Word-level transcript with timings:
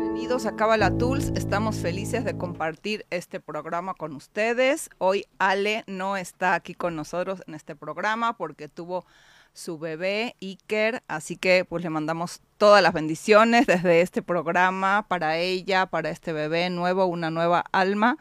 Bienvenidos 0.00 0.44
a 0.46 0.56
Cabala 0.56 0.98
Tools. 0.98 1.28
Estamos 1.36 1.76
felices 1.76 2.24
de 2.24 2.36
compartir 2.36 3.06
este 3.10 3.38
programa 3.38 3.94
con 3.94 4.16
ustedes. 4.16 4.90
Hoy 4.98 5.26
Ale 5.38 5.84
no 5.86 6.16
está 6.16 6.54
aquí 6.54 6.74
con 6.74 6.96
nosotros 6.96 7.44
en 7.46 7.54
este 7.54 7.76
programa 7.76 8.36
porque 8.36 8.66
tuvo 8.68 9.06
su 9.52 9.78
bebé 9.78 10.34
Iker, 10.40 11.04
así 11.06 11.36
que 11.36 11.64
pues 11.64 11.84
le 11.84 11.90
mandamos 11.90 12.40
todas 12.58 12.82
las 12.82 12.92
bendiciones 12.92 13.68
desde 13.68 14.00
este 14.00 14.22
programa 14.22 15.06
para 15.06 15.36
ella, 15.36 15.86
para 15.86 16.10
este 16.10 16.32
bebé 16.32 16.68
nuevo, 16.70 17.06
una 17.06 17.30
nueva 17.30 17.64
alma 17.70 18.16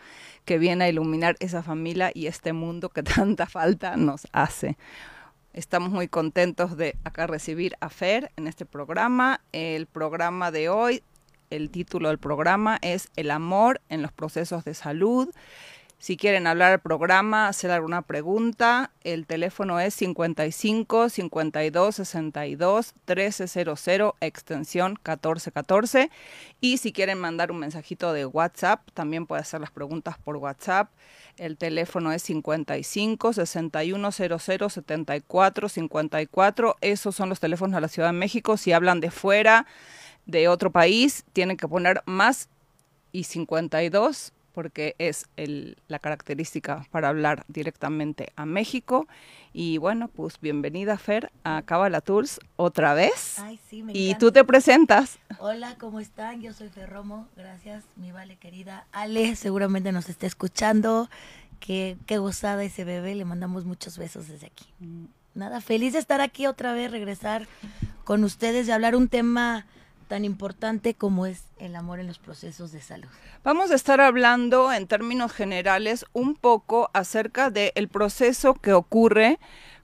que 0.45 0.59
viene 0.59 0.86
a 0.86 0.89
iluminar 0.89 1.36
esa 1.39 1.63
familia 1.63 2.11
y 2.13 2.27
este 2.27 2.54
mundo 2.54 2.89
que 2.89 3.02
tanta 3.16 3.47
falta 3.47 3.97
nos 3.97 4.27
hace. 4.34 4.77
Estamos 5.59 5.89
muy 5.89 6.07
contentos 6.07 6.77
de 6.77 6.95
acá 7.03 7.27
recibir 7.27 7.75
a 7.81 7.89
Fer 7.89 8.31
en 8.37 8.47
este 8.47 8.65
programa. 8.65 9.41
El 9.51 9.87
programa 9.87 10.51
de 10.51 10.69
hoy, 10.69 11.04
el 11.50 11.69
título 11.69 12.07
del 12.07 12.17
programa 12.17 12.77
es 12.81 13.09
El 13.17 13.29
amor 13.29 13.81
en 13.89 14.01
los 14.01 14.14
procesos 14.14 14.64
de 14.64 14.73
salud. 14.73 15.27
Si 16.01 16.15
quieren 16.15 16.47
hablar 16.47 16.71
del 16.71 16.79
programa, 16.79 17.49
hacer 17.49 17.71
alguna 17.71 18.01
pregunta, 18.03 18.91
el 19.03 19.25
teléfono 19.25 19.81
es 19.81 19.93
55 19.95 21.09
52 21.09 21.93
62 21.93 22.93
1300 23.05 24.13
extensión 24.21 24.91
1414 24.91 26.09
y 26.61 26.77
si 26.77 26.93
quieren 26.93 27.19
mandar 27.19 27.51
un 27.51 27.59
mensajito 27.59 28.13
de 28.13 28.25
WhatsApp, 28.25 28.79
también 28.93 29.27
puede 29.27 29.41
hacer 29.41 29.59
las 29.59 29.71
preguntas 29.71 30.17
por 30.17 30.37
WhatsApp. 30.37 30.89
El 31.35 31.57
teléfono 31.57 32.13
es 32.13 32.23
55 32.23 33.33
61 33.33 34.11
00 34.13 34.69
74 34.69 35.67
54. 35.67 36.77
Esos 36.80 37.13
son 37.13 37.27
los 37.27 37.41
teléfonos 37.41 37.75
de 37.75 37.81
la 37.81 37.89
Ciudad 37.89 38.08
de 38.08 38.17
México. 38.17 38.55
Si 38.55 38.72
hablan 38.72 39.02
de 39.02 39.11
fuera, 39.11 39.66
de 40.25 40.47
otro 40.47 40.72
país, 40.72 41.25
tienen 41.34 41.58
que 41.58 41.67
poner 41.67 42.02
más 42.06 42.47
y 43.11 43.25
52 43.25 44.31
porque 44.60 44.94
es 44.98 45.26
el, 45.38 45.78
la 45.88 46.00
característica 46.00 46.86
para 46.92 47.08
hablar 47.08 47.46
directamente 47.48 48.34
a 48.36 48.46
México. 48.46 49.08
Y 49.54 49.78
bueno, 49.78 50.10
pues 50.10 50.38
bienvenida 50.42 50.98
Fer 50.98 51.32
a 51.46 51.62
Cabala 51.62 52.02
Tools 52.02 52.42
otra 52.58 52.94
vez. 52.94 53.40
Ay, 53.40 53.58
sí, 53.70 53.84
me 53.84 53.94
y 53.94 54.08
encanta. 54.08 54.20
tú 54.20 54.32
te 54.34 54.44
presentas. 54.44 55.18
Hola, 55.38 55.78
¿cómo 55.80 56.02
están? 56.02 56.42
Yo 56.42 56.52
soy 56.52 56.68
Ferromo. 56.68 57.30
Gracias, 57.38 57.86
mi 57.96 58.12
vale 58.12 58.36
querida 58.36 58.86
Ale. 58.92 59.38
Seguramente 59.38 59.94
nos 59.94 60.10
está 60.10 60.28
escuchando. 60.28 61.10
Qué, 61.62 61.96
qué 62.06 62.18
gozada 62.18 62.62
ese 62.66 62.84
bebé. 62.84 63.16
Le 63.16 63.24
mandamos 63.24 63.64
muchos 63.64 63.98
besos 63.98 64.28
desde 64.28 64.48
aquí. 64.48 64.66
Nada, 65.36 65.62
feliz 65.62 65.94
de 65.94 66.00
estar 66.00 66.20
aquí 66.20 66.48
otra 66.48 66.74
vez, 66.74 66.92
regresar 66.92 67.48
con 68.04 68.26
ustedes 68.26 68.68
y 68.68 68.72
hablar 68.72 68.98
un 68.98 69.08
tema 69.08 69.66
tan 70.10 70.26
importante 70.26 70.96
como 70.96 71.28
es 71.28 71.44
el 71.60 71.76
amor 71.76 72.00
en 72.00 72.08
los 72.08 72.18
procesos 72.18 72.72
de 72.74 72.82
salud. 72.82 73.08
Vamos 73.44 73.72
a 73.72 73.76
estar 73.76 74.02
hablando 74.02 74.74
en 74.74 74.88
términos 74.88 75.32
generales 75.32 76.04
un 76.14 76.36
poco 76.36 76.90
acerca 76.94 77.52
del 77.52 77.88
proceso 77.88 78.56
que 78.56 78.74
ocurre 78.74 79.40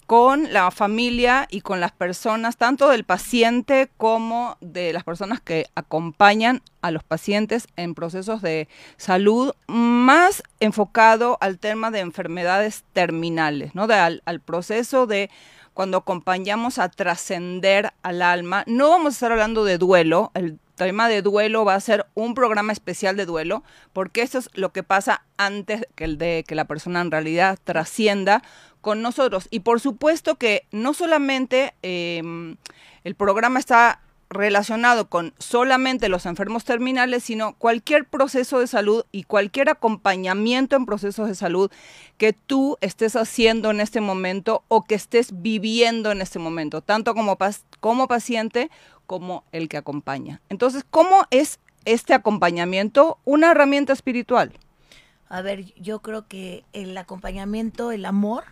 con 0.08 0.52
la 0.52 0.70
familia 0.72 1.48
y 1.50 1.62
con 1.62 1.80
las 1.80 1.92
personas, 1.92 2.58
tanto 2.58 2.90
del 2.90 3.06
paciente 3.06 3.90
como 3.98 4.58
de 4.62 4.94
las 4.94 5.04
personas 5.04 5.42
que 5.42 5.68
acompañan 5.76 6.62
a 6.82 6.92
los 6.92 7.04
pacientes 7.04 7.68
en 7.76 7.96
procesos 7.96 8.42
de 8.42 8.68
salud, 8.98 9.54
más 9.68 10.44
enfocado 10.60 11.38
al 11.40 11.60
tema 11.60 11.92
de 11.92 12.00
enfermedades 12.00 12.84
terminales, 12.94 13.74
¿no? 13.74 13.88
De, 13.88 13.96
al 13.96 14.40
proceso 14.42 15.08
de 15.08 15.30
cuando 15.76 15.98
acompañamos 15.98 16.80
a 16.80 16.90
trascender 16.90 17.92
al 18.02 18.22
alma. 18.22 18.64
No 18.66 18.90
vamos 18.90 19.08
a 19.08 19.16
estar 19.18 19.32
hablando 19.34 19.66
de 19.66 19.78
duelo, 19.78 20.32
el 20.34 20.58
tema 20.76 21.10
de 21.10 21.22
duelo 21.22 21.66
va 21.66 21.76
a 21.76 21.80
ser 21.82 22.06
un 22.16 22.34
programa 22.34 22.72
especial 22.72 23.18
de 23.18 23.26
duelo, 23.26 23.62
porque 23.92 24.22
eso 24.22 24.40
es 24.40 24.50
lo 24.54 24.72
que 24.72 24.84
pasa 24.84 25.26
antes 25.38 25.86
que 25.96 26.06
el 26.06 26.18
de 26.18 26.46
que 26.48 26.56
la 26.56 26.64
persona 26.64 27.02
en 27.02 27.12
realidad 27.12 27.60
trascienda 27.62 28.42
con 28.80 29.02
nosotros. 29.02 29.50
Y 29.52 29.60
por 29.60 29.82
supuesto 29.82 30.36
que 30.36 30.66
no 30.72 30.94
solamente 30.94 31.74
eh, 31.84 32.24
el 33.04 33.16
programa 33.16 33.60
está 33.60 34.00
relacionado 34.36 35.10
con 35.10 35.34
solamente 35.40 36.10
los 36.10 36.26
enfermos 36.26 36.66
terminales, 36.66 37.24
sino 37.24 37.56
cualquier 37.56 38.06
proceso 38.06 38.60
de 38.60 38.68
salud 38.68 39.06
y 39.12 39.24
cualquier 39.24 39.70
acompañamiento 39.70 40.76
en 40.76 40.86
procesos 40.86 41.28
de 41.28 41.36
salud 41.36 41.72
que 42.18 42.34
tú 42.34 42.78
estés 42.82 43.16
haciendo 43.16 43.72
en 43.72 43.82
este 43.82 44.02
momento 44.02 44.64
o 44.68 44.84
que 44.84 44.96
estés 44.96 45.42
viviendo 45.42 46.12
en 46.12 46.22
este 46.22 46.40
momento, 46.40 46.82
tanto 46.82 47.16
como, 47.16 47.38
como 47.80 48.08
paciente 48.08 48.70
como 49.08 49.44
el 49.52 49.70
que 49.70 49.78
acompaña. 49.78 50.42
Entonces, 50.50 50.86
¿cómo 50.90 51.26
es 51.32 51.60
este 51.86 52.14
acompañamiento 52.14 53.20
una 53.26 53.52
herramienta 53.52 53.94
espiritual? 53.94 54.52
A 55.30 55.42
ver, 55.42 55.74
yo 55.76 56.02
creo 56.02 56.28
que 56.28 56.64
el 56.74 56.98
acompañamiento, 56.98 57.92
el 57.92 58.06
amor, 58.06 58.44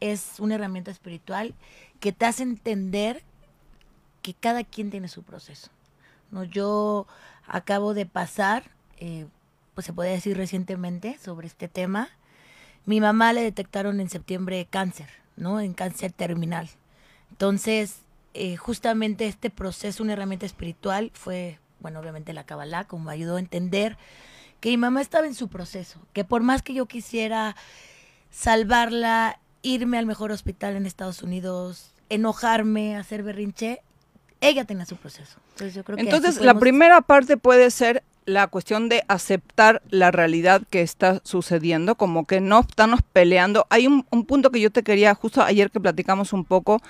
es 0.00 0.40
una 0.40 0.54
herramienta 0.56 0.90
espiritual 0.90 1.54
que 2.00 2.12
te 2.12 2.26
hace 2.26 2.42
entender 2.42 3.22
que 4.26 4.34
cada 4.34 4.64
quien 4.64 4.90
tiene 4.90 5.06
su 5.06 5.22
proceso. 5.22 5.70
¿no? 6.32 6.42
Yo 6.42 7.06
acabo 7.46 7.94
de 7.94 8.06
pasar, 8.06 8.72
eh, 8.98 9.28
pues 9.72 9.86
se 9.86 9.92
puede 9.92 10.10
decir 10.10 10.36
recientemente, 10.36 11.16
sobre 11.22 11.46
este 11.46 11.68
tema. 11.68 12.08
Mi 12.86 13.00
mamá 13.00 13.32
le 13.32 13.42
detectaron 13.42 14.00
en 14.00 14.10
septiembre 14.10 14.66
cáncer, 14.68 15.08
¿no? 15.36 15.60
En 15.60 15.74
cáncer 15.74 16.10
terminal. 16.10 16.68
Entonces, 17.30 18.00
eh, 18.34 18.56
justamente 18.56 19.28
este 19.28 19.48
proceso, 19.48 20.02
una 20.02 20.14
herramienta 20.14 20.44
espiritual, 20.44 21.12
fue, 21.14 21.60
bueno, 21.78 22.00
obviamente 22.00 22.32
la 22.32 22.46
Kabbalah, 22.46 22.82
como 22.82 23.04
me 23.04 23.12
ayudó 23.12 23.36
a 23.36 23.40
entender 23.40 23.96
que 24.58 24.70
mi 24.70 24.76
mamá 24.76 25.02
estaba 25.02 25.28
en 25.28 25.36
su 25.36 25.46
proceso, 25.46 26.00
que 26.12 26.24
por 26.24 26.42
más 26.42 26.62
que 26.62 26.74
yo 26.74 26.86
quisiera 26.86 27.54
salvarla, 28.30 29.38
irme 29.62 29.98
al 29.98 30.06
mejor 30.06 30.32
hospital 30.32 30.74
en 30.74 30.84
Estados 30.84 31.22
Unidos, 31.22 31.92
enojarme, 32.08 32.96
hacer 32.96 33.22
berrinche, 33.22 33.82
ella 34.40 34.64
tenía 34.64 34.86
su 34.86 34.96
proceso. 34.96 35.38
Entonces, 35.52 35.74
yo 35.74 35.84
creo 35.84 35.96
que 35.96 36.02
Entonces 36.02 36.40
la 36.40 36.54
primera 36.54 37.00
parte 37.00 37.36
puede 37.36 37.70
ser 37.70 38.02
la 38.26 38.48
cuestión 38.48 38.88
de 38.88 39.04
aceptar 39.08 39.82
la 39.88 40.10
realidad 40.10 40.62
que 40.68 40.82
está 40.82 41.20
sucediendo, 41.24 41.94
como 41.94 42.26
que 42.26 42.40
no 42.40 42.60
estamos 42.60 43.00
peleando. 43.12 43.66
Hay 43.70 43.86
un, 43.86 44.04
un, 44.10 44.24
punto 44.24 44.50
que 44.50 44.60
yo 44.60 44.70
te 44.70 44.82
quería, 44.82 45.14
justo 45.14 45.42
ayer 45.42 45.70
que 45.70 45.80
platicamos 45.80 46.32
un 46.32 46.44
poco, 46.44 46.82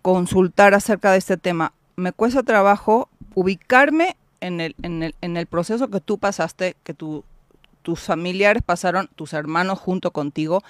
consultar 0.00 0.74
acerca 0.74 1.12
de 1.12 1.18
este 1.18 1.36
tema. 1.36 1.72
Me 1.96 2.12
cuesta 2.12 2.42
trabajo 2.42 3.10
ubicarme 3.34 4.16
en 4.40 4.60
el, 4.60 4.74
en 4.82 5.02
el, 5.02 5.14
en 5.20 5.36
el 5.36 5.46
proceso 5.46 5.88
que 5.88 6.00
tú 6.00 6.18
pasaste, 6.18 6.76
que 6.84 6.94
tu, 6.94 7.24
tus 7.82 8.00
familiares 8.00 8.62
pasaron, 8.64 9.08
tus 9.14 9.32
hermanos 9.32 9.78
junto 9.78 10.10
contigo. 10.10 10.62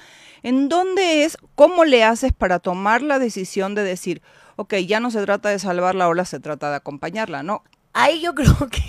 ¿En 0.43 0.69
dónde 0.69 1.25
es, 1.25 1.39
cómo 1.55 1.85
le 1.85 2.05
haces 2.05 2.33
para 2.33 2.59
tomar 2.59 3.03
la 3.03 3.19
decisión 3.19 3.75
de 3.75 3.85
decir, 3.85 4.23
ok, 4.59 4.75
ya 4.87 4.99
no 4.99 5.13
se 5.13 5.23
trata 5.23 5.51
de 5.51 5.61
salvarla, 5.61 6.05
ahora 6.05 6.25
se 6.25 6.41
trata 6.41 6.69
de 6.71 6.77
acompañarla, 6.77 7.45
¿no? 7.45 7.63
Ahí 7.93 8.21
yo 8.21 8.35
creo 8.35 8.57
que, 8.71 8.83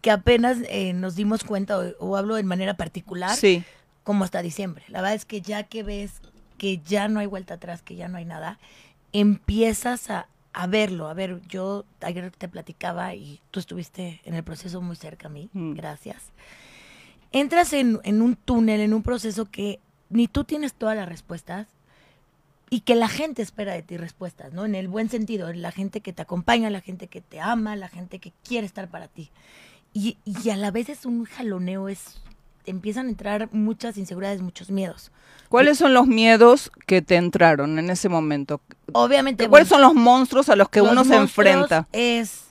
que 0.00 0.10
apenas 0.12 0.58
eh, 0.68 0.92
nos 0.92 1.16
dimos 1.16 1.42
cuenta, 1.42 1.76
o, 1.76 1.84
o, 1.98 2.16
hablo 2.16 2.36
de 2.36 2.44
manera 2.44 2.74
particular, 2.74 3.34
sí. 3.36 3.64
como 4.04 4.22
hasta 4.22 4.42
diciembre. 4.42 4.84
La 4.88 5.00
verdad 5.00 5.16
es 5.16 5.24
que 5.24 5.40
ya 5.40 5.64
que 5.64 5.82
ves 5.82 6.20
que 6.56 6.78
ya 6.78 7.08
no 7.08 7.18
hay 7.18 7.26
vuelta 7.26 7.54
atrás, 7.54 7.82
que 7.82 7.96
ya 7.96 8.06
no 8.06 8.16
hay 8.16 8.24
nada, 8.24 8.60
empiezas 9.12 10.08
a, 10.08 10.28
a 10.52 10.66
verlo. 10.68 11.08
A 11.08 11.14
ver, 11.14 11.40
yo 11.48 11.84
ayer 12.00 12.30
te 12.30 12.48
platicaba 12.48 13.14
y 13.16 13.40
tú 13.50 13.58
estuviste 13.58 14.20
en 14.24 14.34
el 14.34 14.44
proceso 14.44 14.80
muy 14.80 14.94
cerca 14.94 15.26
a 15.26 15.30
mí, 15.30 15.50
mm. 15.52 15.74
gracias. 15.74 16.30
Entras 17.32 17.72
en, 17.72 17.98
en 18.04 18.22
un 18.22 18.36
túnel, 18.36 18.80
en 18.80 18.94
un 18.94 19.02
proceso 19.02 19.46
que 19.46 19.80
ni 20.10 20.28
tú 20.28 20.44
tienes 20.44 20.74
todas 20.74 20.96
las 20.96 21.08
respuestas, 21.08 21.66
y 22.70 22.80
que 22.80 22.94
la 22.94 23.08
gente 23.08 23.42
espera 23.42 23.72
de 23.72 23.82
ti 23.82 23.96
respuestas, 23.96 24.52
¿no? 24.52 24.64
En 24.64 24.74
el 24.74 24.88
buen 24.88 25.08
sentido, 25.08 25.52
la 25.52 25.72
gente 25.72 26.00
que 26.00 26.12
te 26.12 26.22
acompaña, 26.22 26.70
la 26.70 26.80
gente 26.80 27.06
que 27.08 27.20
te 27.20 27.40
ama, 27.40 27.76
la 27.76 27.88
gente 27.88 28.18
que 28.18 28.32
quiere 28.46 28.66
estar 28.66 28.88
para 28.88 29.08
ti. 29.08 29.30
Y, 29.94 30.18
y 30.24 30.50
a 30.50 30.56
la 30.56 30.70
vez 30.70 30.88
es 30.88 31.06
un 31.06 31.24
jaloneo, 31.24 31.88
es 31.88 32.20
empiezan 32.68 33.06
a 33.06 33.10
entrar 33.10 33.48
muchas 33.52 33.96
inseguridades, 33.96 34.42
muchos 34.42 34.70
miedos. 34.70 35.10
¿Cuáles 35.48 35.78
son 35.78 35.94
los 35.94 36.06
miedos 36.06 36.70
que 36.86 37.00
te 37.00 37.16
entraron 37.16 37.78
en 37.78 37.90
ese 37.90 38.08
momento? 38.08 38.60
Obviamente. 38.92 39.48
¿Cuáles 39.48 39.68
bueno, 39.68 39.86
son 39.86 39.96
los 39.96 40.02
monstruos 40.02 40.48
a 40.50 40.56
los 40.56 40.68
que 40.68 40.80
los 40.80 40.92
uno 40.92 41.04
se 41.04 41.16
enfrenta? 41.16 41.88
Es, 41.92 42.47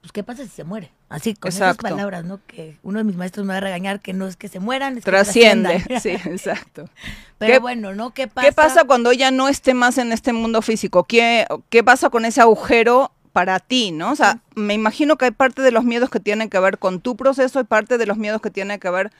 pues, 0.00 0.12
¿qué 0.12 0.22
pasa 0.22 0.42
si 0.44 0.48
se 0.48 0.64
muere? 0.64 0.90
Así, 1.08 1.34
con 1.34 1.50
exacto. 1.50 1.86
esas 1.86 1.92
palabras, 1.92 2.24
¿no? 2.24 2.40
Que 2.46 2.78
uno 2.82 2.98
de 2.98 3.04
mis 3.04 3.16
maestros 3.16 3.44
me 3.46 3.52
va 3.52 3.58
a 3.58 3.60
regañar 3.60 4.00
que 4.00 4.12
no 4.12 4.26
es 4.26 4.36
que 4.36 4.48
se 4.48 4.58
mueran, 4.58 4.96
es 4.96 5.04
Trasciende, 5.04 5.84
que 5.86 6.00
sí, 6.00 6.10
exacto. 6.10 6.88
Pero 7.38 7.52
¿Qué, 7.52 7.58
bueno, 7.58 7.94
¿no? 7.94 8.12
¿Qué 8.12 8.26
pasa? 8.26 8.48
¿Qué 8.48 8.52
pasa 8.52 8.84
cuando 8.84 9.10
ella 9.10 9.30
no 9.30 9.48
esté 9.48 9.74
más 9.74 9.98
en 9.98 10.12
este 10.12 10.32
mundo 10.32 10.62
físico? 10.62 11.04
¿Qué, 11.04 11.46
qué 11.68 11.84
pasa 11.84 12.08
con 12.08 12.24
ese 12.24 12.40
agujero 12.40 13.12
para 13.32 13.60
ti, 13.60 13.92
¿no? 13.92 14.12
O 14.12 14.16
sea, 14.16 14.32
sí. 14.32 14.38
me 14.54 14.74
imagino 14.74 15.16
que 15.16 15.26
hay 15.26 15.30
parte 15.30 15.62
de 15.62 15.70
los 15.70 15.84
miedos 15.84 16.08
que 16.10 16.20
tienen 16.20 16.48
que 16.48 16.58
ver 16.58 16.78
con 16.78 17.00
tu 17.00 17.16
proceso 17.16 17.60
y 17.60 17.64
parte 17.64 17.98
de 17.98 18.06
los 18.06 18.16
miedos 18.16 18.40
que 18.40 18.50
tienen 18.50 18.80
que 18.80 18.90
ver 18.90 19.10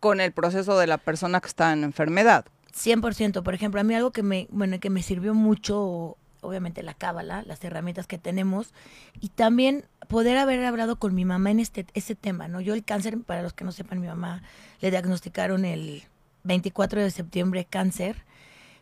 con 0.00 0.20
el 0.20 0.32
proceso 0.32 0.78
de 0.78 0.86
la 0.86 0.98
persona 0.98 1.40
que 1.40 1.48
está 1.48 1.72
en 1.72 1.84
enfermedad. 1.84 2.44
100%. 2.74 3.42
Por 3.42 3.54
ejemplo, 3.54 3.80
a 3.80 3.84
mí 3.84 3.94
algo 3.94 4.12
que 4.12 4.22
me, 4.22 4.46
bueno, 4.50 4.78
que 4.80 4.90
me 4.90 5.02
sirvió 5.02 5.34
mucho 5.34 6.16
obviamente 6.42 6.82
la 6.82 6.94
cábala, 6.94 7.42
las 7.46 7.62
herramientas 7.64 8.06
que 8.06 8.18
tenemos 8.18 8.72
y 9.20 9.28
también 9.28 9.84
poder 10.10 10.36
haber 10.38 10.62
hablado 10.64 10.96
con 10.96 11.14
mi 11.14 11.24
mamá 11.24 11.52
en 11.52 11.60
este 11.60 11.86
ese 11.94 12.16
tema, 12.16 12.48
¿no? 12.48 12.60
Yo 12.60 12.74
el 12.74 12.84
cáncer, 12.84 13.18
para 13.20 13.42
los 13.42 13.52
que 13.54 13.64
no 13.64 13.70
sepan, 13.70 14.00
mi 14.00 14.08
mamá 14.08 14.42
le 14.80 14.90
diagnosticaron 14.90 15.64
el 15.64 16.02
24 16.42 17.00
de 17.00 17.10
septiembre 17.12 17.64
cáncer, 17.64 18.24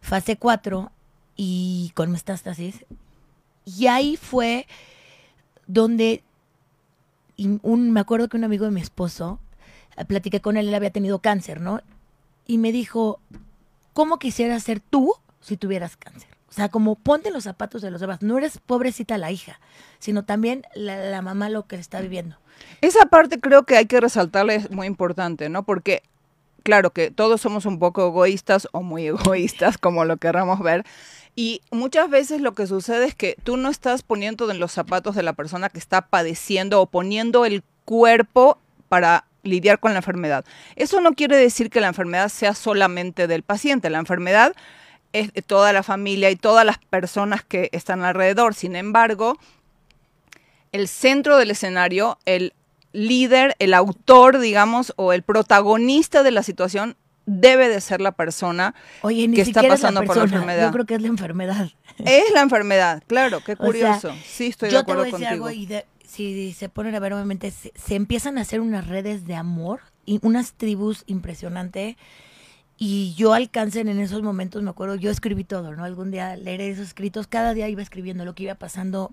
fase 0.01 0.37
4 0.39 0.91
y 1.37 1.93
con 1.95 2.11
metástasis. 2.11 2.87
Y 3.67 3.89
ahí 3.89 4.17
fue 4.17 4.67
donde 5.67 6.25
un, 7.37 7.93
me 7.93 8.01
acuerdo 8.01 8.29
que 8.29 8.39
un 8.39 8.45
amigo 8.45 8.65
de 8.65 8.71
mi 8.71 8.81
esposo, 8.81 9.39
eh, 9.99 10.07
platiqué 10.07 10.41
con 10.41 10.57
él, 10.57 10.69
él 10.69 10.75
había 10.75 10.91
tenido 10.91 11.19
cáncer, 11.19 11.61
¿no? 11.61 11.83
Y 12.47 12.57
me 12.57 12.73
dijo, 12.73 13.21
¿cómo 13.93 14.19
quisieras 14.19 14.63
ser 14.63 14.81
tú 14.81 15.13
si 15.43 15.59
tuvieras 15.59 15.99
cáncer? 15.99 16.38
Sea, 16.59 16.69
como 16.71 16.97
ponte 16.97 17.31
los 17.31 17.45
zapatos 17.45 17.83
de 17.83 17.93
los 17.93 18.01
demás. 18.01 18.21
No 18.21 18.37
eres 18.37 18.59
pobrecita 18.59 19.17
la 19.17 19.31
hija, 19.31 19.61
sino 20.01 20.25
también 20.25 20.65
la, 20.75 21.23
mamá 21.23 21.49
lo 21.51 21.69
que 21.69 21.77
está 21.77 22.01
viviendo. 22.01 22.37
Esa 22.81 23.07
parte 23.07 23.39
creo 23.39 23.63
que 23.63 23.77
hay 23.77 23.87
que 23.87 24.01
resaltarle, 24.01 24.57
es 24.57 24.71
muy 24.73 24.89
importante, 24.89 25.49
¿no? 25.51 25.63
Porque, 25.63 26.03
claro 26.65 26.91
que 26.91 27.13
todos 27.13 27.41
somos 27.41 27.65
un 27.65 27.79
poco 27.79 28.09
egoístas 28.09 28.67
o 28.73 28.83
muy 28.83 29.07
egoístas, 29.07 29.79
como 29.79 30.05
lo 30.05 30.17
querramos 30.17 30.59
ver. 30.59 30.85
Y 31.37 31.61
muchas 31.71 32.11
veces 32.11 32.41
lo 32.41 32.55
que 32.55 32.67
sucede 32.67 33.07
es 33.07 33.15
que 33.15 33.37
tú 33.45 33.57
no 33.57 33.69
estás 33.69 34.03
poniendo 34.03 34.51
en 34.51 34.59
los 34.59 34.73
zapatos 34.73 35.15
de 35.15 35.23
la 35.23 35.35
persona 35.35 35.69
que 35.69 35.79
está 35.79 36.09
padeciendo 36.09 36.83
o 36.83 36.87
poniendo 36.87 37.45
el 37.45 37.63
cuerpo 37.85 38.59
para 38.89 39.27
lidiar 39.45 39.79
con 39.79 39.93
la 39.93 39.99
enfermedad. 39.99 40.45
Eso 40.75 41.01
no 41.01 41.13
quiere 41.13 41.37
decir 41.37 41.71
que 41.71 41.81
la 41.81 41.87
enfermedad 41.87 42.31
sea 42.31 42.55
solamente 42.55 43.29
del 43.29 43.45
paciente. 43.45 43.91
La 43.91 44.01
enfermedad 44.01 44.57
es 45.13 45.33
de 45.33 45.43
toda 45.43 45.73
la 45.73 45.83
familia 45.83 46.31
y 46.31 46.37
todas 46.37 46.65
las 46.65 46.79
personas 46.79 47.45
que 47.45 47.69
están 47.73 48.03
alrededor. 48.03 48.55
Sin 48.55 48.77
embargo, 48.77 49.39
el 50.73 50.89
centro 50.89 51.37
del 51.37 51.51
escenario, 51.51 52.19
el 52.25 52.55
líder, 52.93 53.55
el 53.59 53.75
autor, 53.75 54.39
digamos, 54.39 54.93
o 54.97 55.13
el 55.13 55.23
protagonista 55.23 56.23
de 56.23 56.31
la 56.31 56.43
situación 56.43 56.97
debe 57.27 57.69
de 57.69 57.81
ser 57.81 58.01
la 58.01 58.13
persona 58.13 58.75
que 59.03 59.41
está 59.43 59.63
pasando 59.63 60.03
por 60.05 60.17
la 60.17 60.23
enfermedad. 60.25 60.67
Yo 60.67 60.73
creo 60.73 60.87
que 60.87 60.95
es 60.95 61.03
la 61.03 61.09
enfermedad. 61.09 61.71
Es 61.99 62.31
la 62.33 62.41
enfermedad, 62.43 63.03
claro, 63.07 63.41
qué 63.45 63.57
curioso. 63.57 64.15
sí, 64.25 64.47
estoy 64.47 64.71
de 64.71 64.79
acuerdo 64.79 65.11
contigo. 65.11 65.51
y 65.51 65.69
si 66.09 66.53
se 66.53 66.69
ponen 66.69 66.95
a 66.95 67.01
ver, 67.01 67.13
obviamente, 67.13 67.51
se, 67.51 67.95
empiezan 67.95 68.39
a 68.39 68.43
hacer 68.43 68.61
unas 68.61 68.87
redes 68.87 69.27
de 69.27 69.35
amor 69.35 69.81
y 70.07 70.21
unas 70.23 70.55
tribus 70.55 71.05
impresionantes. 71.07 71.97
Y 72.81 73.15
yo 73.15 73.35
alcancé 73.35 73.81
en 73.81 73.89
esos 73.99 74.23
momentos, 74.23 74.63
me 74.63 74.71
acuerdo, 74.71 74.95
yo 74.95 75.11
escribí 75.11 75.43
todo, 75.43 75.75
¿no? 75.75 75.85
Algún 75.85 76.13
día 76.13 76.37
leeré 76.37 76.71
esos 76.71 76.87
escritos, 76.87 77.27
cada 77.27 77.53
día 77.53 77.69
iba 77.69 77.83
escribiendo 77.83 78.25
lo 78.25 78.35
que 78.35 78.45
iba 78.45 78.55
pasando 78.55 79.13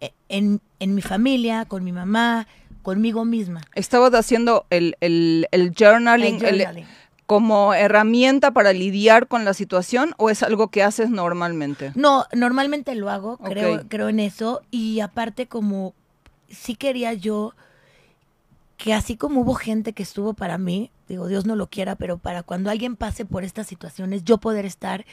eh, 0.00 0.12
en, 0.28 0.60
en 0.80 0.94
mi 0.94 1.00
familia, 1.00 1.64
con 1.64 1.82
mi 1.82 1.92
mamá, 1.92 2.46
conmigo 2.82 3.24
misma. 3.24 3.62
Estabas 3.74 4.12
haciendo 4.12 4.66
el, 4.68 4.96
el, 5.00 5.48
el 5.50 5.72
journaling, 5.74 6.34
el 6.44 6.58
journaling 6.58 6.86
como 7.26 7.74
herramienta 7.74 8.52
para 8.52 8.72
lidiar 8.72 9.26
con 9.26 9.44
la 9.44 9.52
situación 9.52 10.14
o 10.16 10.30
es 10.30 10.42
algo 10.42 10.68
que 10.68 10.82
haces 10.82 11.10
normalmente? 11.10 11.92
No, 11.94 12.24
normalmente 12.32 12.94
lo 12.94 13.10
hago, 13.10 13.38
creo, 13.38 13.82
creo 13.88 14.08
en 14.08 14.20
eso 14.20 14.62
y 14.70 15.00
aparte 15.00 15.46
como 15.46 15.92
sí 16.48 16.76
quería 16.76 17.12
yo 17.12 17.54
que 18.76 18.92
así 18.92 19.16
como 19.16 19.40
hubo 19.40 19.54
gente 19.54 19.92
que 19.92 20.02
estuvo 20.02 20.34
para 20.34 20.58
mí, 20.58 20.90
digo, 21.08 21.28
Dios 21.28 21.46
no 21.46 21.56
lo 21.56 21.68
quiera, 21.68 21.96
pero 21.96 22.18
para 22.18 22.42
cuando 22.42 22.70
alguien 22.70 22.96
pase 22.96 23.24
por 23.24 23.44
estas 23.44 23.66
situaciones, 23.66 24.24
yo 24.24 24.38
poder 24.38 24.66
estar 24.66 25.06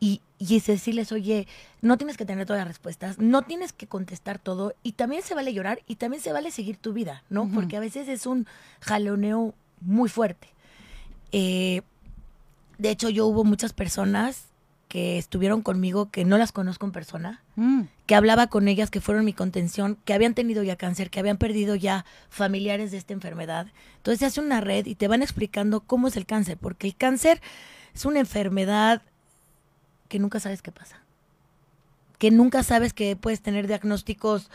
y, 0.00 0.22
y 0.38 0.60
decirles, 0.60 1.12
oye, 1.12 1.46
no 1.80 1.96
tienes 1.96 2.16
que 2.16 2.24
tener 2.24 2.46
todas 2.46 2.60
las 2.60 2.68
respuestas, 2.68 3.18
no 3.18 3.42
tienes 3.42 3.72
que 3.72 3.86
contestar 3.86 4.38
todo, 4.38 4.74
y 4.82 4.92
también 4.92 5.22
se 5.22 5.34
vale 5.34 5.52
llorar 5.52 5.82
y 5.86 5.96
también 5.96 6.22
se 6.22 6.32
vale 6.32 6.50
seguir 6.50 6.76
tu 6.76 6.92
vida, 6.92 7.22
¿no? 7.28 7.48
Porque 7.48 7.76
a 7.76 7.80
veces 7.80 8.08
es 8.08 8.26
un 8.26 8.46
jaloneo 8.80 9.54
muy 9.80 10.08
fuerte. 10.08 10.48
Eh, 11.30 11.82
de 12.78 12.90
hecho, 12.90 13.10
yo 13.10 13.26
hubo 13.26 13.44
muchas 13.44 13.72
personas 13.72 14.46
que 14.92 15.16
estuvieron 15.16 15.62
conmigo 15.62 16.10
que 16.10 16.26
no 16.26 16.36
las 16.36 16.52
conozco 16.52 16.84
en 16.84 16.92
persona, 16.92 17.40
mm. 17.56 17.84
que 18.04 18.14
hablaba 18.14 18.48
con 18.48 18.68
ellas, 18.68 18.90
que 18.90 19.00
fueron 19.00 19.24
mi 19.24 19.32
contención, 19.32 19.96
que 20.04 20.12
habían 20.12 20.34
tenido 20.34 20.62
ya 20.62 20.76
cáncer, 20.76 21.08
que 21.08 21.18
habían 21.18 21.38
perdido 21.38 21.74
ya 21.76 22.04
familiares 22.28 22.90
de 22.90 22.98
esta 22.98 23.14
enfermedad. 23.14 23.68
Entonces 23.96 24.18
se 24.18 24.26
hace 24.26 24.42
una 24.42 24.60
red 24.60 24.84
y 24.84 24.94
te 24.94 25.08
van 25.08 25.22
explicando 25.22 25.80
cómo 25.80 26.08
es 26.08 26.16
el 26.18 26.26
cáncer, 26.26 26.58
porque 26.58 26.88
el 26.88 26.94
cáncer 26.94 27.40
es 27.94 28.04
una 28.04 28.20
enfermedad 28.20 29.00
que 30.08 30.18
nunca 30.18 30.40
sabes 30.40 30.60
qué 30.60 30.72
pasa, 30.72 31.00
que 32.18 32.30
nunca 32.30 32.62
sabes 32.62 32.92
que 32.92 33.16
puedes 33.16 33.40
tener 33.40 33.68
diagnósticos 33.68 34.50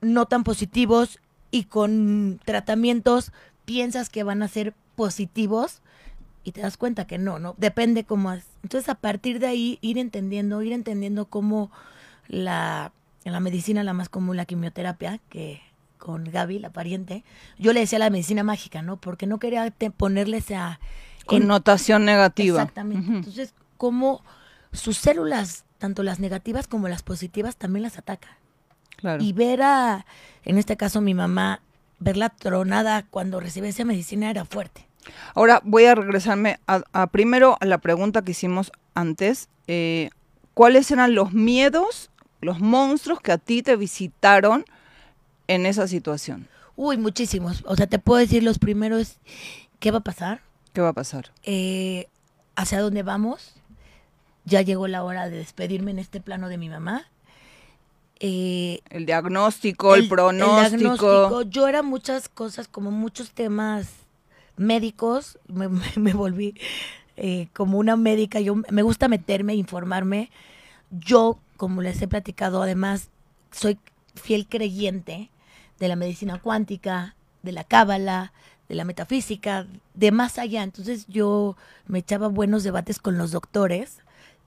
no 0.00 0.26
tan 0.26 0.42
positivos 0.42 1.20
y 1.52 1.62
con 1.62 2.40
tratamientos 2.44 3.30
piensas 3.64 4.10
que 4.10 4.24
van 4.24 4.42
a 4.42 4.48
ser 4.48 4.74
positivos 4.96 5.80
y 6.46 6.52
te 6.52 6.60
das 6.60 6.76
cuenta 6.76 7.08
que 7.08 7.18
no, 7.18 7.40
¿no? 7.40 7.56
Depende 7.58 8.04
cómo 8.04 8.32
es. 8.32 8.44
Entonces, 8.62 8.88
a 8.88 8.94
partir 8.94 9.40
de 9.40 9.48
ahí, 9.48 9.78
ir 9.80 9.98
entendiendo, 9.98 10.62
ir 10.62 10.72
entendiendo 10.72 11.24
cómo 11.24 11.72
la, 12.28 12.92
en 13.24 13.32
la 13.32 13.40
medicina, 13.40 13.82
la 13.82 13.92
más 13.92 14.08
común, 14.08 14.36
la 14.36 14.44
quimioterapia, 14.44 15.18
que 15.28 15.60
con 15.98 16.22
Gaby, 16.22 16.60
la 16.60 16.70
pariente, 16.70 17.24
yo 17.58 17.72
le 17.72 17.80
decía 17.80 17.98
la 17.98 18.10
medicina 18.10 18.44
mágica, 18.44 18.80
¿no? 18.80 18.96
Porque 18.96 19.26
no 19.26 19.40
quería 19.40 19.68
ponerle 19.96 20.36
esa... 20.36 20.78
Connotación 21.24 22.04
negativa. 22.04 22.62
Exactamente. 22.62 23.10
Entonces, 23.10 23.52
cómo 23.76 24.22
sus 24.70 24.98
células, 24.98 25.64
tanto 25.78 26.04
las 26.04 26.20
negativas 26.20 26.68
como 26.68 26.86
las 26.86 27.02
positivas, 27.02 27.56
también 27.56 27.82
las 27.82 27.98
ataca. 27.98 28.38
Claro. 28.94 29.20
Y 29.20 29.32
ver 29.32 29.62
a, 29.62 30.06
en 30.44 30.58
este 30.58 30.76
caso, 30.76 31.00
mi 31.00 31.12
mamá, 31.12 31.60
verla 31.98 32.28
tronada 32.28 33.02
cuando 33.02 33.40
recibe 33.40 33.70
esa 33.70 33.84
medicina 33.84 34.30
era 34.30 34.44
fuerte. 34.44 34.85
Ahora 35.34 35.60
voy 35.64 35.84
a 35.84 35.94
regresarme 35.94 36.58
a, 36.66 37.06
primero 37.08 37.56
a 37.60 37.66
la 37.66 37.78
pregunta 37.78 38.22
que 38.22 38.32
hicimos 38.32 38.72
antes. 38.94 39.48
Eh, 39.66 40.10
¿Cuáles 40.54 40.90
eran 40.90 41.14
los 41.14 41.32
miedos, 41.32 42.10
los 42.40 42.60
monstruos 42.60 43.20
que 43.20 43.32
a 43.32 43.38
ti 43.38 43.62
te 43.62 43.76
visitaron 43.76 44.64
en 45.48 45.66
esa 45.66 45.86
situación? 45.88 46.48
Uy, 46.76 46.96
muchísimos. 46.96 47.62
O 47.66 47.76
sea, 47.76 47.86
te 47.86 47.98
puedo 47.98 48.18
decir 48.18 48.42
los 48.42 48.58
primeros, 48.58 49.18
¿qué 49.80 49.90
va 49.90 49.98
a 49.98 50.04
pasar? 50.04 50.40
¿Qué 50.72 50.80
va 50.80 50.88
a 50.88 50.92
pasar? 50.94 51.32
Eh, 51.42 52.08
¿Hacia 52.54 52.80
dónde 52.80 53.02
vamos? 53.02 53.54
Ya 54.44 54.62
llegó 54.62 54.86
la 54.88 55.02
hora 55.02 55.28
de 55.28 55.38
despedirme 55.38 55.90
en 55.90 55.98
este 55.98 56.20
plano 56.20 56.48
de 56.48 56.58
mi 56.58 56.68
mamá. 56.68 57.06
Eh, 58.18 58.80
el 58.88 59.04
diagnóstico, 59.04 59.94
el, 59.94 60.08
pronóstico. 60.08 60.74
El 60.74 60.80
diagnóstico. 60.80 61.42
Yo 61.42 61.68
era 61.68 61.82
muchas 61.82 62.28
cosas, 62.28 62.68
como 62.68 62.90
muchos 62.90 63.32
temas 63.32 64.05
médicos, 64.56 65.38
me, 65.48 66.12
volví 66.12 66.54
eh, 67.16 67.48
como 67.52 67.78
una 67.78 67.96
médica, 67.96 68.40
yo 68.40 68.56
me 68.56 68.82
gusta 68.82 69.08
meterme, 69.08 69.54
informarme. 69.54 70.30
Yo, 70.90 71.38
como 71.56 71.82
les 71.82 72.00
he 72.02 72.08
platicado, 72.08 72.62
además 72.62 73.10
soy 73.50 73.78
fiel 74.14 74.46
creyente 74.46 75.30
de 75.78 75.88
la 75.88 75.96
medicina 75.96 76.40
cuántica, 76.40 77.16
de 77.42 77.52
la 77.52 77.64
cábala, 77.64 78.32
de 78.68 78.74
la 78.74 78.84
metafísica, 78.84 79.66
de 79.94 80.10
más 80.10 80.38
allá. 80.38 80.62
Entonces 80.62 81.06
yo 81.08 81.56
me 81.86 82.00
echaba 82.00 82.28
buenos 82.28 82.64
debates 82.64 82.98
con 82.98 83.18
los 83.18 83.32
doctores, 83.32 83.98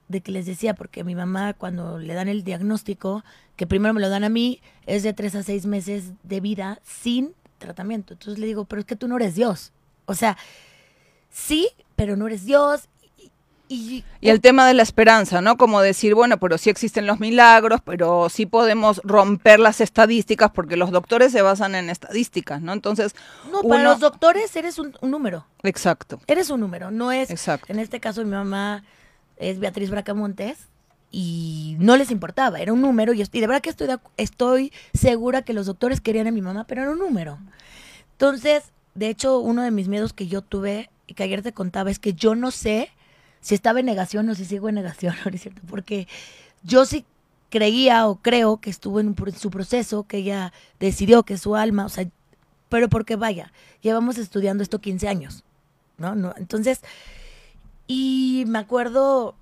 de 0.08 0.22
que 0.22 0.32
les 0.32 0.48
decía, 0.48 0.74
porque 0.74 1.04
mi 1.04 1.16
mamá 1.16 1.54
cuando 1.54 2.00
le 2.00 2.16
dan 2.16 2.28
el 2.28 2.44
diagnóstico, 2.44 3.24
que 3.56 3.68
primero 3.68 3.94
me 3.94 4.02
lo 4.02 4.10
dan 4.10 4.24
a 4.24 4.30
mí, 4.30 4.60
es 4.88 5.04
de 5.04 5.14
tres 5.14 5.36
a 5.36 5.44
seis 5.44 5.66
meses 5.66 6.14
de 6.24 6.40
vida 6.40 6.80
sin 6.84 7.34
tratamiento. 7.60 8.14
Entonces 8.14 8.40
le 8.40 8.48
digo, 8.48 8.66
pero 8.66 8.80
es 8.80 8.86
que 8.86 8.96
tú 8.96 9.08
no 9.08 9.18
eres 9.18 9.36
Dios. 9.36 9.72
O 10.10 10.16
sea, 10.16 10.38
sí, 11.32 11.70
pero 11.96 12.16
no 12.16 12.26
eres 12.26 12.44
Dios. 12.44 12.90
Y, 13.72 14.04
el 14.22 14.42
tema 14.42 14.68
de 14.68 14.74
la 14.74 14.82
esperanza, 14.82 15.42
¿no? 15.42 15.56
Como 15.56 15.80
decir, 15.82 16.16
bueno, 16.16 16.40
pero 16.40 16.58
sí 16.58 16.72
existen 16.72 17.06
los 17.06 17.20
milagros, 17.20 17.82
pero 17.86 18.28
sí 18.28 18.48
podemos 18.48 19.00
romper 19.04 19.60
las 19.60 19.80
estadísticas 19.80 20.50
porque 20.50 20.76
los 20.76 20.90
doctores 20.90 21.32
se 21.32 21.44
basan 21.44 21.76
en 21.76 21.92
estadísticas, 21.92 22.64
¿no? 22.64 22.74
Entonces, 22.74 23.16
no, 23.52 23.62
para 23.62 23.84
los 23.84 24.00
doctores 24.00 24.56
eres 24.56 24.80
un, 24.80 24.96
número. 25.04 25.46
Exacto. 25.62 26.20
Eres 26.26 26.50
un 26.50 26.62
número, 26.62 26.90
no 26.90 27.12
es. 27.12 27.30
Exacto. 27.30 27.72
En 27.72 27.78
este 27.78 28.00
caso, 28.00 28.26
mi 28.26 28.32
mamá 28.32 28.84
es 29.38 29.60
Beatriz 29.60 29.92
Bracamontes 29.92 30.58
y 31.12 31.76
no 31.78 31.96
les 31.96 32.10
importaba, 32.10 32.60
era 32.60 32.74
un 32.74 32.82
número 32.82 33.14
y, 33.14 33.24
de 33.24 33.40
verdad 33.42 33.62
que 33.62 33.70
estoy, 33.70 33.88
estoy 34.18 34.74
segura 34.96 35.44
que 35.44 35.54
los 35.54 35.68
doctores 35.68 36.02
querían 36.02 36.26
a 36.26 36.32
mi 36.32 36.42
mamá, 36.42 36.66
pero 36.66 36.82
era 36.82 36.92
un 36.92 37.00
número. 37.00 37.38
Entonces, 38.14 38.64
de 39.00 39.08
hecho, 39.08 39.40
uno 39.40 39.62
de 39.64 39.72
mis 39.72 39.88
miedos 39.88 40.12
que 40.12 40.28
yo 40.28 40.42
tuve 40.42 40.90
y 41.08 41.14
que 41.14 41.24
ayer 41.24 41.42
te 41.42 41.54
contaba 41.54 41.90
es 41.90 42.00
que 42.00 42.14
yo 42.14 42.36
no 42.36 42.52
sé 42.52 42.90
si 43.40 43.56
estaba 43.56 43.80
en 43.80 43.86
negación 43.86 44.28
o 44.28 44.36
si 44.36 44.44
sigo 44.44 44.68
en 44.68 44.76
negación, 44.76 45.16
¿no 45.26 45.32
es 45.32 45.42
cierto? 45.42 45.62
Porque 45.70 46.06
yo 46.64 46.86
sí 46.86 47.06
creía 47.50 48.08
o 48.08 48.18
creo 48.18 48.58
que 48.58 48.70
estuvo 48.70 49.00
en 49.00 49.16
su 49.38 49.50
proceso, 49.52 50.04
que 50.04 50.18
ella 50.18 50.52
decidió 50.82 51.24
que 51.24 51.38
su 51.38 51.56
alma, 51.56 51.86
o 51.86 51.90
sea, 51.90 52.10
pero 52.68 52.90
porque 52.90 53.16
vaya, 53.16 53.54
llevamos 53.82 54.18
estudiando 54.18 54.64
esto 54.64 54.80
15 54.80 55.08
años, 55.08 55.46
¿no? 55.98 56.14
no 56.14 56.34
entonces, 56.36 56.82
y 57.88 58.44
me 58.48 58.60
acuerdo 58.60 59.34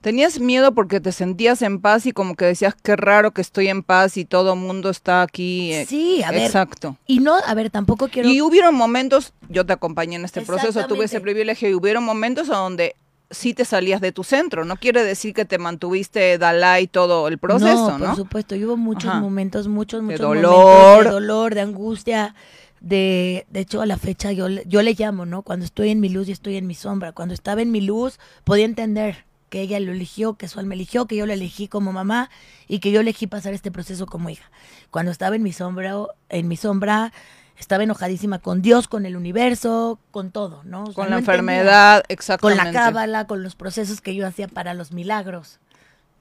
Tenías 0.00 0.40
miedo 0.40 0.72
porque 0.72 0.98
te 1.00 1.12
sentías 1.12 1.60
en 1.60 1.80
paz 1.80 2.06
y 2.06 2.12
como 2.12 2.34
que 2.34 2.46
decías, 2.46 2.74
qué 2.82 2.96
raro 2.96 3.32
que 3.32 3.42
estoy 3.42 3.68
en 3.68 3.82
paz 3.82 4.16
y 4.16 4.24
todo 4.24 4.56
mundo 4.56 4.88
está 4.88 5.20
aquí. 5.20 5.72
eh, 5.74 5.84
Sí, 5.86 6.22
a 6.22 6.30
ver. 6.30 6.42
Exacto. 6.46 6.96
Y 7.06 7.18
no, 7.20 7.34
a 7.46 7.54
ver, 7.54 7.68
tampoco 7.70 8.08
quiero... 8.08 8.28
Y 8.30 8.40
hubieron 8.40 8.74
momentos, 8.74 9.34
yo 9.50 9.66
te 9.66 9.74
acompañé 9.74 10.16
en 10.16 10.24
este 10.24 10.40
proceso, 10.40 10.86
tuve 10.86 11.04
ese 11.04 11.20
privilegio 11.20 11.68
y 11.68 11.74
hubieron 11.74 12.02
momentos 12.02 12.46
donde 12.48 12.96
sí 13.30 13.52
te 13.52 13.66
salías 13.66 14.00
de 14.00 14.10
tu 14.10 14.24
centro. 14.24 14.64
No 14.64 14.76
quiere 14.76 15.04
decir 15.04 15.34
que 15.34 15.44
te 15.44 15.58
mantuviste 15.58 16.38
Dalai 16.38 16.86
todo 16.86 17.28
el 17.28 17.36
proceso, 17.38 17.98
¿no? 17.98 18.06
por 18.06 18.16
supuesto, 18.16 18.56
y 18.56 18.64
hubo 18.64 18.78
muchos 18.78 19.10
Ajá. 19.10 19.20
momentos, 19.20 19.68
muchos, 19.68 20.02
muchos 20.02 20.20
dolor. 20.20 20.56
momentos 20.66 21.04
de 21.04 21.10
dolor, 21.10 21.54
de 21.54 21.60
angustia, 21.60 22.34
de, 22.80 23.46
de 23.50 23.60
hecho 23.60 23.82
a 23.82 23.86
la 23.86 23.98
fecha 23.98 24.32
yo, 24.32 24.48
yo 24.48 24.80
le 24.82 24.94
llamo, 24.98 25.26
¿no? 25.26 25.42
Cuando 25.42 25.66
estoy 25.66 25.90
en 25.90 26.00
mi 26.00 26.08
luz 26.08 26.28
y 26.28 26.32
estoy 26.32 26.56
en 26.56 26.66
mi 26.66 26.74
sombra. 26.74 27.12
Cuando 27.12 27.34
estaba 27.34 27.60
en 27.60 27.70
mi 27.70 27.82
luz 27.82 28.18
podía 28.44 28.64
entender 28.64 29.26
que 29.50 29.60
ella 29.60 29.78
lo 29.80 29.92
eligió, 29.92 30.34
que 30.34 30.48
su 30.48 30.58
alma 30.58 30.74
eligió, 30.74 31.06
que 31.06 31.16
yo 31.16 31.26
lo 31.26 31.32
elegí 31.34 31.68
como 31.68 31.92
mamá 31.92 32.30
y 32.68 32.78
que 32.78 32.90
yo 32.92 33.00
elegí 33.00 33.26
pasar 33.26 33.52
este 33.52 33.70
proceso 33.70 34.06
como 34.06 34.30
hija. 34.30 34.50
Cuando 34.90 35.12
estaba 35.12 35.36
en 35.36 35.42
mi 35.42 35.52
sombra, 35.52 35.94
en 36.30 36.48
mi 36.48 36.56
sombra 36.56 37.12
estaba 37.58 37.82
enojadísima 37.84 38.38
con 38.38 38.62
Dios, 38.62 38.88
con 38.88 39.04
el 39.04 39.16
universo, 39.16 39.98
con 40.12 40.30
todo, 40.30 40.62
¿no? 40.64 40.84
O 40.84 40.86
sea, 40.86 40.94
Con 40.94 41.04
no 41.06 41.10
la 41.10 41.18
enfermedad, 41.18 42.02
con 42.04 42.06
exactamente. 42.08 42.64
la 42.64 42.72
cábala, 42.72 43.26
con 43.26 43.42
los 43.42 43.54
procesos 43.56 44.00
que 44.00 44.14
yo 44.14 44.26
hacía 44.26 44.48
para 44.48 44.72
los 44.72 44.92
milagros, 44.92 45.58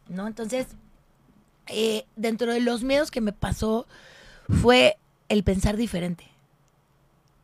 ¿no? 0.09 0.27
Entonces, 0.27 0.67
eh, 1.67 2.05
dentro 2.17 2.51
de 2.51 2.59
los 2.59 2.83
miedos 2.83 3.09
que 3.11 3.21
me 3.21 3.31
pasó 3.31 3.87
fue 4.61 4.97
el 5.29 5.43
pensar 5.43 5.77
diferente. 5.77 6.25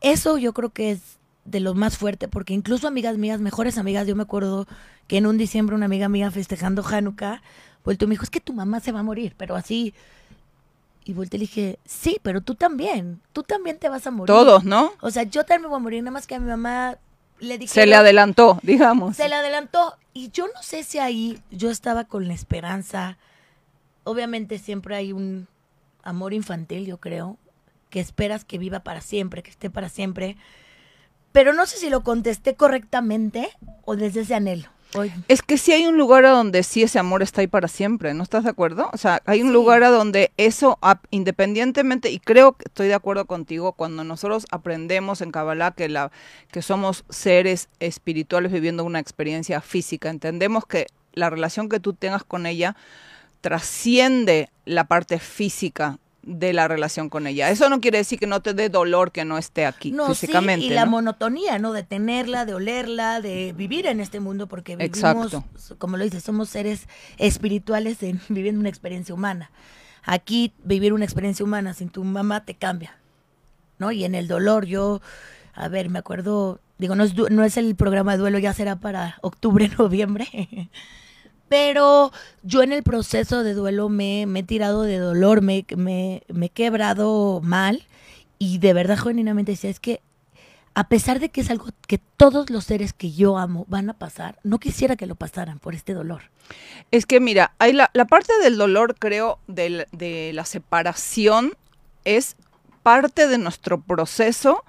Eso 0.00 0.36
yo 0.36 0.52
creo 0.52 0.70
que 0.70 0.90
es 0.90 1.00
de 1.46 1.60
lo 1.60 1.74
más 1.74 1.96
fuerte, 1.96 2.28
porque 2.28 2.54
incluso 2.54 2.88
amigas 2.88 3.16
mías, 3.16 3.40
mejores 3.40 3.78
amigas, 3.78 4.06
yo 4.06 4.16
me 4.16 4.24
acuerdo 4.24 4.66
que 5.06 5.16
en 5.16 5.26
un 5.26 5.38
diciembre 5.38 5.76
una 5.76 5.86
amiga 5.86 6.08
mía 6.08 6.30
festejando 6.30 6.84
Hanukkah, 6.84 7.42
vuelto 7.84 8.04
y 8.04 8.08
me 8.08 8.12
dijo, 8.14 8.24
es 8.24 8.30
que 8.30 8.40
tu 8.40 8.52
mamá 8.52 8.80
se 8.80 8.92
va 8.92 9.00
a 9.00 9.04
morir, 9.04 9.34
pero 9.36 9.56
así... 9.56 9.94
Y 11.04 11.12
volteé 11.12 11.38
y 11.38 11.40
le 11.40 11.42
dije, 11.44 11.78
sí, 11.84 12.18
pero 12.20 12.40
tú 12.40 12.56
también, 12.56 13.20
tú 13.32 13.44
también 13.44 13.78
te 13.78 13.88
vas 13.88 14.08
a 14.08 14.10
morir. 14.10 14.26
Todos, 14.26 14.64
¿no? 14.64 14.90
O 15.00 15.12
sea, 15.12 15.22
yo 15.22 15.44
también 15.44 15.62
me 15.62 15.68
voy 15.68 15.76
a 15.76 15.82
morir, 15.82 16.02
nada 16.02 16.10
más 16.10 16.26
que 16.26 16.34
a 16.34 16.40
mi 16.40 16.48
mamá 16.48 16.98
le 17.38 17.58
dije... 17.58 17.72
Se 17.72 17.86
le 17.86 17.94
adelantó, 17.94 18.58
digamos. 18.64 19.16
Se 19.16 19.28
le 19.28 19.36
adelantó. 19.36 19.94
Y 20.12 20.30
yo 20.30 20.48
no 20.48 20.62
sé 20.62 20.82
si 20.82 20.98
ahí 20.98 21.40
yo 21.52 21.70
estaba 21.70 22.04
con 22.04 22.26
la 22.26 22.34
esperanza. 22.34 23.18
Obviamente 24.02 24.58
siempre 24.58 24.96
hay 24.96 25.12
un 25.12 25.46
amor 26.02 26.32
infantil, 26.32 26.86
yo 26.86 26.98
creo, 26.98 27.36
que 27.88 28.00
esperas 28.00 28.44
que 28.44 28.58
viva 28.58 28.80
para 28.80 29.00
siempre, 29.00 29.44
que 29.44 29.50
esté 29.50 29.70
para 29.70 29.88
siempre. 29.88 30.36
Pero 31.36 31.52
no 31.52 31.66
sé 31.66 31.76
si 31.76 31.90
lo 31.90 32.02
contesté 32.02 32.54
correctamente 32.54 33.50
o 33.84 33.94
desde 33.94 34.22
ese 34.22 34.34
anhelo. 34.34 34.70
Hoy- 34.94 35.12
Es 35.28 35.42
que 35.42 35.58
sí 35.58 35.70
hay 35.70 35.84
un 35.84 35.98
lugar 35.98 36.24
a 36.24 36.30
donde 36.30 36.62
sí 36.62 36.82
ese 36.82 36.98
amor 36.98 37.22
está 37.22 37.42
ahí 37.42 37.46
para 37.46 37.68
siempre, 37.68 38.14
¿no 38.14 38.22
estás 38.22 38.44
de 38.44 38.48
acuerdo? 38.48 38.88
O 38.94 38.96
sea, 38.96 39.20
hay 39.26 39.42
un 39.42 39.48
Sí. 39.48 39.52
lugar 39.52 39.82
a 39.82 39.90
donde 39.90 40.32
eso, 40.38 40.78
independientemente, 41.10 42.10
y 42.10 42.20
creo 42.20 42.52
que 42.54 42.64
estoy 42.68 42.88
de 42.88 42.94
acuerdo 42.94 43.26
contigo, 43.26 43.72
cuando 43.72 44.02
nosotros 44.02 44.46
aprendemos 44.50 45.20
en 45.20 45.30
Kabbalah 45.30 45.72
que, 45.72 45.90
la, 45.90 46.10
que 46.50 46.62
somos 46.62 47.04
seres 47.10 47.68
espirituales 47.80 48.50
viviendo 48.50 48.82
una 48.84 48.98
experiencia 49.00 49.60
física, 49.60 50.08
entendemos 50.08 50.64
que 50.64 50.86
la 51.12 51.28
relación 51.28 51.68
que 51.68 51.80
tú 51.80 51.92
tengas 51.92 52.24
con 52.24 52.46
ella 52.46 52.76
trasciende 53.42 54.48
la 54.64 54.84
parte 54.84 55.18
física 55.18 55.98
de 56.26 56.52
la 56.52 56.66
relación 56.66 57.08
con 57.08 57.28
ella. 57.28 57.50
Eso 57.50 57.70
no 57.70 57.80
quiere 57.80 57.98
decir 57.98 58.18
que 58.18 58.26
no 58.26 58.42
te 58.42 58.52
dé 58.52 58.68
dolor 58.68 59.12
que 59.12 59.24
no 59.24 59.38
esté 59.38 59.64
aquí 59.64 59.92
no, 59.92 60.08
físicamente. 60.08 60.66
sí, 60.66 60.72
y 60.72 60.74
la 60.74 60.84
¿no? 60.84 60.90
monotonía, 60.90 61.58
¿no? 61.60 61.72
De 61.72 61.84
tenerla, 61.84 62.44
de 62.44 62.54
olerla, 62.54 63.20
de 63.20 63.54
vivir 63.56 63.86
en 63.86 64.00
este 64.00 64.18
mundo, 64.18 64.48
porque 64.48 64.74
vivimos, 64.74 64.96
Exacto. 64.98 65.44
como 65.78 65.96
lo 65.96 66.04
dices, 66.04 66.24
somos 66.24 66.48
seres 66.48 66.88
espirituales 67.16 68.02
en, 68.02 68.20
viviendo 68.28 68.58
una 68.58 68.68
experiencia 68.68 69.14
humana. 69.14 69.52
Aquí 70.02 70.52
vivir 70.64 70.92
una 70.92 71.04
experiencia 71.04 71.44
humana 71.44 71.74
sin 71.74 71.90
tu 71.90 72.02
mamá 72.02 72.44
te 72.44 72.54
cambia, 72.54 72.98
¿no? 73.78 73.92
Y 73.92 74.04
en 74.04 74.16
el 74.16 74.26
dolor, 74.26 74.66
yo, 74.66 75.00
a 75.54 75.68
ver, 75.68 75.90
me 75.90 76.00
acuerdo, 76.00 76.60
digo, 76.78 76.96
no 76.96 77.04
es, 77.04 77.14
no 77.16 77.44
es 77.44 77.56
el 77.56 77.76
programa 77.76 78.12
de 78.12 78.18
duelo, 78.18 78.38
ya 78.40 78.52
será 78.52 78.76
para 78.76 79.16
octubre, 79.22 79.70
noviembre. 79.78 80.70
Pero 81.48 82.12
yo 82.42 82.62
en 82.62 82.72
el 82.72 82.82
proceso 82.82 83.42
de 83.42 83.54
duelo 83.54 83.88
me, 83.88 84.26
me 84.26 84.40
he 84.40 84.42
tirado 84.42 84.82
de 84.82 84.98
dolor, 84.98 85.42
me, 85.42 85.64
me, 85.76 86.22
me 86.28 86.46
he 86.46 86.50
quebrado 86.50 87.40
mal 87.42 87.84
y 88.38 88.58
de 88.58 88.72
verdad 88.72 88.98
genuinamente 88.98 89.52
decía, 89.52 89.70
es 89.70 89.80
que 89.80 90.00
a 90.74 90.88
pesar 90.88 91.20
de 91.20 91.30
que 91.30 91.40
es 91.40 91.48
algo 91.50 91.68
que 91.86 91.98
todos 92.18 92.50
los 92.50 92.64
seres 92.64 92.92
que 92.92 93.10
yo 93.12 93.38
amo 93.38 93.64
van 93.68 93.88
a 93.88 93.94
pasar, 93.94 94.38
no 94.42 94.58
quisiera 94.58 94.96
que 94.96 95.06
lo 95.06 95.14
pasaran 95.14 95.58
por 95.58 95.74
este 95.74 95.94
dolor. 95.94 96.22
Es 96.90 97.06
que 97.06 97.18
mira, 97.18 97.52
hay 97.58 97.72
la, 97.72 97.90
la 97.94 98.04
parte 98.06 98.32
del 98.42 98.58
dolor, 98.58 98.94
creo, 98.98 99.38
del- 99.46 99.86
de 99.92 100.32
la 100.34 100.44
separación 100.44 101.54
es 102.04 102.36
parte 102.82 103.26
de 103.26 103.38
nuestro 103.38 103.80
proceso 103.80 104.64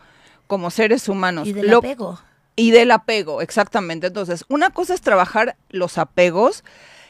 como 0.48 0.72
seres 0.72 1.10
humanos. 1.10 1.46
Y 1.48 1.53
del 1.53 1.67
Lo- 1.67 1.79
apego. 1.79 2.19
Y 2.58 2.72
del 2.72 2.92
apego, 2.92 3.42
exactamente. 3.42 4.08
Entonces, 4.08 4.44
una 4.50 4.72
cosa 4.72 4.94
es 4.94 5.02
trabajar 5.02 5.56
los 5.70 5.98
apegos, 5.98 6.66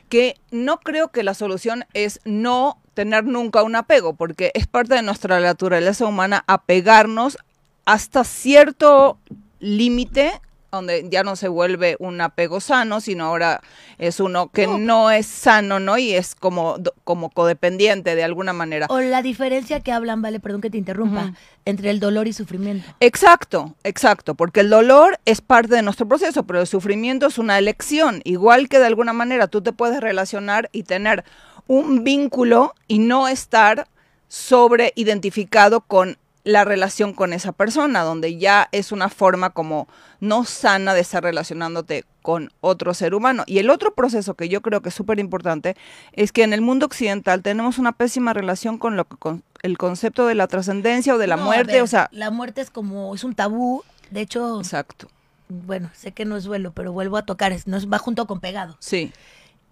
que 0.10 0.36
no 0.51 0.80
creo 0.80 1.08
que 1.08 1.24
la 1.24 1.34
solución 1.34 1.86
es 1.94 2.20
no 2.25 2.80
tener 2.94 3.24
nunca 3.24 3.63
un 3.63 3.75
apego, 3.75 4.13
porque 4.13 4.51
es 4.54 4.68
parte 4.68 4.94
de 4.94 5.01
nuestra 5.01 5.39
naturaleza 5.39 6.06
humana 6.06 6.44
apegarnos 6.48 7.38
hasta 7.86 8.24
cierto 8.24 9.18
límite 9.60 10.32
donde 10.71 11.07
ya 11.09 11.24
no 11.24 11.36
se 11.36 11.47
vuelve 11.47 11.95
un 12.00 12.19
apego 12.21 12.59
sano, 12.59 13.00
sino 13.01 13.25
ahora 13.25 13.62
es 13.97 14.19
uno 14.19 14.50
que 14.50 14.67
No. 14.67 14.77
no, 14.77 15.12
es 15.12 15.25
sano, 15.25 15.79
¿no? 15.79 15.97
Y 15.97 16.13
es 16.13 16.36
como, 16.36 16.77
como 17.03 17.29
codependiente 17.29 18.15
de 18.15 18.24
alguna 18.24 18.53
manera. 18.53 18.88
O 18.89 19.00
la 19.00 19.21
diferencia 19.21 19.79
que 19.79 19.91
hablan, 19.91 20.21
vale, 20.21 20.39
perdón 20.39 20.62
que 20.62 20.69
te 20.69 20.77
interrumpa, 20.77 21.33
entre 21.65 21.89
el 21.89 22.00
dolor 22.00 22.27
y 22.27 22.33
sufrimiento. 22.33 22.88
Exacto, 23.00 23.75
exacto, 23.83 24.36
porque 24.36 24.59
el 24.59 24.69
dolor 24.69 25.19
es 25.25 25.41
parte 25.41 25.75
de 25.75 25.81
nuestro 25.81 26.07
proceso, 26.07 26.43
pero 26.43 26.62
el 26.62 26.67
sufrimiento 26.67 27.27
es 27.27 27.38
una 27.38 27.57
elección, 27.57 28.21
igual 28.25 28.69
que 28.69 28.79
de 28.79 28.86
alguna 28.88 29.13
manera 29.13 29.47
tú 29.47 29.62
te 29.62 29.71
puedes 29.71 30.00
relacionar 30.01 30.69
y 30.71 30.83
tener 30.83 31.24
un 31.67 32.03
vínculo 32.03 32.74
y 32.88 33.00
no 33.00 33.27
estar 33.27 33.88
sobre 34.29 34.91
identificado 34.95 35.81
con 35.81 36.17
la 36.48 36.63
relación 36.63 37.13
con 37.13 37.34
esa 37.34 37.51
persona, 37.51 38.04
donde 38.04 38.38
ya 38.38 38.70
es 38.72 38.92
una 38.94 39.10
forma 39.10 39.50
como 39.50 39.88
no 40.22 40.46
sana 40.46 40.94
de 40.94 41.01
estar 41.01 41.22
relacionándote 41.22 42.06
con 42.22 42.51
otro 42.62 42.94
ser 42.94 43.13
humano. 43.13 43.44
Y 43.48 43.60
el 43.60 43.70
otro 43.70 43.94
proceso 43.94 44.34
que 44.36 44.48
yo 44.48 44.62
creo 44.62 44.82
que 44.82 44.89
es 44.89 44.96
súper 44.96 45.20
importante 45.20 45.75
es 46.13 46.32
que 46.32 46.44
en 46.44 46.54
el 46.54 46.62
mundo 46.62 46.86
occidental 46.86 47.42
tenemos 47.42 47.77
una 47.80 47.92
pésima 47.92 48.32
relación 48.34 48.77
con 48.77 48.96
lo 48.96 49.06
que 49.06 49.18
con 49.18 49.44
el 49.62 49.77
concepto 49.77 50.25
de 50.25 50.36
la 50.36 50.48
trascendencia 50.48 51.16
o 51.16 51.18
de 51.18 51.27
la 51.27 51.36
No, 51.36 51.44
muerte, 51.44 51.74
ver, 51.74 51.82
o 51.82 51.88
sea, 51.88 52.08
La 52.12 52.32
muerte 52.32 52.62
es 52.62 52.70
como, 52.70 53.13
es 53.13 53.24
un 53.25 53.36
tabú. 53.36 53.84
De 54.12 54.22
hecho, 54.22 54.60
exacto. 54.62 55.10
bueno, 55.50 55.89
sé 55.94 56.13
que 56.13 56.24
no 56.24 56.38
es 56.38 56.46
duelo, 56.46 56.72
pero 56.72 56.94
vuelvo 56.94 57.18
a 57.18 57.25
tocar, 57.25 57.51
es, 57.51 57.68
no 57.68 57.77
va 57.89 57.98
junto 58.00 58.25
con 58.25 58.39
pegado. 58.39 58.77
Sí, 58.80 59.12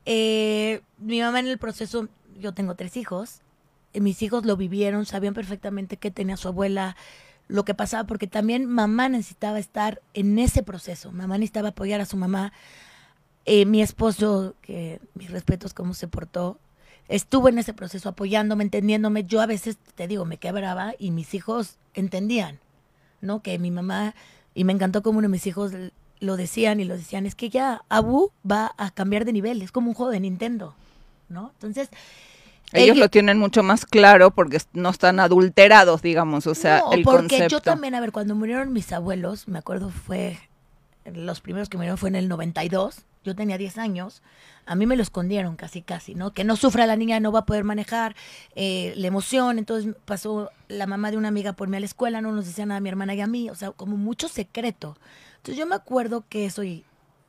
Eh, 0.05 0.82
mi 1.00 1.22
mamá 1.22 1.39
en 1.39 1.48
el 1.48 1.58
proceso, 1.58 2.08
yo 2.39 2.53
tengo 2.53 2.75
tres 2.75 2.98
hijos, 2.98 3.39
mis 4.01 4.21
hijos 4.21 4.45
lo 4.45 4.57
vivieron, 4.57 5.05
sabían 5.05 5.33
perfectamente 5.33 5.97
qué 5.97 6.11
tenía 6.11 6.37
su 6.37 6.47
abuela, 6.47 6.95
lo 7.47 7.63
que 7.65 7.73
pasaba, 7.73 8.07
porque 8.07 8.27
también 8.27 8.65
mamá 8.65 9.09
necesitaba 9.09 9.59
estar 9.59 10.01
en 10.13 10.39
ese 10.39 10.63
proceso, 10.63 11.11
mamá 11.11 11.37
necesitaba 11.37 11.69
apoyar 11.69 12.01
a 12.01 12.05
su 12.05 12.17
mamá. 12.17 12.53
Eh, 13.45 13.65
mi 13.65 13.81
esposo, 13.81 14.55
que 14.61 14.99
mis 15.13 15.29
respetos 15.29 15.73
cómo 15.73 15.93
se 15.93 16.07
portó, 16.07 16.59
estuvo 17.07 17.49
en 17.49 17.59
ese 17.59 17.73
proceso 17.73 18.09
apoyándome, 18.09 18.63
entendiéndome. 18.63 19.23
Yo 19.23 19.41
a 19.41 19.45
veces, 19.45 19.77
te 19.95 20.07
digo, 20.07 20.25
me 20.25 20.37
quebraba 20.37 20.95
y 20.97 21.11
mis 21.11 21.33
hijos 21.35 21.77
entendían, 21.93 22.59
¿no? 23.21 23.43
Que 23.43 23.59
mi 23.59 23.69
mamá, 23.69 24.15
y 24.55 24.63
me 24.63 24.73
encantó 24.73 25.03
como 25.03 25.19
uno 25.19 25.27
de 25.27 25.31
mis 25.31 25.45
hijos 25.45 25.71
lo 26.19 26.37
decían 26.37 26.79
y 26.79 26.85
lo 26.85 26.97
decían, 26.97 27.25
es 27.25 27.35
que 27.35 27.49
ya 27.49 27.83
Abu 27.89 28.31
va 28.49 28.73
a 28.77 28.89
cambiar 28.89 29.25
de 29.25 29.33
nivel, 29.33 29.61
es 29.61 29.71
como 29.71 29.89
un 29.89 29.93
juego 29.93 30.11
de 30.11 30.21
Nintendo, 30.21 30.73
¿no? 31.29 31.51
Entonces, 31.53 31.89
ellos 32.74 32.95
ello- 32.95 33.03
lo 33.05 33.10
tienen 33.10 33.38
mucho 33.39 33.63
más 33.63 33.86
claro 33.86 34.31
porque 34.31 34.60
no 34.74 34.89
están 34.89 35.19
adulterados, 35.19 36.01
digamos, 36.01 36.48
o 36.48 36.55
sea, 36.55 36.79
no, 36.79 36.93
el 36.93 37.03
porque 37.03 37.22
concepto. 37.27 37.48
yo 37.57 37.62
también, 37.62 37.95
a 37.95 38.01
ver, 38.01 38.12
cuando 38.12 38.36
murieron 38.36 38.74
mis 38.74 38.91
abuelos, 38.91 39.48
me 39.48 39.60
acuerdo 39.60 39.89
fue, 39.89 40.38
los 41.05 41.41
primeros 41.41 41.69
que 41.69 41.77
murieron 41.77 41.98
fue 41.98 42.10
en 42.10 42.15
el 42.15 42.27
92, 42.27 43.03
yo 43.24 43.36
tenía 43.36 43.57
10 43.57 43.77
años, 43.77 44.22
a 44.67 44.75
mí 44.75 44.86
me 44.88 44.95
lo 44.95 45.03
escondieron 45.03 45.55
casi, 45.55 45.81
casi, 45.84 46.15
¿no? 46.15 46.31
Que 46.34 46.43
no 46.43 46.55
sufra 46.55 46.86
la 46.88 46.95
niña, 46.95 47.19
no 47.19 47.31
va 47.31 47.39
a 47.39 47.45
poder 47.45 47.63
manejar 47.63 48.15
eh, 48.55 48.93
la 48.98 49.07
emoción, 49.07 49.57
entonces 49.60 49.95
pasó 50.05 50.50
la 50.67 50.88
mamá 50.88 51.12
de 51.12 51.17
una 51.17 51.27
amiga 51.27 51.53
por 51.53 51.67
mí 51.67 51.77
a 51.77 51.79
la 51.79 51.86
escuela, 51.86 52.22
no 52.22 52.31
nos 52.31 52.45
decía 52.45 52.65
nada 52.65 52.77
a 52.79 52.81
mi 52.81 52.89
hermana 52.89 53.13
y 53.13 53.22
a 53.22 53.27
mí, 53.27 53.50
o 53.50 53.55
sea, 53.55 53.72
como 53.72 53.95
mucho 53.98 54.27
secreto. 54.27 54.98
Entonces 55.38 55.57
yo 55.57 55.67
me 55.67 55.75
acuerdo 55.75 56.24
que 56.29 56.45
eso, 56.45 56.63
y 56.63 56.84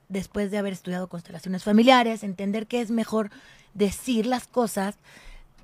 después 0.09 0.50
de 0.50 0.59
haber 0.59 0.73
estudiado 0.73 1.09
constelaciones 1.09 1.62
familiares, 1.64 2.23
entender 2.23 2.66
que 2.66 2.81
es 2.81 2.90
mejor 2.90 3.31
decir 3.76 4.26
las 4.26 4.47
cosas, 4.47 4.97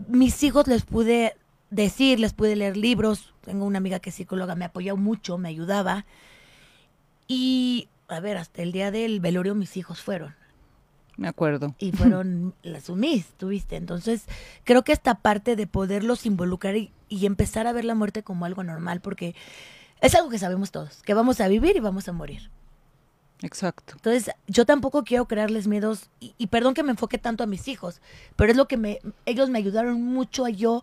mis 0.08 0.42
hijos 0.42 0.66
les 0.66 0.84
pude 0.84 1.34
decir, 1.70 2.20
les 2.20 2.32
pude 2.32 2.56
leer 2.56 2.76
libros. 2.76 3.32
Tengo 3.40 3.64
una 3.64 3.78
amiga 3.78 3.98
que 3.98 4.10
es 4.10 4.16
psicóloga, 4.16 4.54
me 4.54 4.64
apoyó 4.64 4.96
mucho, 4.96 5.38
me 5.38 5.48
ayudaba. 5.48 6.04
Y, 7.26 7.88
a 8.08 8.20
ver, 8.20 8.36
hasta 8.36 8.62
el 8.62 8.72
día 8.72 8.90
del 8.90 9.20
velorio 9.20 9.54
mis 9.54 9.76
hijos 9.76 10.00
fueron. 10.00 10.34
Me 11.16 11.28
acuerdo. 11.28 11.74
Y 11.78 11.92
fueron 11.96 12.54
las 12.62 12.84
sumis, 12.84 13.26
tuviste. 13.36 13.76
Entonces, 13.76 14.24
creo 14.64 14.82
que 14.82 14.92
esta 14.92 15.16
parte 15.16 15.56
de 15.56 15.66
poderlos 15.66 16.26
involucrar 16.26 16.76
y, 16.76 16.92
y 17.08 17.26
empezar 17.26 17.66
a 17.66 17.72
ver 17.72 17.84
la 17.84 17.94
muerte 17.94 18.22
como 18.22 18.44
algo 18.44 18.62
normal, 18.62 19.00
porque 19.00 19.34
es 20.00 20.14
algo 20.14 20.30
que 20.30 20.38
sabemos 20.38 20.70
todos, 20.70 21.02
que 21.02 21.14
vamos 21.14 21.40
a 21.40 21.48
vivir 21.48 21.76
y 21.76 21.80
vamos 21.80 22.08
a 22.08 22.12
morir. 22.12 22.50
Exacto. 23.42 23.94
Entonces, 23.96 24.34
yo 24.46 24.64
tampoco 24.64 25.04
quiero 25.04 25.26
crearles 25.26 25.66
miedos, 25.66 26.10
y, 26.20 26.34
y 26.38 26.46
perdón 26.48 26.74
que 26.74 26.82
me 26.82 26.90
enfoque 26.90 27.18
tanto 27.18 27.44
a 27.44 27.46
mis 27.46 27.68
hijos, 27.68 28.00
pero 28.36 28.50
es 28.50 28.56
lo 28.56 28.68
que 28.68 28.76
me, 28.76 29.00
ellos 29.26 29.50
me 29.50 29.58
ayudaron 29.58 30.00
mucho 30.02 30.44
a 30.44 30.50
yo 30.50 30.82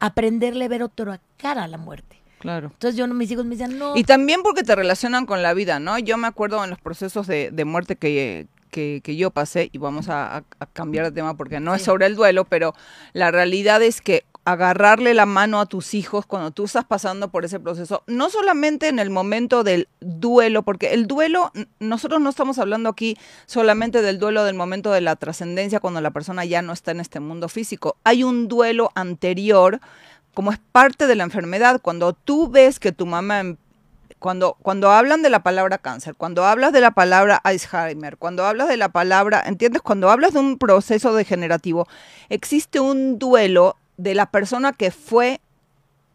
aprenderle 0.00 0.64
a 0.64 0.68
ver 0.68 0.82
otra 0.82 1.20
cara 1.36 1.64
a 1.64 1.68
la 1.68 1.78
muerte. 1.78 2.20
Claro. 2.40 2.68
Entonces, 2.72 2.98
yo 2.98 3.06
no, 3.06 3.14
mis 3.14 3.30
hijos 3.30 3.44
me 3.44 3.52
decían, 3.56 3.78
no. 3.78 3.96
Y 3.96 4.04
también 4.04 4.42
porque 4.42 4.62
te 4.62 4.74
relacionan 4.74 5.24
con 5.24 5.42
la 5.42 5.54
vida, 5.54 5.80
¿no? 5.80 5.98
Yo 5.98 6.18
me 6.18 6.26
acuerdo 6.26 6.62
en 6.62 6.70
los 6.70 6.78
procesos 6.78 7.26
de, 7.26 7.50
de 7.50 7.64
muerte 7.64 7.96
que, 7.96 8.48
que, 8.74 9.00
que 9.04 9.14
yo 9.14 9.30
pasé, 9.30 9.70
y 9.72 9.78
vamos 9.78 10.08
a, 10.08 10.42
cambiar 10.72 11.04
de 11.04 11.12
tema 11.12 11.36
porque 11.36 11.60
no 11.60 11.76
es 11.76 11.82
sobre 11.82 12.06
el 12.06 12.16
duelo, 12.16 12.44
pero 12.44 12.74
la 13.12 13.30
realidad 13.30 13.80
es 13.82 14.00
que 14.00 14.24
agarrarle 14.44 15.14
la 15.14 15.26
mano 15.26 15.60
a 15.60 15.66
tus 15.66 15.94
hijos 15.94 16.26
cuando 16.26 16.50
tú 16.50 16.64
estás 16.64 16.84
pasando 16.84 17.30
por 17.30 17.44
ese 17.44 17.58
proceso, 17.60 18.02
no 18.06 18.28
solamente 18.28 18.88
en 18.88 18.98
el 18.98 19.10
momento 19.10 19.64
del 19.64 19.88
duelo, 20.00 20.62
porque 20.62 20.92
el 20.92 21.06
duelo, 21.06 21.50
nosotros 21.80 22.20
no 22.20 22.28
estamos 22.28 22.58
hablando 22.58 22.90
aquí 22.90 23.16
solamente 23.46 24.02
del 24.02 24.18
duelo 24.18 24.44
del 24.44 24.54
momento 24.54 24.92
de 24.92 25.00
la 25.00 25.16
trascendencia 25.16 25.80
cuando 25.80 26.00
la 26.00 26.10
persona 26.10 26.44
ya 26.44 26.60
no 26.60 26.72
está 26.72 26.90
en 26.90 27.00
este 27.00 27.20
mundo 27.20 27.48
físico. 27.48 27.96
Hay 28.04 28.22
un 28.22 28.48
duelo 28.48 28.90
anterior, 28.94 29.80
como 30.34 30.52
es 30.52 30.58
parte 30.72 31.06
de 31.06 31.14
la 31.14 31.24
enfermedad, 31.24 31.80
cuando 31.80 32.12
tú 32.12 32.50
ves 32.50 32.78
que 32.78 32.92
tu 32.92 33.06
mamá 33.06 33.40
em- 33.40 33.56
cuando, 34.18 34.56
cuando 34.62 34.90
hablan 34.90 35.20
de 35.20 35.28
la 35.28 35.42
palabra 35.42 35.76
cáncer, 35.76 36.14
cuando 36.14 36.46
hablas 36.46 36.72
de 36.72 36.80
la 36.80 36.92
palabra 36.92 37.36
Alzheimer, 37.36 38.16
cuando 38.16 38.46
hablas 38.46 38.68
de 38.68 38.78
la 38.78 38.88
palabra, 38.88 39.42
¿entiendes? 39.44 39.82
Cuando 39.82 40.10
hablas 40.10 40.32
de 40.32 40.38
un 40.38 40.56
proceso 40.56 41.14
degenerativo, 41.14 41.86
existe 42.30 42.80
un 42.80 43.18
duelo 43.18 43.76
de 43.96 44.14
la 44.14 44.26
persona 44.26 44.72
que 44.72 44.90
fue, 44.90 45.40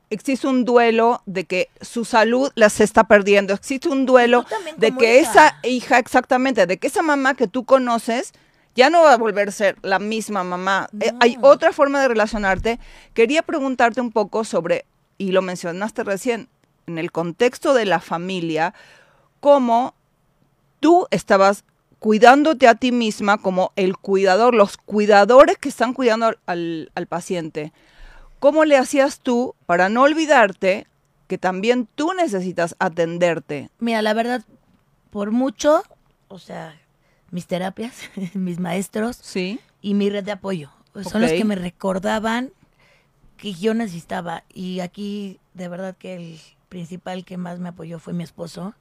existe 0.10 0.48
un 0.48 0.66
duelo 0.66 1.22
de 1.26 1.46
que 1.46 1.70
su 1.82 2.06
salud 2.06 2.52
la 2.56 2.70
se 2.70 2.84
está 2.84 3.06
perdiendo, 3.06 3.54
existe 3.54 3.90
un 3.90 4.06
duelo 4.06 4.46
de 4.78 4.92
que 4.92 5.20
esa 5.20 5.58
hija, 5.64 6.00
exactamente, 6.00 6.66
de 6.66 6.78
que 6.78 6.88
esa 6.88 7.02
mamá 7.02 7.36
que 7.36 7.48
tú 7.48 7.66
conoces 7.66 8.34
ya 8.76 8.90
no 8.90 9.04
va 9.04 9.14
a 9.14 9.18
volver 9.18 9.50
a 9.50 9.52
ser 9.52 9.78
la 9.82 10.00
misma 10.00 10.44
mamá. 10.44 10.90
Eh, 11.02 11.12
hay 11.20 11.38
otra 11.42 11.74
forma 11.74 12.02
de 12.02 12.08
relacionarte. 12.08 12.80
Quería 13.14 13.42
preguntarte 13.42 14.00
un 14.00 14.12
poco 14.12 14.44
sobre, 14.44 14.86
y 15.18 15.32
lo 15.32 15.42
mencionaste 15.42 16.04
recién, 16.04 16.50
en 16.88 16.98
el 16.98 17.12
contexto 17.12 17.74
de 17.74 17.86
la 17.86 18.00
familia, 18.00 18.74
cómo 19.40 19.96
tú 20.80 21.08
estabas 21.12 21.66
cuidándote 22.00 22.68
a 22.68 22.75
ti 22.75 22.91
misma 22.91 23.38
como 23.38 23.72
el 23.75 23.98
cuidador, 23.98 24.56
los 24.56 24.77
cuidadores 24.77 25.58
que 25.58 25.70
están 25.70 25.94
cuidando 25.94 26.34
al- 26.46 26.91
paciente. 27.10 27.74
¿Cómo 28.39 28.63
le 28.65 28.77
hacías 28.77 29.20
tú 29.20 29.53
para 29.65 29.89
no 29.89 30.03
olvidarte 30.03 30.88
que 31.27 31.38
también 31.38 31.88
tú 31.96 32.13
necesitas 32.13 32.75
atenderte? 32.79 33.70
Mira, 33.79 34.01
la 34.01 34.13
verdad, 34.13 34.44
por 35.10 35.32
mucho, 35.32 35.84
o 36.29 36.39
sea, 36.39 36.79
mis 37.32 37.48
terapias, 37.48 37.96
mis 38.34 38.60
maestros 38.60 39.18
Sí. 39.22 39.60
y 39.82 39.94
mi 39.94 40.10
red 40.10 40.24
de 40.24 40.32
apoyo 40.32 40.72
son 41.03 41.22
los 41.22 41.32
que 41.32 41.46
me 41.46 41.56
recordaban 41.56 42.51
que 43.38 43.53
yo 43.53 43.74
necesitaba. 43.74 44.44
Y 44.53 44.79
aquí, 44.79 45.39
de 45.53 45.68
verdad 45.68 45.96
que 45.98 46.15
el 46.15 46.39
principal 46.70 47.24
que 47.25 47.38
más 47.38 47.60
me 47.60 47.70
apoyó 47.70 48.00
fue 48.00 48.13
mi 48.13 48.24
esposo. 48.24 48.74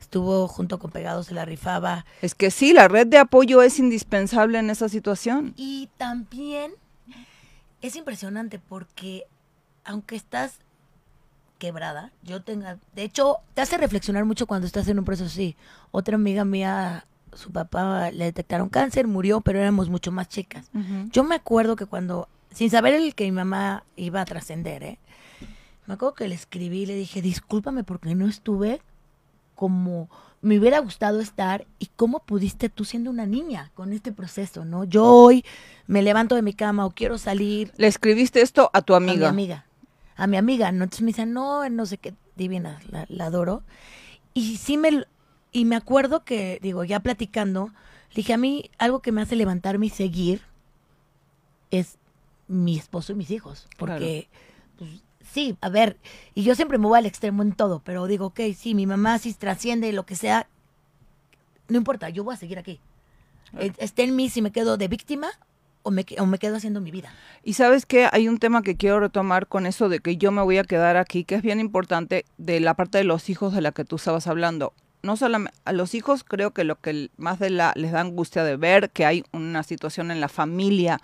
Estuvo 0.00 0.46
junto 0.48 0.78
con 0.78 0.90
Pegados, 0.90 1.26
se 1.26 1.34
la 1.34 1.44
rifaba. 1.44 2.04
Es 2.22 2.34
que 2.34 2.50
sí, 2.50 2.72
la 2.72 2.88
red 2.88 3.06
de 3.06 3.18
apoyo 3.18 3.62
es 3.62 3.78
indispensable 3.78 4.58
en 4.58 4.70
esa 4.70 4.88
situación. 4.88 5.54
Y 5.56 5.88
también 5.96 6.72
es 7.82 7.96
impresionante 7.96 8.58
porque 8.58 9.24
aunque 9.84 10.16
estás 10.16 10.58
quebrada, 11.58 12.12
yo 12.22 12.42
tenga, 12.42 12.78
de 12.94 13.02
hecho, 13.02 13.38
te 13.54 13.62
hace 13.62 13.78
reflexionar 13.78 14.24
mucho 14.24 14.46
cuando 14.46 14.66
estás 14.66 14.88
en 14.88 14.98
un 14.98 15.04
proceso 15.04 15.26
así. 15.26 15.56
Otra 15.90 16.16
amiga 16.16 16.44
mía, 16.44 17.06
su 17.32 17.50
papá 17.50 18.10
le 18.10 18.24
detectaron 18.24 18.68
cáncer, 18.68 19.06
murió, 19.06 19.40
pero 19.40 19.58
éramos 19.58 19.88
mucho 19.88 20.12
más 20.12 20.28
chicas. 20.28 20.70
Yo 21.10 21.24
me 21.24 21.34
acuerdo 21.34 21.76
que 21.76 21.86
cuando, 21.86 22.28
sin 22.52 22.70
saber 22.70 22.94
el 22.94 23.14
que 23.14 23.24
mi 23.24 23.32
mamá 23.32 23.84
iba 23.96 24.20
a 24.20 24.24
trascender, 24.24 24.82
¿eh? 24.82 24.98
me 25.86 25.94
acuerdo 25.94 26.14
que 26.14 26.28
le 26.28 26.34
escribí 26.34 26.82
y 26.82 26.86
le 26.86 26.94
dije, 26.94 27.22
discúlpame 27.22 27.84
porque 27.84 28.14
no 28.14 28.28
estuve 28.28 28.82
como 29.56 30.08
me 30.42 30.58
hubiera 30.58 30.78
gustado 30.78 31.20
estar 31.20 31.66
y 31.80 31.86
cómo 31.96 32.20
pudiste 32.20 32.68
tú 32.68 32.84
siendo 32.84 33.10
una 33.10 33.26
niña 33.26 33.72
con 33.74 33.92
este 33.92 34.12
proceso, 34.12 34.64
¿no? 34.64 34.84
Yo 34.84 35.04
hoy 35.04 35.44
me 35.88 36.02
levanto 36.02 36.36
de 36.36 36.42
mi 36.42 36.52
cama 36.52 36.86
o 36.86 36.90
quiero 36.90 37.18
salir 37.18 37.72
Le 37.78 37.88
escribiste 37.88 38.42
esto 38.42 38.70
a 38.72 38.82
tu 38.82 38.94
a 38.94 39.00
mi 39.00 39.10
amiga. 39.10 39.28
amiga, 39.28 39.66
a 40.14 40.26
mi 40.28 40.36
amiga, 40.36 40.70
¿no? 40.70 40.84
Entonces 40.84 41.02
me 41.02 41.08
dice, 41.08 41.26
no, 41.26 41.68
no 41.68 41.86
sé 41.86 41.98
qué, 41.98 42.14
divina, 42.36 42.78
la, 42.90 43.06
la 43.08 43.24
adoro. 43.26 43.64
Y 44.34 44.58
sí 44.58 44.76
me, 44.76 45.04
y 45.52 45.64
me 45.64 45.74
acuerdo 45.74 46.22
que, 46.24 46.60
digo, 46.62 46.84
ya 46.84 47.00
platicando, 47.00 47.72
dije, 48.14 48.34
a 48.34 48.38
mí 48.38 48.70
algo 48.78 49.00
que 49.00 49.10
me 49.12 49.22
hace 49.22 49.34
levantarme 49.34 49.86
y 49.86 49.90
seguir 49.90 50.42
es 51.70 51.98
mi 52.46 52.76
esposo 52.78 53.12
y 53.12 53.16
mis 53.16 53.30
hijos, 53.30 53.66
porque, 53.76 54.28
pues, 54.78 55.02
sí, 55.36 55.54
a 55.60 55.68
ver, 55.68 55.98
y 56.34 56.44
yo 56.44 56.54
siempre 56.54 56.78
me 56.78 56.86
voy 56.86 56.98
al 56.98 57.04
extremo 57.04 57.42
en 57.42 57.52
todo, 57.52 57.82
pero 57.84 58.06
digo, 58.06 58.24
ok, 58.24 58.40
sí, 58.56 58.74
mi 58.74 58.86
mamá 58.86 59.18
sí 59.18 59.34
trasciende, 59.34 59.92
lo 59.92 60.06
que 60.06 60.16
sea, 60.16 60.48
no 61.68 61.76
importa, 61.76 62.08
yo 62.08 62.24
voy 62.24 62.32
a 62.32 62.38
seguir 62.38 62.58
aquí. 62.58 62.80
Eh, 63.58 63.70
Esté 63.76 64.04
en 64.04 64.16
mí 64.16 64.30
si 64.30 64.40
me 64.40 64.50
quedo 64.50 64.78
de 64.78 64.88
víctima 64.88 65.28
o 65.82 65.90
me, 65.90 66.06
o 66.18 66.24
me 66.24 66.38
quedo 66.38 66.56
haciendo 66.56 66.80
mi 66.80 66.90
vida. 66.90 67.12
Y 67.44 67.52
sabes 67.52 67.84
que 67.84 68.08
hay 68.10 68.28
un 68.28 68.38
tema 68.38 68.62
que 68.62 68.78
quiero 68.78 68.98
retomar 68.98 69.46
con 69.46 69.66
eso 69.66 69.90
de 69.90 69.98
que 70.00 70.16
yo 70.16 70.32
me 70.32 70.40
voy 70.40 70.56
a 70.56 70.64
quedar 70.64 70.96
aquí, 70.96 71.24
que 71.24 71.34
es 71.34 71.42
bien 71.42 71.60
importante 71.60 72.24
de 72.38 72.58
la 72.60 72.72
parte 72.72 72.96
de 72.96 73.04
los 73.04 73.28
hijos 73.28 73.52
de 73.52 73.60
la 73.60 73.72
que 73.72 73.84
tú 73.84 73.96
estabas 73.96 74.26
hablando. 74.28 74.72
No 75.06 75.16
solamente 75.16 75.56
a 75.64 75.72
los 75.72 75.94
hijos 75.94 76.24
creo 76.24 76.50
que 76.50 76.64
lo 76.64 76.80
que 76.80 77.10
más 77.16 77.38
de 77.38 77.48
la, 77.48 77.72
les 77.76 77.92
da 77.92 78.00
angustia 78.00 78.42
de 78.42 78.56
ver 78.56 78.90
que 78.90 79.06
hay 79.06 79.22
una 79.32 79.62
situación 79.62 80.10
en 80.10 80.20
la 80.20 80.28
familia 80.28 81.00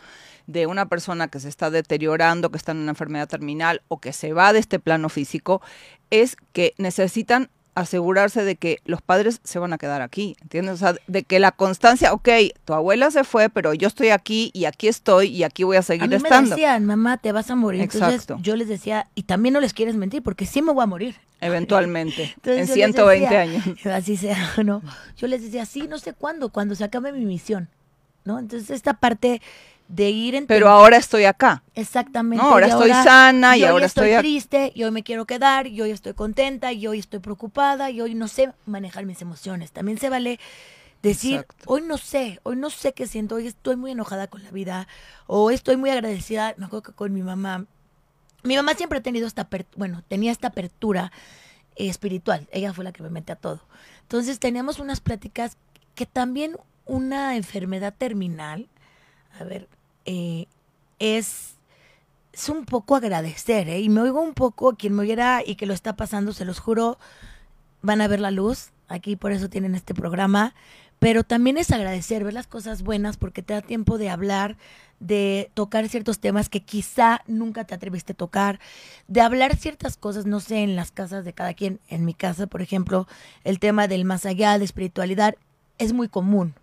de 0.48 0.66
una 0.66 0.86
persona 0.86 1.28
que 1.28 1.38
se 1.38 1.48
está 1.48 1.70
deteriorando, 1.70 2.50
que 2.50 2.56
está 2.56 2.72
en 2.72 2.78
una 2.78 2.90
enfermedad 2.90 3.28
terminal 3.28 3.80
o 3.86 4.00
que 4.00 4.12
se 4.12 4.32
va 4.32 4.52
de 4.52 4.58
este 4.58 4.80
plano 4.80 5.08
físico, 5.08 5.62
es 6.10 6.36
que 6.52 6.74
necesitan 6.78 7.48
asegurarse 7.74 8.44
de 8.44 8.56
que 8.56 8.78
los 8.84 9.00
padres 9.00 9.40
se 9.44 9.58
van 9.58 9.72
a 9.72 9.78
quedar 9.78 10.02
aquí, 10.02 10.36
¿entiendes? 10.42 10.74
O 10.74 10.76
sea, 10.76 10.94
de 11.06 11.22
que 11.22 11.38
la 11.40 11.52
constancia, 11.52 12.12
ok, 12.12 12.28
tu 12.64 12.74
abuela 12.74 13.10
se 13.10 13.24
fue, 13.24 13.48
pero 13.48 13.72
yo 13.72 13.88
estoy 13.88 14.10
aquí 14.10 14.50
y 14.52 14.66
aquí 14.66 14.88
estoy 14.88 15.28
y 15.28 15.42
aquí 15.42 15.64
voy 15.64 15.76
a 15.76 15.82
seguir 15.82 16.04
a 16.04 16.06
mí 16.08 16.16
estando. 16.16 16.50
me 16.50 16.56
decían, 16.56 16.84
mamá, 16.84 17.16
te 17.16 17.32
vas 17.32 17.50
a 17.50 17.56
morir. 17.56 17.80
Entonces 17.80 18.12
Exacto. 18.12 18.38
yo 18.42 18.56
les 18.56 18.68
decía, 18.68 19.08
y 19.14 19.22
también 19.22 19.54
no 19.54 19.60
les 19.60 19.72
quieres 19.72 19.94
mentir, 19.96 20.22
porque 20.22 20.44
sí 20.44 20.60
me 20.60 20.72
voy 20.72 20.82
a 20.82 20.86
morir. 20.86 21.16
Eventualmente, 21.40 22.34
en 22.44 22.52
yo 22.52 22.52
les 22.54 22.72
120 22.72 23.24
decía, 23.24 23.40
años. 23.40 23.86
Así 23.86 24.16
sea, 24.16 24.52
¿no? 24.64 24.82
Yo 25.16 25.26
les 25.26 25.42
decía, 25.42 25.64
sí, 25.64 25.88
no 25.88 25.98
sé 25.98 26.12
cuándo, 26.12 26.50
cuando 26.50 26.74
se 26.74 26.84
acabe 26.84 27.12
mi 27.12 27.24
misión, 27.24 27.68
¿no? 28.24 28.38
Entonces 28.38 28.70
esta 28.70 28.94
parte 28.94 29.40
de 29.92 30.08
ir 30.08 30.34
en 30.34 30.46
Pero 30.46 30.70
ahora 30.70 30.96
estoy 30.96 31.24
acá. 31.24 31.62
Exactamente. 31.74 32.42
No, 32.42 32.50
ahora 32.50 32.68
y 32.68 32.70
estoy 32.70 32.90
sana 32.90 33.58
y 33.58 33.62
hoy 33.62 33.68
ahora 33.68 33.84
estoy, 33.84 34.08
estoy 34.08 34.22
triste, 34.22 34.72
y 34.74 34.84
hoy 34.84 34.90
me 34.90 35.02
quiero 35.02 35.26
quedar, 35.26 35.66
y 35.66 35.82
hoy 35.82 35.90
estoy 35.90 36.14
contenta, 36.14 36.72
y 36.72 36.86
hoy 36.86 36.98
estoy 36.98 37.20
preocupada, 37.20 37.90
y 37.90 38.00
hoy 38.00 38.14
no 38.14 38.26
sé 38.26 38.52
manejar 38.64 39.04
mis 39.04 39.20
emociones. 39.20 39.70
También 39.70 39.98
se 39.98 40.08
vale 40.08 40.40
decir, 41.02 41.40
Exacto. 41.40 41.64
hoy 41.66 41.82
no 41.82 41.98
sé, 41.98 42.40
hoy 42.42 42.56
no 42.56 42.70
sé 42.70 42.94
qué 42.94 43.06
siento, 43.06 43.34
hoy 43.34 43.46
estoy 43.46 43.76
muy 43.76 43.90
enojada 43.90 44.28
con 44.28 44.42
la 44.42 44.50
vida, 44.50 44.88
o 45.26 45.50
estoy 45.50 45.76
muy 45.76 45.90
agradecida, 45.90 46.54
me 46.56 46.64
acuerdo 46.64 46.84
que 46.84 46.92
con 46.92 47.12
mi 47.12 47.22
mamá, 47.22 47.66
mi 48.44 48.56
mamá 48.56 48.72
siempre 48.72 49.00
ha 49.00 49.02
tenido 49.02 49.26
esta, 49.26 49.46
bueno, 49.76 50.02
tenía 50.08 50.32
esta 50.32 50.48
apertura 50.48 51.12
eh, 51.76 51.88
espiritual, 51.88 52.48
ella 52.50 52.72
fue 52.72 52.84
la 52.84 52.92
que 52.92 53.02
me 53.02 53.10
mete 53.10 53.32
a 53.32 53.36
todo. 53.36 53.60
Entonces 54.02 54.38
teníamos 54.38 54.78
unas 54.78 55.00
pláticas 55.00 55.58
que 55.94 56.06
también 56.06 56.56
una 56.86 57.36
enfermedad 57.36 57.92
terminal, 57.96 58.68
a 59.38 59.44
ver, 59.44 59.68
eh, 60.04 60.46
es, 60.98 61.56
es 62.32 62.48
un 62.48 62.64
poco 62.64 62.96
agradecer, 62.96 63.68
¿eh? 63.68 63.80
Y 63.80 63.88
me 63.88 64.00
oigo 64.00 64.20
un 64.20 64.34
poco, 64.34 64.76
quien 64.76 64.94
me 64.94 65.02
oyera 65.02 65.42
y 65.44 65.56
que 65.56 65.66
lo 65.66 65.74
está 65.74 65.96
pasando, 65.96 66.32
se 66.32 66.44
los 66.44 66.58
juro, 66.58 66.98
van 67.82 68.00
a 68.00 68.08
ver 68.08 68.20
la 68.20 68.30
luz, 68.30 68.70
aquí 68.88 69.16
por 69.16 69.32
eso 69.32 69.48
tienen 69.48 69.74
este 69.74 69.94
programa, 69.94 70.54
pero 70.98 71.24
también 71.24 71.58
es 71.58 71.72
agradecer, 71.72 72.22
ver 72.22 72.32
las 72.32 72.46
cosas 72.46 72.82
buenas 72.82 73.16
porque 73.16 73.42
te 73.42 73.54
da 73.54 73.60
tiempo 73.60 73.98
de 73.98 74.08
hablar, 74.08 74.56
de 75.00 75.50
tocar 75.54 75.88
ciertos 75.88 76.20
temas 76.20 76.48
que 76.48 76.60
quizá 76.60 77.22
nunca 77.26 77.64
te 77.64 77.74
atreviste 77.74 78.12
a 78.12 78.16
tocar, 78.16 78.60
de 79.08 79.20
hablar 79.20 79.56
ciertas 79.56 79.96
cosas, 79.96 80.26
no 80.26 80.38
sé, 80.38 80.58
en 80.58 80.76
las 80.76 80.92
casas 80.92 81.24
de 81.24 81.32
cada 81.32 81.54
quien. 81.54 81.80
En 81.88 82.04
mi 82.04 82.14
casa, 82.14 82.46
por 82.46 82.62
ejemplo, 82.62 83.08
el 83.42 83.58
tema 83.58 83.88
del 83.88 84.04
más 84.04 84.26
allá, 84.26 84.58
de 84.58 84.64
espiritualidad, 84.64 85.34
es 85.78 85.92
muy 85.92 86.08
común. 86.08 86.54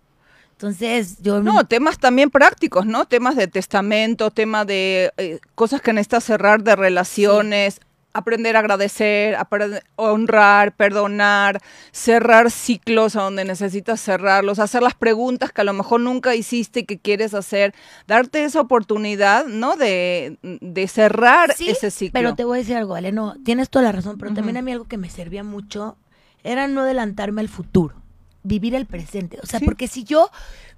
Entonces, 0.60 1.22
yo... 1.22 1.42
No, 1.42 1.64
temas 1.64 1.98
también 1.98 2.28
prácticos, 2.28 2.84
¿no? 2.84 3.06
Temas 3.06 3.34
de 3.34 3.46
testamento, 3.46 4.30
tema 4.30 4.66
de 4.66 5.10
eh, 5.16 5.40
cosas 5.54 5.80
que 5.80 5.94
necesitas 5.94 6.24
cerrar 6.24 6.62
de 6.62 6.76
relaciones. 6.76 7.80
aprender 8.12 8.56
a 8.56 8.58
agradecer, 8.58 9.36
aprender, 9.36 9.84
honrar, 9.96 10.74
perdonar, 10.76 11.62
cerrar 11.92 12.50
ciclos 12.50 13.16
a 13.16 13.22
donde 13.22 13.44
necesitas 13.44 14.00
cerrarlos, 14.00 14.58
hacer 14.58 14.82
las 14.82 14.94
preguntas 14.94 15.52
que 15.52 15.60
a 15.60 15.64
lo 15.64 15.72
mejor 15.72 16.00
nunca 16.00 16.34
hiciste 16.34 16.80
y 16.80 16.84
que 16.84 16.98
quieres 16.98 17.34
hacer, 17.34 17.74
darte 18.06 18.44
esa 18.44 18.60
oportunidad, 18.60 19.46
¿no? 19.46 19.76
De, 19.76 20.38
de 20.42 20.88
cerrar 20.88 21.54
ese 21.58 21.90
ciclo. 21.90 22.12
Pero 22.12 22.34
te 22.34 22.44
voy 22.44 22.58
a 22.58 22.60
decir 22.60 22.76
algo, 22.76 22.96
Ale, 22.96 23.12
no, 23.12 23.34
tienes 23.44 23.70
toda 23.70 23.84
la 23.84 23.92
razón, 23.92 24.18
pero 24.18 24.34
también 24.34 24.56
a 24.56 24.62
mí 24.62 24.72
algo 24.72 24.86
que 24.86 24.98
me 24.98 25.08
servía 25.08 25.44
mucho 25.44 25.96
era 26.42 26.68
no 26.68 26.82
adelantarme 26.82 27.40
al 27.40 27.48
futuro, 27.48 27.94
vivir 28.42 28.74
el 28.74 28.86
presente. 28.86 29.38
O 29.42 29.46
sea, 29.46 29.60
porque 29.60 29.88
si 29.88 30.04
yo 30.04 30.30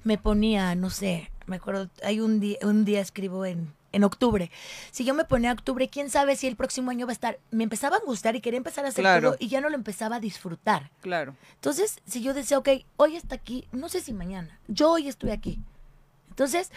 me 0.05 0.19
ponía, 0.19 0.75
no 0.75 0.91
sé, 0.91 1.31
me 1.47 1.57
acuerdo, 1.57 1.89
hay 2.03 2.21
un 2.21 2.41
día, 2.41 2.59
un 2.63 2.85
día 2.85 3.01
escribo 3.01 3.45
en 3.45 3.73
en 3.93 4.05
octubre. 4.05 4.51
Si 4.91 5.05
yo 5.05 5.15
me 5.15 5.25
ponía 5.25 5.51
a 5.51 5.55
octubre, 5.55 5.89
quién 5.89 6.11
sabe 6.11 6.37
si 6.37 6.47
el 6.47 6.57
próximo 6.57 6.91
año 6.91 7.07
va 7.07 7.13
a 7.13 7.15
estar. 7.15 7.39
Me 7.51 7.65
empezaba 7.65 7.97
a 7.97 8.01
gustar 8.01 8.35
y 8.35 8.41
quería 8.41 8.57
empezar 8.57 8.85
a 8.85 8.89
hacer 8.89 9.05
todo 9.21 9.37
y 9.39 9.49
ya 9.49 9.61
no 9.61 9.69
lo 9.69 9.77
empezaba 9.77 10.17
a 10.17 10.21
disfrutar. 10.21 10.91
Claro. 11.03 11.37
Entonces, 11.55 12.01
si 12.07 12.23
yo 12.23 12.35
decía, 12.35 12.59
ok, 12.59 12.69
hoy 12.97 13.17
está 13.17 13.37
aquí, 13.37 13.69
no 13.73 13.89
sé 13.89 14.01
si 14.01 14.13
mañana, 14.13 14.59
yo 14.67 14.91
hoy 14.91 15.09
estoy 15.09 15.31
aquí. 15.31 15.61
Entonces, 16.31 16.71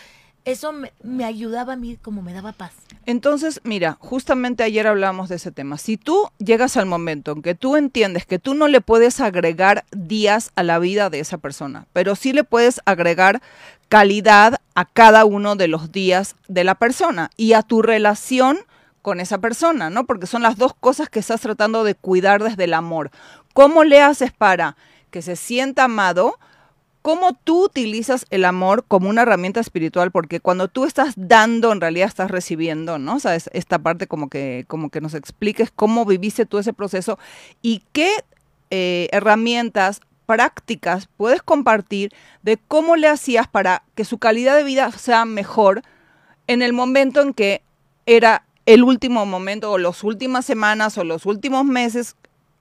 eso 0.45 0.71
me, 0.71 1.25
ayudaba 1.25 1.73
a 1.73 1.75
mí 1.75 1.97
como 2.01 2.21
me 2.21 2.33
daba 2.33 2.53
paz. 2.53 2.71
Entonces, 3.07 3.59
mira, 3.63 3.97
justamente 3.99 4.63
ayer 4.63 4.87
hablamos 4.87 5.27
de 5.27 5.35
ese 5.35 5.51
tema. 5.51 5.77
Si 5.77 5.97
tú 5.97 6.29
llegas 6.37 6.77
al 6.77 6.85
momento 6.85 7.31
en 7.31 7.41
que 7.41 7.55
tú 7.55 7.75
entiendes 7.75 8.25
que 8.25 8.39
tú 8.39 8.53
no 8.53 8.67
le 8.67 8.79
puedes 8.79 9.19
agregar 9.19 9.85
días 9.91 10.51
a 10.55 10.63
la 10.63 10.79
vida 10.79 11.09
de 11.09 11.19
esa 11.19 11.39
persona, 11.39 11.87
pero 11.93 12.15
sí 12.15 12.31
le 12.31 12.43
puedes 12.43 12.79
agregar 12.85 13.41
calidad 13.89 14.61
a 14.75 14.85
cada 14.85 15.25
uno 15.25 15.55
de 15.55 15.67
los 15.67 15.91
días 15.91 16.35
de 16.47 16.63
la 16.63 16.75
persona 16.75 17.31
y 17.37 17.53
a 17.53 17.63
tu 17.63 17.81
relación 17.81 18.59
con 19.01 19.19
esa 19.19 19.39
persona, 19.39 19.89
¿no? 19.89 20.05
Porque 20.05 20.27
son 20.27 20.41
las 20.41 20.57
dos 20.57 20.73
cosas 20.73 21.09
que 21.09 21.19
estás 21.19 21.41
tratando 21.41 21.83
de 21.83 21.95
cuidar 21.95 22.43
desde 22.43 22.63
el 22.63 22.73
amor. 22.73 23.11
¿Cómo 23.53 23.83
le 23.83 24.01
haces 24.01 24.31
para 24.31 24.77
que 25.11 25.21
se 25.21 25.35
sienta 25.35 25.85
amado? 25.85 26.39
¿Cómo 27.05 27.33
tú 27.43 27.65
utilizas 27.65 28.25
el 28.31 28.45
amor 28.45 28.83
como 28.87 29.09
una 29.09 29.21
herramienta 29.21 29.59
espiritual? 29.59 30.09
Porque 30.09 30.39
cuando 30.39 30.69
tú 30.69 30.85
estás 30.85 31.13
dando, 31.15 31.71
en 31.71 31.79
realidad 31.79 32.07
estás 32.07 32.31
recibiendo, 32.31 32.97
¿no? 32.97 33.17
O 33.17 33.19
sea, 33.19 33.35
esta 33.35 33.77
parte 33.77 34.07
como 34.07 34.27
que, 34.27 34.65
como 34.67 34.89
que 34.89 35.01
nos 35.01 35.13
expliques 35.13 35.69
cómo 35.69 36.05
viviste 36.05 36.47
tú 36.47 36.57
ese 36.57 36.73
proceso 36.73 37.19
y 37.61 37.83
qué 37.91 38.09
eh, 38.71 39.07
herramientas 39.11 40.01
prácticas 40.25 41.07
puedes 41.15 41.43
compartir 41.43 42.11
de 42.41 42.57
cómo 42.57 42.95
le 42.95 43.07
hacías 43.07 43.47
para 43.47 43.83
que 43.93 44.03
su 44.03 44.17
calidad 44.17 44.57
de 44.57 44.63
vida 44.63 44.91
sea 44.91 45.25
mejor 45.25 45.83
en 46.47 46.63
el 46.63 46.73
momento 46.73 47.21
en 47.21 47.35
que 47.35 47.61
era 48.07 48.47
el 48.65 48.83
último 48.83 49.27
momento 49.27 49.71
o 49.71 49.77
las 49.77 50.03
últimas 50.03 50.43
semanas 50.43 50.97
o 50.97 51.03
los 51.03 51.27
últimos 51.27 51.65
meses 51.65 52.15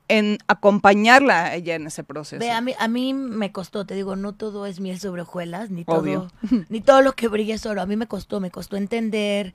en 0.09 0.39
acompañarla 0.49 1.47
a 1.47 1.55
ella 1.55 1.75
en 1.75 1.87
ese 1.87 2.05
proceso. 2.05 2.45
a, 2.51 2.61
mí, 2.61 2.75
a 2.79 2.89
mí 2.89 3.15
me 3.15 3.53
costó, 3.53 3.87
te 3.87 3.95
digo, 3.95 4.17
no 4.17 4.35
todo 4.35 4.67
es 4.67 4.81
miel 4.81 5.01
sobre 5.01 5.23
hojuelas, 5.23 5.71
ni 5.71 5.85
todo, 5.85 6.31
ni 6.69 6.81
todo 6.81 7.03
lo 7.03 7.15
que 7.15 7.29
brilla 7.29 7.55
es 7.55 7.65
oro. 7.67 7.81
A 7.81 7.87
mí 7.87 7.97
me 7.97 8.07
costó, 8.07 8.41
me 8.41 8.51
costó 8.51 8.77
entender 8.77 9.55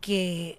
que, 0.00 0.58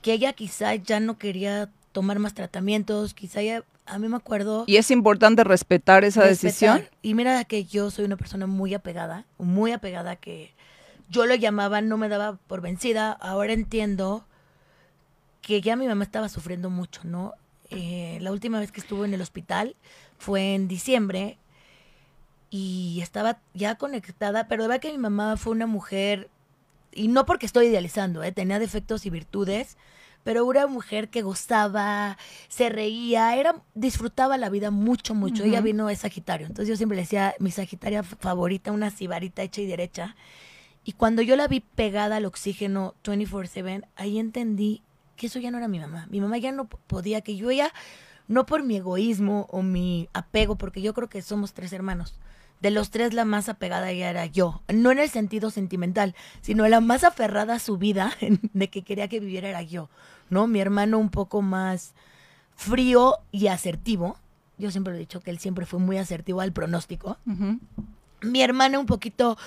que 0.00 0.14
ella 0.14 0.32
quizá 0.32 0.74
ya 0.74 1.00
no 1.00 1.18
quería 1.18 1.68
tomar 1.92 2.18
más 2.18 2.32
tratamientos, 2.32 3.12
quizá 3.12 3.40
ella 3.40 3.64
a 3.84 3.98
mí 3.98 4.08
me 4.08 4.16
acuerdo. 4.16 4.64
Y 4.66 4.76
es 4.76 4.90
importante 4.90 5.44
respetar 5.44 6.04
esa 6.04 6.24
decisión. 6.24 6.88
Y 7.02 7.14
mira 7.14 7.44
que 7.44 7.64
yo 7.64 7.90
soy 7.90 8.04
una 8.04 8.16
persona 8.16 8.46
muy 8.46 8.74
apegada, 8.74 9.26
muy 9.38 9.72
apegada 9.72 10.16
que 10.16 10.54
yo 11.10 11.26
lo 11.26 11.34
llamaba, 11.34 11.80
no 11.80 11.98
me 11.98 12.08
daba 12.08 12.38
por 12.46 12.60
vencida. 12.60 13.12
Ahora 13.12 13.52
entiendo 13.52 14.24
que 15.42 15.60
ya 15.60 15.76
mi 15.76 15.86
mamá 15.86 16.04
estaba 16.04 16.28
sufriendo 16.28 16.70
mucho, 16.70 17.02
¿no? 17.04 17.34
Eh, 17.74 18.18
la 18.20 18.32
última 18.32 18.60
vez 18.60 18.72
que 18.72 18.80
estuvo 18.80 19.04
en 19.04 19.14
el 19.14 19.20
hospital 19.20 19.76
fue 20.18 20.54
en 20.54 20.68
diciembre 20.68 21.38
y 22.50 23.00
estaba 23.02 23.40
ya 23.54 23.76
conectada, 23.76 24.46
pero 24.46 24.62
de 24.62 24.68
verdad 24.68 24.82
que 24.82 24.92
mi 24.92 24.98
mamá 24.98 25.36
fue 25.36 25.52
una 25.52 25.66
mujer, 25.66 26.28
y 26.92 27.08
no 27.08 27.24
porque 27.24 27.46
estoy 27.46 27.66
idealizando, 27.66 28.22
¿eh? 28.22 28.30
tenía 28.30 28.58
defectos 28.58 29.06
y 29.06 29.10
virtudes, 29.10 29.78
pero 30.22 30.44
una 30.44 30.66
mujer 30.66 31.08
que 31.08 31.22
gozaba, 31.22 32.18
se 32.48 32.68
reía, 32.68 33.36
era 33.36 33.62
disfrutaba 33.74 34.36
la 34.36 34.50
vida 34.50 34.70
mucho, 34.70 35.14
mucho. 35.14 35.42
Ella 35.44 35.60
vino 35.60 35.86
de 35.86 35.96
Sagitario, 35.96 36.46
entonces 36.46 36.68
yo 36.68 36.76
siempre 36.76 36.96
le 36.96 37.02
decía 37.02 37.34
mi 37.40 37.50
Sagitaria 37.50 38.02
favorita, 38.02 38.70
una 38.70 38.90
cibarita 38.90 39.42
hecha 39.42 39.62
y 39.62 39.66
derecha. 39.66 40.14
Y 40.84 40.92
cuando 40.92 41.22
yo 41.22 41.36
la 41.36 41.48
vi 41.48 41.60
pegada 41.60 42.16
al 42.16 42.26
oxígeno 42.26 42.94
24/7, 43.02 43.84
ahí 43.96 44.18
entendí 44.18 44.82
que 45.22 45.28
eso 45.28 45.38
ya 45.38 45.52
no 45.52 45.58
era 45.58 45.68
mi 45.68 45.78
mamá. 45.78 46.08
Mi 46.10 46.20
mamá 46.20 46.36
ya 46.38 46.50
no 46.50 46.66
podía, 46.66 47.20
que 47.20 47.36
yo 47.36 47.52
ya, 47.52 47.72
no 48.26 48.44
por 48.44 48.64
mi 48.64 48.78
egoísmo 48.78 49.46
o 49.50 49.62
mi 49.62 50.08
apego, 50.12 50.56
porque 50.56 50.82
yo 50.82 50.94
creo 50.94 51.08
que 51.08 51.22
somos 51.22 51.52
tres 51.52 51.72
hermanos, 51.72 52.18
de 52.60 52.72
los 52.72 52.90
tres 52.90 53.14
la 53.14 53.24
más 53.24 53.48
apegada 53.48 53.92
ya 53.92 54.10
era 54.10 54.26
yo. 54.26 54.62
No 54.66 54.90
en 54.90 54.98
el 54.98 55.08
sentido 55.08 55.50
sentimental, 55.50 56.16
sino 56.40 56.66
la 56.66 56.80
más 56.80 57.04
aferrada 57.04 57.54
a 57.54 57.58
su 57.60 57.78
vida, 57.78 58.12
de 58.52 58.68
que 58.68 58.82
quería 58.82 59.06
que 59.06 59.20
viviera 59.20 59.48
era 59.48 59.62
yo. 59.62 59.90
¿No? 60.28 60.48
Mi 60.48 60.60
hermano 60.60 60.98
un 60.98 61.08
poco 61.08 61.40
más 61.40 61.94
frío 62.56 63.18
y 63.30 63.46
asertivo. 63.46 64.18
Yo 64.58 64.72
siempre 64.72 64.92
he 64.92 64.98
dicho 64.98 65.20
que 65.20 65.30
él 65.30 65.38
siempre 65.38 65.66
fue 65.66 65.78
muy 65.78 65.98
asertivo 65.98 66.40
al 66.40 66.52
pronóstico. 66.52 67.16
Mi 68.22 68.42
hermana 68.42 68.80
un 68.80 68.86
poquito, 68.86 69.38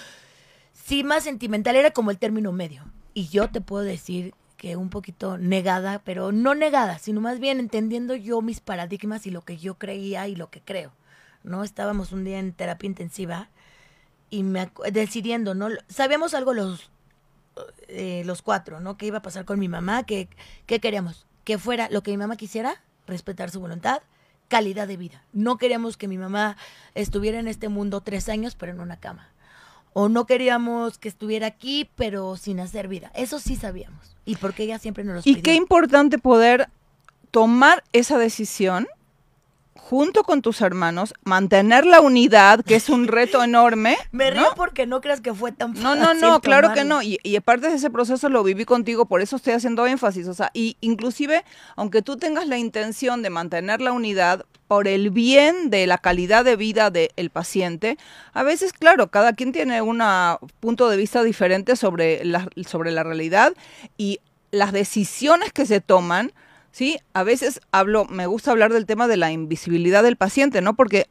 sí, 0.72 1.04
más 1.04 1.26
sentimental, 1.26 1.76
era 1.76 1.92
como 1.92 2.12
el 2.12 2.18
término 2.18 2.54
medio. 2.54 2.86
Y 3.14 3.28
yo 3.28 3.50
te 3.50 3.60
puedo 3.60 3.84
decir 3.84 4.34
un 4.76 4.90
poquito 4.90 5.38
negada, 5.38 6.02
pero 6.04 6.32
no 6.32 6.56
negada, 6.56 6.98
sino 6.98 7.22
más 7.22 7.40
bien 7.40 7.60
entendiendo 7.60 8.16
yo 8.16 8.42
mis 8.42 8.62
paradigmas 8.62 9.28
y 9.28 9.32
lo 9.32 9.42
que 9.42 9.58
yo 9.58 9.76
creía 9.76 10.28
y 10.28 10.36
lo 10.36 10.50
que 10.50 10.62
creo. 10.62 10.92
¿no? 11.46 11.64
Estábamos 11.64 12.12
un 12.12 12.24
día 12.24 12.40
en 12.40 12.54
terapia 12.54 12.88
intensiva 12.88 13.50
y 14.30 14.44
me 14.44 14.70
decidiendo, 14.92 15.54
¿no? 15.54 15.70
Sabíamos 15.88 16.34
algo 16.34 16.54
los, 16.54 16.90
eh, 17.88 18.24
los 18.26 18.42
cuatro, 18.42 18.80
¿no? 18.80 18.98
¿Qué 18.98 19.06
iba 19.06 19.20
a 19.20 19.22
pasar 19.22 19.46
con 19.46 19.60
mi 19.60 19.70
mamá? 19.70 20.04
¿Qué, 20.04 20.28
¿Qué 20.66 20.80
queríamos? 20.80 21.26
Que 21.44 21.58
fuera 21.58 21.88
lo 21.90 22.02
que 22.02 22.12
mi 22.12 22.18
mamá 22.18 22.36
quisiera, 22.36 22.82
respetar 23.08 23.52
su 23.52 23.60
voluntad, 23.60 24.02
calidad 24.48 24.88
de 24.88 24.98
vida. 24.98 25.24
No 25.32 25.58
queríamos 25.58 25.96
que 25.98 26.08
mi 26.08 26.18
mamá 26.18 26.58
estuviera 26.96 27.40
en 27.40 27.48
este 27.48 27.70
mundo 27.70 28.02
tres 28.02 28.28
años, 28.28 28.56
pero 28.56 28.72
en 28.72 28.80
una 28.80 29.00
cama. 29.00 29.30
O 29.98 30.10
no 30.10 30.26
queríamos 30.26 30.98
que 30.98 31.08
estuviera 31.08 31.48
aquí, 31.48 31.90
pero 31.96 32.36
sin 32.36 32.60
hacer 32.60 32.90
vida. 32.90 33.14
Eso 33.16 33.40
sí 33.40 33.56
sabíamos. 33.56 34.18
Y 34.26 34.36
porque 34.36 34.64
ella 34.64 34.78
siempre 34.78 35.06
nos 35.06 35.26
lo 35.26 35.32
Y 35.32 35.42
qué 35.42 35.56
importante 35.56 36.18
poder 36.20 36.68
tomar 37.32 37.82
esa 37.94 38.18
decisión 38.18 38.88
junto 39.78 40.24
con 40.24 40.42
tus 40.42 40.62
hermanos, 40.62 41.14
mantener 41.24 41.86
la 41.86 42.02
unidad, 42.02 42.64
que 42.64 42.76
es 42.76 42.90
un 42.90 43.08
reto 43.08 43.44
enorme. 43.44 43.98
Me 44.12 44.32
río 44.32 44.48
porque 44.56 44.88
no 44.88 45.02
creas 45.02 45.22
que 45.22 45.34
fue 45.34 45.52
tan 45.52 45.76
fácil. 45.76 45.84
No, 45.84 45.96
no, 45.96 46.14
no, 46.14 46.42
claro 46.42 46.74
que 46.74 46.84
no. 46.84 47.04
Y, 47.04 47.20
y 47.24 47.36
aparte 47.36 47.70
de 47.70 47.76
ese 47.76 47.90
proceso 47.90 48.30
lo 48.30 48.44
viví 48.44 48.66
contigo, 48.66 49.06
por 49.06 49.22
eso 49.22 49.36
estoy 49.36 49.54
haciendo 49.54 49.86
énfasis. 49.86 50.28
O 50.28 50.34
sea, 50.34 50.50
y 50.54 50.78
inclusive, 50.82 51.44
aunque 51.76 52.02
tú 52.02 52.18
tengas 52.18 52.48
la 52.48 52.58
intención 52.58 53.22
de 53.22 53.30
mantener 53.30 53.82
la 53.82 53.92
unidad 53.92 54.46
por 54.68 54.88
el 54.88 55.12
bien 55.12 55.70
de 55.70 55.86
la 55.86 55.98
calidad 55.98 56.44
de 56.44 56.56
vida 56.56 56.90
del 56.90 57.30
paciente, 57.30 57.98
a 58.34 58.44
veces, 58.44 58.74
claro, 58.74 59.12
cada 59.12 59.34
quien 59.34 59.52
tiene 59.52 59.82
un 59.82 60.02
punto 60.60 60.90
de 60.90 60.98
vista 60.98 61.22
diferente 61.22 61.76
sobre 61.76 62.24
la, 62.26 62.48
sobre 62.66 62.92
la 62.92 63.04
realidad 63.04 63.54
y 63.98 64.20
las 64.52 64.72
decisiones 64.72 65.52
que 65.52 65.66
se 65.66 65.82
toman 65.82 66.32
¿sí? 66.76 67.00
A 67.14 67.24
veces 67.24 67.62
hablo, 67.72 68.04
me 68.04 68.28
gusta 68.28 68.52
hablar 68.52 68.74
del 68.74 68.86
tema 68.86 69.08
de 69.08 69.16
la 69.16 69.32
invisibilidad 69.32 70.04
del 70.04 70.18
paciente, 70.18 70.60
¿no? 70.60 70.76
Porque 70.76 71.08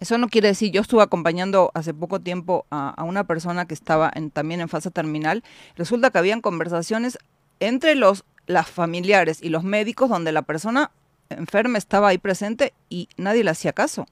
eso 0.00 0.18
no 0.18 0.28
quiere 0.28 0.48
decir, 0.48 0.72
yo 0.72 0.80
estuve 0.80 1.00
acompañando 1.00 1.70
hace 1.74 1.94
poco 1.94 2.18
tiempo 2.18 2.66
a, 2.72 3.04
una 3.04 3.22
persona 3.22 3.66
que 3.66 3.74
estaba 3.74 4.10
en, 4.12 4.32
también 4.32 4.60
en 4.60 4.68
fase 4.68 4.90
terminal, 4.90 5.44
resulta 5.76 6.10
que 6.10 6.18
habían 6.18 6.40
conversaciones 6.40 7.18
entre 7.60 7.94
los 7.94 8.24
las 8.48 8.68
familiares 8.68 9.40
y 9.42 9.50
los 9.50 9.62
médicos 9.62 10.08
donde 10.08 10.32
la 10.32 10.42
persona 10.42 10.90
enferma 11.28 11.78
estaba 11.78 12.08
ahí 12.08 12.18
presente 12.18 12.72
y 12.88 13.08
nadie 13.16 13.44
le 13.44 13.50
hacía 13.50 13.72
caso. 13.72 14.06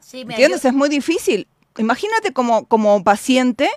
Sí, 0.00 0.22
¿Entiendes? 0.22 0.64
Es 0.64 0.72
muy 0.72 0.88
difícil. 0.88 1.46
Imagínate 1.76 2.32
como, 2.32 2.66
como 2.66 3.04
paciente 3.04 3.70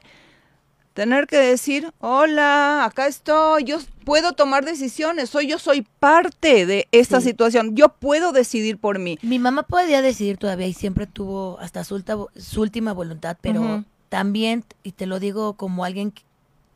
tener 1.00 1.28
que 1.28 1.38
decir, 1.38 1.94
hola, 2.00 2.84
acá 2.84 3.08
estoy, 3.08 3.64
yo 3.64 3.80
puedo 4.04 4.34
tomar 4.34 4.66
decisiones, 4.66 5.30
soy 5.30 5.48
yo 5.48 5.58
soy 5.58 5.88
parte 6.02 6.66
de 6.66 6.90
esta 6.92 7.22
situación, 7.22 7.74
yo 7.74 7.88
puedo 7.88 8.34
decidir 8.34 8.78
por 8.78 9.00
mí. 9.00 9.18
Mi 9.22 9.40
mamá 9.40 9.64
podía 9.64 10.02
decidir 10.02 10.36
todavía 10.36 10.68
y 10.68 10.74
siempre 10.74 11.08
tuvo 11.08 11.58
hasta 11.62 11.86
su, 11.86 12.04
su 12.36 12.62
última 12.62 12.92
voluntad, 12.92 13.38
pero 13.40 13.86
también, 14.10 14.66
y 14.84 14.92
te 14.92 15.06
lo 15.06 15.22
digo 15.22 15.54
como 15.54 15.86
alguien 15.86 16.14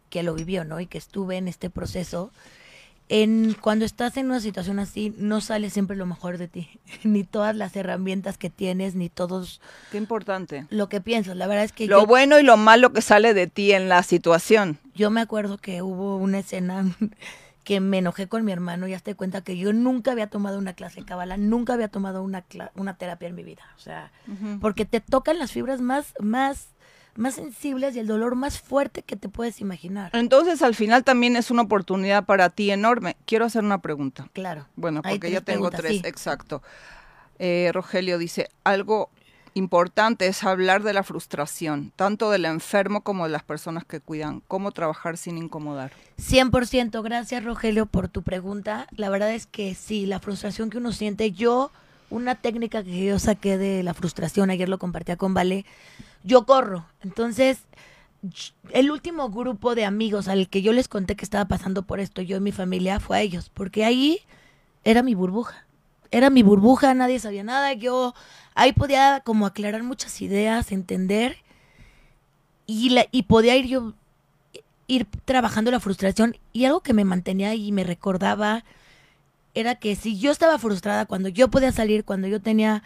que 0.10 0.24
lo 0.24 0.34
vivió, 0.36 0.64
¿no? 0.64 0.80
Y 0.80 0.86
que 0.86 1.00
estuve 1.00 1.36
en 1.36 1.50
este 1.50 1.70
proceso, 1.70 2.32
en 3.10 3.56
cuando 3.60 3.86
estás 3.86 4.18
en 4.18 4.28
una 4.28 4.40
situación 4.40 4.80
así 4.80 5.14
no 5.18 5.42
sale 5.42 5.70
siempre 5.70 5.96
lo 5.96 6.06
mejor 6.06 6.38
de 6.38 6.48
ti. 6.48 6.80
Ni 7.04 7.24
todas 7.24 7.56
las 7.56 7.76
herramientas 7.76 8.38
que 8.38 8.50
tienes 8.50 8.96
ni 8.96 9.10
todos 9.10 9.62
qué 9.92 9.98
importante. 9.98 10.66
lo 10.70 10.90
que 10.90 11.02
piensas. 11.02 11.36
La 11.36 11.48
verdad 11.48 11.66
es 11.66 11.72
que 11.72 11.88
lo 11.88 12.06
bueno 12.06 12.40
y 12.40 12.44
lo 12.44 12.58
malo 12.58 12.94
que 12.94 13.02
sale 13.02 13.34
de 13.34 13.48
ti 13.48 13.72
en 13.72 13.90
la 13.90 14.04
situación. 14.04 14.80
Yo 14.96 15.10
me 15.10 15.22
acuerdo 15.22 15.58
que 15.58 15.82
hubo 15.82 16.18
una 16.18 16.40
escena 16.40 16.86
que 17.64 17.80
me 17.80 18.00
enojé 18.00 18.28
con 18.28 18.44
mi 18.44 18.52
hermano 18.52 18.88
y 18.88 18.94
hasta 18.94 19.12
de 19.12 19.16
cuenta 19.16 19.42
que 19.42 19.58
yo 19.58 19.74
nunca 19.74 20.12
había 20.12 20.28
tomado 20.28 20.58
una 20.58 20.74
clase 20.74 21.02
de 21.02 21.06
cabala, 21.06 21.38
nunca 21.38 21.74
había 21.74 21.88
tomado 21.88 22.22
una, 22.22 22.44
una 22.76 22.98
terapia 22.98 23.30
en 23.30 23.36
mi 23.36 23.44
vida. 23.44 23.64
O 23.78 23.80
sea, 23.80 24.12
porque 24.60 24.86
te 24.86 25.00
tocan 25.00 25.40
las 25.40 25.52
fibras 25.52 25.80
más, 25.80 26.14
más, 26.20 26.68
más 27.16 27.36
sensibles 27.36 27.96
y 27.96 28.00
el 28.00 28.08
dolor 28.08 28.36
más 28.36 28.60
fuerte 28.60 29.02
que 29.02 29.16
te 29.16 29.30
puedes 29.30 29.62
imaginar. 29.62 30.12
Entonces, 30.14 30.62
al 30.62 30.76
final 30.76 31.04
también 31.04 31.36
es 31.36 31.52
una 31.52 31.64
oportunidad 31.64 32.26
para 32.26 32.50
ti 32.50 32.72
enorme. 32.72 33.16
Quiero 33.26 33.46
hacer 33.46 33.64
una 33.64 33.82
pregunta. 33.82 34.30
Claro. 34.34 34.68
Bueno, 34.76 35.02
porque 35.02 35.32
ya 35.32 35.42
tengo 35.42 35.70
tres, 35.70 36.04
exacto. 36.04 36.62
Eh, 37.40 37.72
Rogelio 37.74 38.18
dice, 38.18 38.50
algo 38.64 39.10
importante 39.54 40.28
es 40.28 40.44
hablar 40.44 40.84
de 40.84 40.94
la 40.94 41.04
frustración, 41.04 41.92
tanto 41.96 42.32
del 42.32 42.46
enfermo 42.46 43.02
como 43.02 43.26
de 43.26 43.32
las 43.32 43.44
personas 43.44 43.86
que 43.86 44.00
cuidan. 44.00 44.42
¿Cómo 44.48 44.72
trabajar 44.72 45.18
sin 45.18 45.38
incomodar? 45.38 45.92
100%. 46.18 47.04
Gracias, 47.04 47.44
Rogelio, 47.44 47.86
por 47.86 48.08
tu 48.08 48.24
pregunta. 48.24 48.88
La 48.92 49.10
verdad 49.10 49.32
es 49.32 49.46
que 49.46 49.76
sí, 49.76 50.06
la 50.06 50.20
frustración 50.20 50.70
que 50.70 50.78
uno 50.78 50.92
siente, 50.92 51.32
yo, 51.32 51.72
una 52.14 52.36
técnica 52.36 52.84
que 52.84 53.06
yo 53.06 53.20
saqué 53.20 53.58
de 53.58 53.84
la 53.84 53.94
frustración, 53.94 54.50
ayer 54.50 54.70
lo 54.70 54.80
compartía 54.80 55.18
con 55.18 55.34
Vale, 55.34 55.66
yo 56.24 56.46
corro. 56.46 56.86
Entonces, 57.02 57.60
el 58.72 58.92
último 58.92 59.30
grupo 59.30 59.76
de 59.76 59.86
amigos 59.86 60.28
al 60.28 60.48
que 60.50 60.62
yo 60.62 60.74
les 60.74 60.88
conté 60.88 61.16
que 61.16 61.26
estaba 61.26 61.46
pasando 61.46 61.84
por 61.84 62.00
esto, 62.00 62.22
yo 62.22 62.38
y 62.38 62.40
mi 62.40 62.52
familia, 62.52 63.00
fue 63.00 63.18
a 63.18 63.22
ellos, 63.22 63.50
porque 63.54 63.84
ahí 63.84 64.20
era 64.84 65.04
mi 65.04 65.16
burbuja 65.16 65.66
era 66.14 66.30
mi 66.30 66.44
burbuja, 66.44 66.94
nadie 66.94 67.18
sabía 67.18 67.44
nada, 67.44 67.74
yo 67.74 68.14
ahí 68.54 68.72
podía 68.72 69.22
como 69.26 69.48
aclarar 69.48 69.82
muchas 69.82 70.22
ideas, 70.22 70.72
entender 70.72 71.38
y, 72.68 72.92
la, 72.92 73.08
y 73.12 73.24
podía 73.24 73.56
ir 73.56 73.66
yo 73.66 73.94
ir 74.86 75.08
trabajando 75.26 75.72
la 75.72 75.80
frustración 75.80 76.38
y 76.52 76.66
algo 76.66 76.82
que 76.82 76.94
me 76.94 77.04
mantenía 77.04 77.56
y 77.56 77.72
me 77.72 77.84
recordaba 77.84 78.64
era 79.54 79.76
que 79.76 79.96
si 79.96 80.18
yo 80.18 80.32
estaba 80.32 80.58
frustrada 80.58 81.06
cuando 81.06 81.30
yo 81.30 81.48
podía 81.50 81.72
salir, 81.72 82.06
cuando 82.06 82.28
yo 82.28 82.42
tenía 82.42 82.84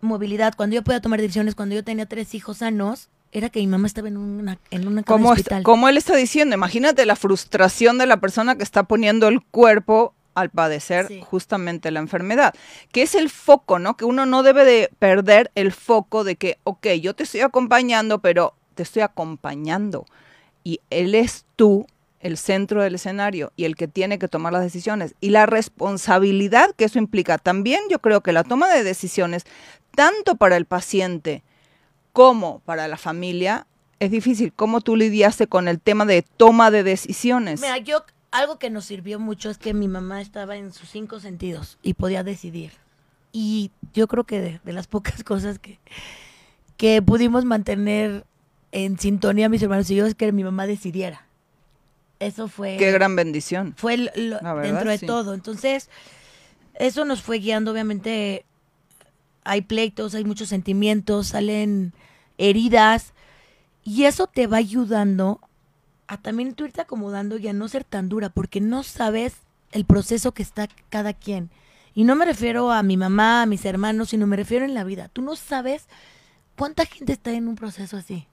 movilidad, 0.00 0.54
cuando 0.56 0.76
yo 0.76 0.82
podía 0.82 1.00
tomar 1.00 1.20
decisiones, 1.20 1.54
cuando 1.54 1.74
yo 1.74 1.84
tenía 1.84 2.06
tres 2.06 2.34
hijos 2.34 2.58
sanos, 2.58 3.08
era 3.32 3.50
que 3.50 3.60
mi 3.60 3.66
mamá 3.66 3.86
estaba 3.86 4.08
en 4.08 4.16
una 4.16 4.58
en 4.70 4.88
una 4.88 5.02
como, 5.02 5.34
como 5.62 5.88
él 5.88 5.96
está 5.96 6.16
diciendo, 6.16 6.54
imagínate 6.54 7.04
la 7.04 7.16
frustración 7.16 7.98
de 7.98 8.06
la 8.06 8.18
persona 8.18 8.56
que 8.56 8.62
está 8.62 8.84
poniendo 8.84 9.28
el 9.28 9.42
cuerpo 9.42 10.14
al 10.34 10.50
padecer 10.50 11.20
justamente 11.22 11.90
la 11.90 11.98
enfermedad, 11.98 12.54
que 12.92 13.02
es 13.02 13.16
el 13.16 13.28
foco, 13.28 13.80
¿no? 13.80 13.96
Que 13.96 14.04
uno 14.04 14.24
no 14.24 14.44
debe 14.44 14.64
de 14.64 14.88
perder 15.00 15.50
el 15.56 15.72
foco 15.72 16.22
de 16.22 16.36
que, 16.36 16.58
ok, 16.62 16.86
yo 17.00 17.14
te 17.14 17.24
estoy 17.24 17.40
acompañando, 17.40 18.20
pero 18.20 18.54
te 18.76 18.84
estoy 18.84 19.02
acompañando. 19.02 20.06
Y 20.62 20.80
él 20.90 21.16
es 21.16 21.44
tú 21.56 21.86
el 22.20 22.36
centro 22.36 22.82
del 22.82 22.96
escenario 22.96 23.52
y 23.56 23.64
el 23.64 23.76
que 23.76 23.88
tiene 23.88 24.18
que 24.18 24.28
tomar 24.28 24.52
las 24.52 24.62
decisiones 24.62 25.14
y 25.20 25.30
la 25.30 25.46
responsabilidad 25.46 26.74
que 26.76 26.84
eso 26.84 26.98
implica. 26.98 27.38
También 27.38 27.80
yo 27.90 28.00
creo 28.00 28.22
que 28.22 28.32
la 28.32 28.44
toma 28.44 28.68
de 28.68 28.82
decisiones, 28.82 29.44
tanto 29.94 30.36
para 30.36 30.56
el 30.56 30.64
paciente 30.64 31.42
como 32.12 32.60
para 32.60 32.88
la 32.88 32.96
familia, 32.96 33.66
es 34.00 34.10
difícil. 34.10 34.52
¿Cómo 34.52 34.80
tú 34.80 34.96
lidiaste 34.96 35.46
con 35.46 35.68
el 35.68 35.80
tema 35.80 36.04
de 36.04 36.22
toma 36.22 36.70
de 36.70 36.82
decisiones? 36.82 37.60
Mira, 37.60 37.78
yo 37.78 38.04
algo 38.30 38.58
que 38.58 38.70
nos 38.70 38.84
sirvió 38.84 39.18
mucho 39.18 39.50
es 39.50 39.58
que 39.58 39.74
mi 39.74 39.88
mamá 39.88 40.20
estaba 40.20 40.56
en 40.56 40.72
sus 40.72 40.88
cinco 40.88 41.20
sentidos 41.20 41.78
y 41.82 41.94
podía 41.94 42.24
decidir. 42.24 42.72
Y 43.32 43.70
yo 43.94 44.08
creo 44.08 44.24
que 44.24 44.60
de, 44.64 44.72
las 44.72 44.86
pocas 44.86 45.22
cosas 45.24 45.58
que, 45.58 45.78
que 46.76 47.00
pudimos 47.02 47.44
mantener 47.44 48.24
en 48.72 48.98
sintonía 48.98 49.48
mis 49.48 49.62
hermanos 49.62 49.90
y 49.90 49.96
yo 49.96 50.06
es 50.06 50.14
que 50.14 50.32
mi 50.32 50.44
mamá 50.44 50.66
decidiera. 50.66 51.27
Eso 52.20 52.48
fue... 52.48 52.76
Qué 52.76 52.90
gran 52.92 53.14
bendición. 53.16 53.74
Fue 53.76 53.96
dentro 53.96 54.90
de 54.90 54.98
todo. 54.98 55.34
Entonces, 55.34 55.88
eso 56.74 57.04
nos 57.04 57.22
fue 57.22 57.38
guiando. 57.38 57.72
Obviamente, 57.72 58.44
hay 59.44 59.62
pleitos, 59.62 60.14
hay 60.14 60.24
muchos 60.24 60.48
sentimientos, 60.48 61.28
salen 61.28 61.92
heridas. 62.36 63.12
Y 63.84 64.04
eso 64.04 64.26
te 64.26 64.46
va 64.46 64.58
ayudando 64.58 65.40
a 66.08 66.16
también 66.16 66.54
tú 66.54 66.64
irte 66.64 66.80
acomodando 66.80 67.36
y 67.36 67.48
a 67.48 67.52
no 67.52 67.68
ser 67.68 67.84
tan 67.84 68.08
dura, 68.08 68.30
porque 68.30 68.60
no 68.60 68.82
sabes 68.82 69.34
el 69.72 69.84
proceso 69.84 70.32
que 70.32 70.42
está 70.42 70.68
cada 70.88 71.12
quien. 71.12 71.50
Y 71.94 72.04
no 72.04 72.16
me 72.16 72.24
refiero 72.24 72.72
a 72.72 72.82
mi 72.82 72.96
mamá, 72.96 73.42
a 73.42 73.46
mis 73.46 73.64
hermanos, 73.64 74.10
sino 74.10 74.26
me 74.26 74.36
refiero 74.36 74.64
en 74.64 74.74
la 74.74 74.84
vida. 74.84 75.08
Tú 75.08 75.20
no 75.20 75.36
sabes 75.36 75.86
cuánta 76.56 76.86
gente 76.86 77.12
está 77.12 77.32
en 77.32 77.46
un 77.46 77.56
proceso 77.56 77.96
así. 77.96 78.26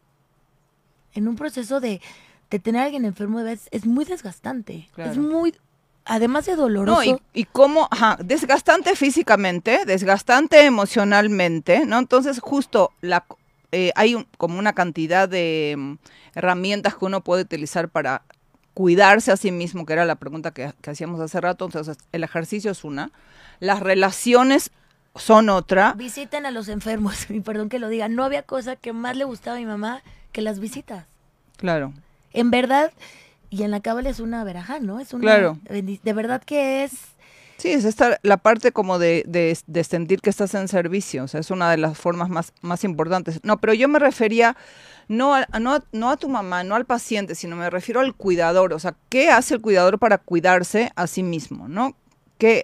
En 1.13 1.28
un 1.28 1.36
proceso 1.36 1.80
de, 1.80 2.02
tener 2.60 2.82
a 2.82 2.86
alguien 2.86 3.06
enfermo 3.06 3.39
de 3.39 3.46
vez 3.46 3.68
es 3.72 3.86
muy 3.86 4.06
desgastante. 4.06 4.89
Es 4.98 5.18
muy, 5.18 5.54
además 6.06 6.46
de 6.46 6.56
doloroso. 6.56 7.12
No, 7.12 7.20
y, 7.34 7.46
cómo, 7.46 7.88
ajá, 7.91 8.18
desgastante 8.24 8.96
físicamente, 8.96 9.86
desgastante 9.86 10.65
emocionalmente, 10.65 11.86
¿no? 11.86 12.00
Entonces, 12.00 12.39
justo 12.39 12.91
la, 13.02 13.26
eh, 13.72 13.91
hay 13.96 14.26
como 14.38 14.60
una 14.60 14.74
cantidad 14.74 15.28
de 15.28 15.76
mm, 15.78 15.94
herramientas 16.36 16.96
que 16.96 17.06
uno 17.06 17.22
puede 17.22 17.41
utilizar 17.41 17.89
para 17.89 18.22
cuidarse 18.74 19.32
a 19.32 19.38
sí 19.38 19.52
mismo, 19.52 19.86
que 19.86 19.94
era 19.94 20.06
la 20.06 20.15
pregunta 20.15 20.52
que, 20.52 20.74
hacíamos 20.86 21.20
hace 21.20 21.41
rato. 21.41 21.65
Entonces, 21.65 21.98
el 22.12 22.24
ejercicio 22.24 22.72
es 22.72 22.84
una. 22.84 23.12
Las 23.60 23.80
relaciones 23.80 24.72
son 25.15 25.50
otra. 25.50 25.94
Visiten 25.94 26.46
a 26.46 26.52
los 26.52 26.68
enfermos, 26.68 27.30
y 27.30 27.39
perdón 27.39 27.70
que 27.70 27.80
lo 27.80 27.89
diga. 27.89 28.08
No 28.10 28.24
había 28.24 28.44
cosa 28.44 28.76
que 28.76 28.94
más 28.94 29.18
le 29.18 29.24
gustaba 29.24 29.58
a 29.58 29.60
mi 29.60 29.65
mamá 29.65 30.04
que 30.32 30.41
las 30.41 30.60
visitas. 30.60 31.08
Claro. 31.58 31.94
En 32.36 32.52
verdad, 32.52 32.91
y 33.50 33.63
en 33.63 33.71
la 33.71 33.80
cábala 33.80 34.10
es 34.10 34.19
una 34.19 34.43
veraja, 34.43 34.80
¿no? 34.80 35.00
Es 35.00 35.13
una, 35.13 35.21
claro. 35.21 35.60
De 35.69 36.13
verdad 36.13 36.43
que 36.43 36.84
es 36.84 36.91
Sí, 37.58 37.71
es 37.71 37.86
esta, 37.86 38.19
la 38.21 38.38
parte 38.38 38.71
como 38.74 39.00
de, 39.00 39.24
de, 39.26 39.84
sentir 39.84 40.19
que 40.19 40.30
estás 40.30 40.54
en 40.56 40.67
servicio, 40.67 41.24
o 41.24 41.28
sea, 41.28 41.39
es 41.39 41.52
una 41.52 41.71
de 41.71 41.78
las 41.78 41.98
formas 41.98 42.30
más, 42.30 42.52
más 42.62 42.84
importantes. 42.84 43.39
No, 43.43 43.58
pero 43.58 43.74
yo 43.74 43.88
me 43.88 43.98
refería 43.98 44.58
no 45.08 45.36
a, 45.36 45.48
no, 45.60 45.80
no 45.93 46.10
a 46.10 46.17
tu 46.17 46.28
mamá, 46.28 46.63
no 46.63 46.76
al 46.76 46.86
paciente, 46.86 47.34
sino 47.34 47.56
me 47.56 47.69
refiero 47.69 48.02
al 48.02 48.13
cuidador, 48.13 48.74
o 48.74 48.80
sea, 48.80 48.95
¿qué 49.10 49.30
hace 49.30 49.54
el 49.54 49.62
cuidador 49.62 50.00
para 50.00 50.17
cuidarse 50.17 50.91
a 50.95 51.08
sí 51.08 51.24
mismo, 51.24 51.69
no? 51.69 51.95
¿Qué? 52.38 52.63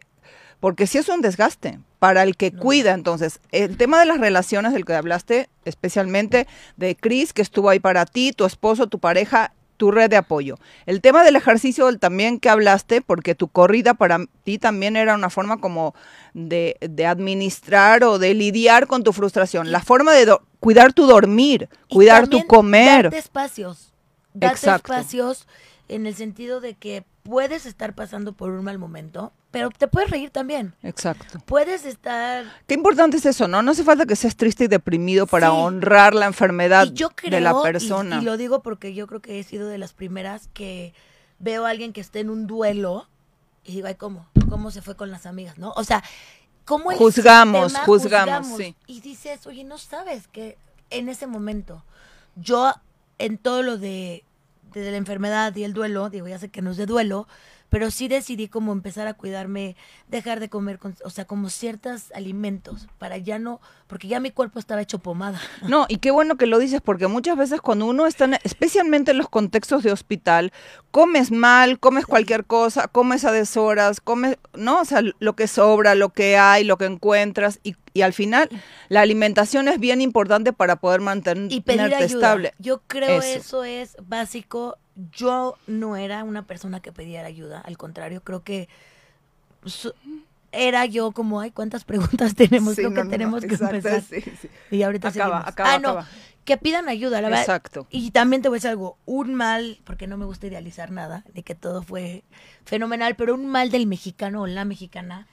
Porque 0.59 0.87
si 0.87 0.97
es 0.97 1.07
un 1.07 1.21
desgaste 1.21 1.79
para 1.97 2.23
el 2.23 2.35
que 2.35 2.51
cuida, 2.51 2.93
entonces, 2.93 3.39
el 3.51 3.77
tema 3.77 3.99
de 3.99 4.05
las 4.05 4.19
relaciones 4.19 4.73
del 4.73 4.85
que 4.85 4.93
hablaste, 4.93 5.49
especialmente 5.65 6.47
de 6.75 6.95
Cris, 6.95 7.31
que 7.31 7.41
estuvo 7.41 7.69
ahí 7.69 7.79
para 7.79 8.05
ti, 8.05 8.33
tu 8.33 8.45
esposo, 8.45 8.87
tu 8.87 8.99
pareja, 8.99 9.53
tu 9.81 9.89
red 9.89 10.11
de 10.11 10.15
apoyo. 10.17 10.59
El 10.85 11.01
tema 11.01 11.23
del 11.23 11.35
ejercicio 11.35 11.97
también 11.97 12.39
que 12.39 12.49
hablaste, 12.49 13.01
porque 13.01 13.33
tu 13.33 13.47
corrida 13.47 13.95
para 13.95 14.19
ti 14.43 14.59
también 14.59 14.95
era 14.95 15.15
una 15.15 15.31
forma 15.31 15.57
como 15.57 15.95
de, 16.35 16.77
administrar 17.09 18.03
o 18.03 18.19
de 18.19 18.35
lidiar 18.35 18.85
con 18.85 19.03
tu 19.03 19.11
frustración. 19.11 19.71
La 19.71 19.81
forma 19.81 20.13
de 20.13 20.37
cuidar 20.59 20.93
tu 20.93 21.07
dormir, 21.07 21.67
cuidar 21.89 22.27
tu 22.27 22.45
comer. 22.45 23.05
Darte 23.05 23.17
espacios. 23.17 23.91
Darte 24.35 24.69
espacios 24.69 25.47
en 25.87 26.05
el 26.05 26.13
sentido 26.13 26.61
de 26.61 26.75
que 26.75 27.03
puedes 27.23 27.65
estar 27.65 27.93
pasando 27.93 28.33
por 28.33 28.51
un 28.51 28.63
mal 28.63 28.77
momento, 28.77 29.31
pero 29.51 29.69
te 29.69 29.87
puedes 29.87 30.09
reír 30.09 30.29
también. 30.29 30.73
Exacto. 30.83 31.39
Puedes 31.45 31.85
estar... 31.85 32.45
Qué 32.67 32.73
importante 32.73 33.17
es 33.17 33.25
eso, 33.25 33.47
¿no? 33.47 33.61
No 33.61 33.71
hace 33.71 33.83
falta 33.83 34.05
que 34.05 34.15
seas 34.15 34.35
triste 34.35 34.65
y 34.65 34.67
deprimido 34.67 35.27
para 35.27 35.51
honrar 35.53 36.15
la 36.15 36.25
enfermedad 36.25 36.87
de 36.87 37.41
la 37.41 37.61
persona. 37.61 38.17
Y, 38.17 38.21
y, 38.21 38.25
lo 38.25 38.37
digo 38.37 38.61
porque 38.61 38.93
yo 38.93 39.07
creo 39.07 39.21
que 39.21 39.39
he 39.39 39.43
sido 39.43 39.67
de 39.67 39.77
las 39.77 39.93
primeras 39.93 40.49
que 40.53 40.93
veo 41.39 41.65
a 41.65 41.69
alguien 41.69 41.93
que 41.93 42.01
esté 42.01 42.19
en 42.19 42.29
un 42.29 42.47
duelo 42.47 43.07
y 43.63 43.73
digo, 43.73 43.87
ay, 43.87 43.95
¿cómo? 43.95 44.27
¿Cómo 44.49 44.71
se 44.71 44.81
fue 44.81 44.95
con 44.95 45.11
las 45.11 45.25
amigas, 45.25 45.57
no? 45.57 45.71
O 45.75 45.83
sea, 45.83 46.03
¿cómo 46.65 46.91
el 46.91 46.97
juzgamos, 46.97 47.77
juzgamos, 47.79 48.57
sí. 48.57 48.75
Y 48.87 49.01
dices, 49.01 49.45
oye, 49.45 49.63
no 49.63 49.77
sabes 49.77 50.27
que 50.27 50.57
en 50.89 51.09
ese 51.09 51.27
momento 51.27 51.83
yo 52.35 52.73
en 53.17 53.37
todo 53.37 53.61
lo 53.61 53.77
de 53.77 54.23
de 54.79 54.91
la 54.91 54.97
enfermedad 54.97 55.55
y 55.55 55.63
el 55.63 55.73
duelo, 55.73 56.09
digo, 56.09 56.27
ya 56.27 56.39
sé 56.39 56.49
que 56.49 56.61
no 56.61 56.71
es 56.71 56.77
de 56.77 56.85
duelo, 56.85 57.27
pero 57.69 57.89
sí 57.89 58.07
decidí 58.07 58.47
como 58.47 58.71
empezar 58.71 59.07
a 59.07 59.13
cuidarme, 59.13 59.75
dejar 60.07 60.39
de 60.39 60.49
comer, 60.49 60.79
o 61.03 61.09
sea, 61.09 61.25
como 61.25 61.49
ciertos 61.49 62.11
alimentos 62.13 62.87
para 62.97 63.17
ya 63.17 63.39
no, 63.39 63.61
porque 63.91 64.07
ya 64.07 64.21
mi 64.21 64.31
cuerpo 64.31 64.57
estaba 64.57 64.81
hecho 64.81 64.99
pomada. 64.99 65.37
No, 65.67 65.85
y 65.89 65.97
qué 65.97 66.11
bueno 66.11 66.37
que 66.37 66.45
lo 66.45 66.59
dices, 66.59 66.79
porque 66.79 67.07
muchas 67.07 67.37
veces 67.37 67.59
cuando 67.59 67.85
uno 67.87 68.07
está, 68.07 68.39
especialmente 68.43 69.11
en 69.11 69.17
los 69.17 69.27
contextos 69.27 69.83
de 69.83 69.91
hospital, 69.91 70.53
comes 70.91 71.29
mal, 71.29 71.77
comes 71.77 72.05
cualquier 72.05 72.45
cosa, 72.45 72.87
comes 72.87 73.25
a 73.25 73.33
deshoras, 73.33 73.99
comes, 73.99 74.37
¿no? 74.53 74.79
O 74.79 74.85
sea, 74.85 75.01
lo 75.19 75.35
que 75.35 75.47
sobra, 75.47 75.93
lo 75.93 76.11
que 76.11 76.37
hay, 76.37 76.63
lo 76.63 76.77
que 76.77 76.85
encuentras, 76.85 77.59
y, 77.63 77.75
y 77.93 78.03
al 78.03 78.13
final 78.13 78.49
la 78.87 79.01
alimentación 79.01 79.67
es 79.67 79.77
bien 79.77 79.99
importante 79.99 80.53
para 80.53 80.77
poder 80.77 81.01
mantenerte 81.01 82.05
estable. 82.05 82.53
Yo 82.59 82.81
creo 82.87 83.21
eso 83.21 83.65
es 83.65 83.97
básico 84.07 84.77
yo 85.17 85.57
no 85.67 85.97
era 85.97 86.23
una 86.23 86.45
persona 86.47 86.79
que 86.79 86.93
pidiera 86.93 87.27
ayuda, 87.27 87.59
al 87.59 87.77
contrario, 87.77 88.21
creo 88.23 88.43
que 88.43 88.69
era 90.51 90.85
yo 90.85 91.11
como, 91.11 91.39
ay, 91.39 91.51
¿cuántas 91.51 91.83
preguntas 91.83 92.35
tenemos? 92.35 92.75
Sí, 92.75 92.81
Creo 92.81 92.89
no, 92.89 92.95
que 92.95 93.03
no, 93.03 93.09
tenemos 93.09 93.41
no, 93.41 93.47
que 93.47 93.55
exacto, 93.55 93.75
empezar. 93.75 94.01
sí, 94.01 94.21
sí. 94.41 94.49
Y 94.71 94.83
ahorita 94.83 95.09
Acaba, 95.09 95.39
ah, 95.57 95.79
no, 95.79 95.89
acaba. 95.89 96.07
que 96.45 96.57
pidan 96.57 96.89
ayuda, 96.89 97.21
la 97.21 97.29
verdad. 97.29 97.43
Exacto. 97.43 97.87
Y 97.89 98.11
también 98.11 98.41
te 98.41 98.49
voy 98.49 98.55
a 98.55 98.57
decir 98.57 98.69
algo, 98.71 98.97
un 99.05 99.33
mal, 99.35 99.79
porque 99.83 100.07
no 100.07 100.17
me 100.17 100.25
gusta 100.25 100.47
idealizar 100.47 100.91
nada, 100.91 101.23
de 101.33 101.43
que 101.43 101.55
todo 101.55 101.83
fue 101.83 102.23
fenomenal, 102.65 103.15
pero 103.15 103.33
un 103.35 103.45
mal 103.47 103.71
del 103.71 103.87
mexicano 103.87 104.41
o 104.41 104.47
la 104.47 104.65
mexicana 104.65 105.27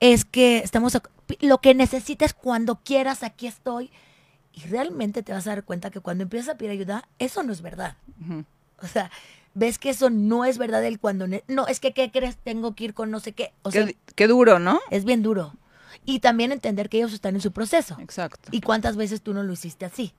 es 0.00 0.24
que 0.24 0.58
estamos, 0.58 0.98
lo 1.40 1.58
que 1.60 1.74
necesites 1.74 2.34
cuando 2.34 2.80
quieras, 2.82 3.22
aquí 3.22 3.46
estoy. 3.46 3.90
Y 4.52 4.60
realmente 4.68 5.22
te 5.24 5.32
vas 5.32 5.46
a 5.48 5.50
dar 5.50 5.64
cuenta 5.64 5.90
que 5.90 5.98
cuando 6.00 6.22
empiezas 6.22 6.54
a 6.54 6.58
pedir 6.58 6.70
ayuda, 6.70 7.08
eso 7.18 7.42
no 7.42 7.52
es 7.52 7.60
verdad. 7.60 7.96
O 8.80 8.86
sea, 8.86 9.10
ves 9.54 9.78
que 9.78 9.90
eso 9.90 10.10
no 10.10 10.44
es 10.44 10.58
verdad 10.58 10.84
el 10.84 10.98
cuando... 10.98 11.26
no, 11.48 11.66
es 11.66 11.80
que, 11.80 11.92
¿qué 11.92 12.10
crees? 12.10 12.36
Tengo 12.36 12.74
que 12.74 12.84
ir 12.84 12.94
con 12.94 13.10
no 13.10 13.20
sé 13.20 13.32
qué. 13.32 13.52
O 13.62 13.70
sea, 13.70 13.86
qué, 13.86 13.96
qué 14.14 14.26
duro, 14.28 14.58
¿no? 14.58 14.80
es 14.90 15.04
bien 15.04 15.22
duro. 15.22 15.54
Y 16.04 16.20
también 16.20 16.52
entender 16.52 16.88
que 16.90 16.98
ellos 16.98 17.12
están 17.14 17.34
en 17.34 17.40
su 17.40 17.52
proceso. 17.52 17.96
Exacto. 18.00 18.48
Y 18.50 18.60
cuántas 18.60 18.96
veces 18.96 19.22
tú 19.22 19.32
no 19.32 19.42
lo 19.42 19.52
hiciste 19.54 19.84
así. 19.86 20.12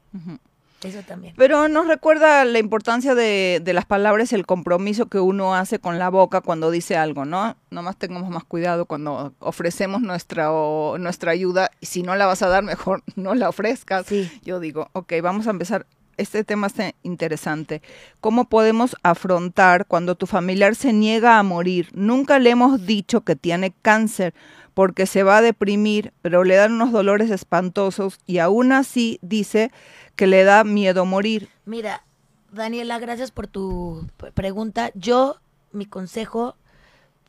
Eso 0.84 1.00
también. 1.08 1.34
Pero 1.38 1.68
nos 1.68 1.88
recuerda 1.88 2.46
la 2.46 2.60
importancia 2.60 3.16
de, 3.16 3.60
de 3.64 3.74
las 3.74 3.86
palabras 3.86 4.34
el 4.34 4.46
compromiso 4.46 5.08
que 5.08 5.20
uno 5.20 5.56
hace 5.56 5.80
con 5.80 5.98
la 5.98 6.10
boca 6.10 6.42
cuando 6.42 6.70
dice 6.70 6.96
algo, 6.96 7.26
¿no? 7.26 7.56
Nomás 7.72 7.98
tengamos 7.98 8.30
más 8.30 8.44
cuidado 8.44 8.86
cuando 8.86 9.34
ofrecemos 9.40 10.02
nuestra, 10.02 10.52
o- 10.52 10.98
nuestra 11.00 11.32
ayuda. 11.32 11.72
Y 11.82 11.88
si 11.88 12.04
no 12.04 12.16
la 12.16 12.26
vas 12.28 12.42
a 12.44 12.50
dar, 12.50 12.64
mejor 12.64 13.04
no 13.16 13.34
la 13.34 13.50
ofrezcas. 13.50 14.06
Sí. 14.06 14.30
Yo 14.44 14.60
digo, 14.60 14.90
ok, 14.94 15.14
vamos 15.24 15.48
a 15.48 15.52
empezar. 15.52 15.88
Este 16.18 16.44
tema 16.44 16.68
está 16.68 16.94
interesante. 17.04 17.82
¿Cómo 18.22 18.46
podemos 18.46 18.96
afrontar 19.04 19.86
cuando 19.86 20.16
tu 20.16 20.28
familiar 20.28 20.76
se 20.76 20.94
niega 20.94 21.40
a 21.40 21.44
morir? 21.44 21.90
Nunca 21.94 22.40
le 22.40 22.52
hemos 22.52 22.86
dicho 22.86 23.22
que 23.22 23.36
tiene 23.36 23.74
cáncer 23.82 24.34
porque 24.74 25.06
se 25.06 25.24
va 25.24 25.38
a 25.38 25.42
deprimir, 25.42 26.14
pero 26.22 26.44
le 26.44 26.56
dan 26.56 26.74
unos 26.74 26.92
dolores 26.92 27.32
espantosos 27.32 28.20
y 28.26 28.40
aún 28.40 28.72
así 28.72 29.20
dice 29.22 29.72
que 30.16 30.28
le 30.28 30.44
da 30.44 30.64
miedo 30.64 31.06
morir. 31.06 31.50
Mira, 31.66 32.04
Daniela, 32.52 33.00
gracias 33.00 33.32
por 33.32 33.48
tu 33.48 34.08
pregunta. 34.34 34.92
Yo, 34.94 35.38
mi 35.72 35.86
consejo 35.86 36.56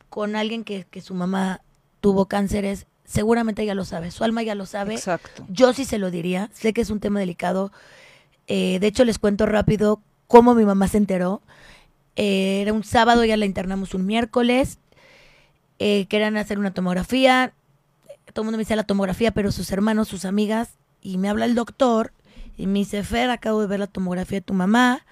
con 0.09 0.35
alguien 0.35 0.63
que, 0.63 0.85
que 0.89 1.01
su 1.01 1.13
mamá 1.13 1.61
tuvo 2.01 2.27
cáncer 2.27 2.65
es, 2.65 2.85
seguramente 3.05 3.65
ya 3.65 3.75
lo 3.75 3.85
sabe, 3.85 4.11
su 4.11 4.23
alma 4.23 4.43
ya 4.43 4.55
lo 4.55 4.65
sabe. 4.65 4.95
Exacto. 4.95 5.45
Yo 5.49 5.73
sí 5.73 5.85
se 5.85 5.97
lo 5.97 6.11
diría, 6.11 6.49
sé 6.53 6.73
que 6.73 6.81
es 6.81 6.89
un 6.89 6.99
tema 6.99 7.19
delicado. 7.19 7.71
Eh, 8.47 8.79
de 8.79 8.87
hecho, 8.87 9.05
les 9.05 9.19
cuento 9.19 9.45
rápido 9.45 10.01
cómo 10.27 10.55
mi 10.55 10.65
mamá 10.65 10.87
se 10.87 10.97
enteró. 10.97 11.41
Eh, 12.15 12.61
era 12.61 12.73
un 12.73 12.83
sábado, 12.83 13.23
ya 13.25 13.37
la 13.37 13.45
internamos 13.45 13.93
un 13.93 14.05
miércoles. 14.05 14.79
Eh, 15.79 16.05
querían 16.07 16.37
hacer 16.37 16.59
una 16.59 16.73
tomografía. 16.73 17.53
Todo 18.33 18.41
el 18.41 18.45
mundo 18.45 18.57
me 18.57 18.63
dice 18.63 18.75
la 18.75 18.83
tomografía, 18.83 19.31
pero 19.31 19.51
sus 19.51 19.71
hermanos, 19.71 20.07
sus 20.07 20.25
amigas. 20.25 20.71
Y 21.01 21.17
me 21.17 21.29
habla 21.29 21.45
el 21.45 21.55
doctor 21.55 22.11
y 22.57 22.67
me 22.67 22.79
dice, 22.79 23.03
Fer, 23.03 23.29
acabo 23.29 23.61
de 23.61 23.67
ver 23.67 23.79
la 23.79 23.87
tomografía 23.87 24.39
de 24.39 24.41
tu 24.41 24.53
mamá. 24.53 25.05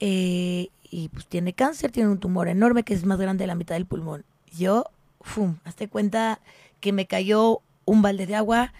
eh, 0.00 0.68
y 0.90 1.08
pues 1.08 1.26
tiene 1.26 1.52
cáncer, 1.52 1.90
tiene 1.92 2.08
un 2.08 2.18
tumor 2.18 2.48
enorme 2.48 2.82
que 2.82 2.94
es 2.94 3.04
más 3.04 3.18
grande 3.18 3.42
de 3.42 3.48
la 3.48 3.54
mitad 3.54 3.74
del 3.74 3.84
pulmón. 3.86 4.24
Yo, 4.56 4.84
fum, 5.20 5.56
hazte 5.64 5.88
cuenta 5.88 6.40
que 6.80 6.92
me 6.92 7.06
cayó 7.06 7.60
un 7.84 8.00
balde 8.02 8.26
de 8.26 8.36
agua. 8.36 8.72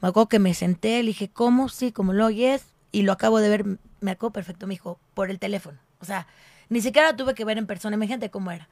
Me 0.00 0.08
acuerdo 0.08 0.28
que 0.28 0.38
me 0.38 0.54
senté, 0.54 1.02
le 1.02 1.08
dije, 1.08 1.28
¿cómo? 1.28 1.68
Sí, 1.68 1.90
como 1.92 2.12
lo 2.12 2.26
oyes. 2.26 2.64
Y 2.92 3.02
lo 3.02 3.12
acabo 3.12 3.38
de 3.40 3.48
ver, 3.48 3.64
me 4.00 4.10
acuerdo 4.12 4.32
perfecto, 4.32 4.66
me 4.66 4.74
dijo, 4.74 4.98
por 5.14 5.30
el 5.30 5.38
teléfono. 5.38 5.78
O 6.00 6.04
sea, 6.04 6.26
ni 6.68 6.80
siquiera 6.80 7.16
tuve 7.16 7.34
que 7.34 7.44
ver 7.44 7.58
en 7.58 7.66
persona, 7.66 7.96
imagínate 7.96 8.30
cómo 8.30 8.50
era. 8.50 8.68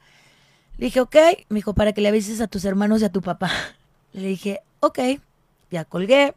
Le 0.77 0.85
dije, 0.85 0.99
ok, 1.01 1.15
me 1.49 1.55
dijo, 1.57 1.73
para 1.73 1.93
que 1.93 2.01
le 2.01 2.09
avises 2.09 2.41
a 2.41 2.47
tus 2.47 2.65
hermanos 2.65 3.01
y 3.01 3.05
a 3.05 3.11
tu 3.11 3.21
papá. 3.21 3.51
Le 4.13 4.27
dije, 4.27 4.61
ok, 4.79 4.99
ya 5.71 5.83
colgué. 5.83 6.35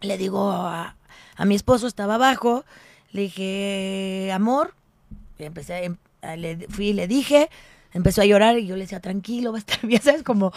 Le 0.00 0.16
digo 0.16 0.50
a, 0.52 0.96
a 1.36 1.44
mi 1.44 1.56
esposo, 1.56 1.88
estaba 1.88 2.14
abajo. 2.14 2.64
Le 3.10 3.22
dije, 3.22 4.30
amor. 4.32 4.74
Y 5.38 5.44
empecé, 5.44 5.84
em- 5.84 5.96
le 6.36 6.68
fui 6.68 6.88
y 6.88 6.92
le 6.92 7.08
dije. 7.08 7.50
Empezó 7.92 8.22
a 8.22 8.26
llorar 8.26 8.58
y 8.58 8.66
yo 8.66 8.76
le 8.76 8.82
decía, 8.82 9.00
tranquilo, 9.00 9.50
va 9.52 9.58
a 9.58 9.60
estar 9.60 9.80
bien. 9.86 10.02
¿Sabes? 10.02 10.22
Como, 10.22 10.52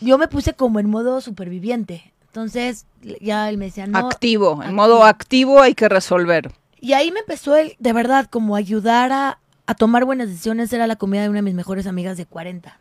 yo 0.00 0.18
me 0.18 0.26
puse 0.26 0.54
como 0.54 0.80
en 0.80 0.90
modo 0.90 1.20
superviviente. 1.20 2.12
Entonces, 2.32 2.86
ya 3.20 3.50
él 3.50 3.58
me 3.58 3.66
decía, 3.66 3.86
no. 3.86 3.98
activo, 3.98 4.52
en 4.54 4.60
activo. 4.60 4.74
modo 4.74 5.04
activo 5.04 5.60
hay 5.60 5.74
que 5.74 5.86
resolver. 5.90 6.50
Y 6.80 6.94
ahí 6.94 7.12
me 7.12 7.20
empezó 7.20 7.54
él, 7.56 7.76
de 7.78 7.92
verdad, 7.92 8.24
como 8.30 8.56
ayudar 8.56 9.12
a, 9.12 9.38
a 9.66 9.74
tomar 9.74 10.06
buenas 10.06 10.28
decisiones. 10.28 10.72
Era 10.72 10.86
la 10.86 10.96
comida 10.96 11.20
de 11.22 11.28
una 11.28 11.36
de 11.38 11.42
mis 11.42 11.54
mejores 11.54 11.86
amigas 11.86 12.16
de 12.16 12.24
40. 12.24 12.78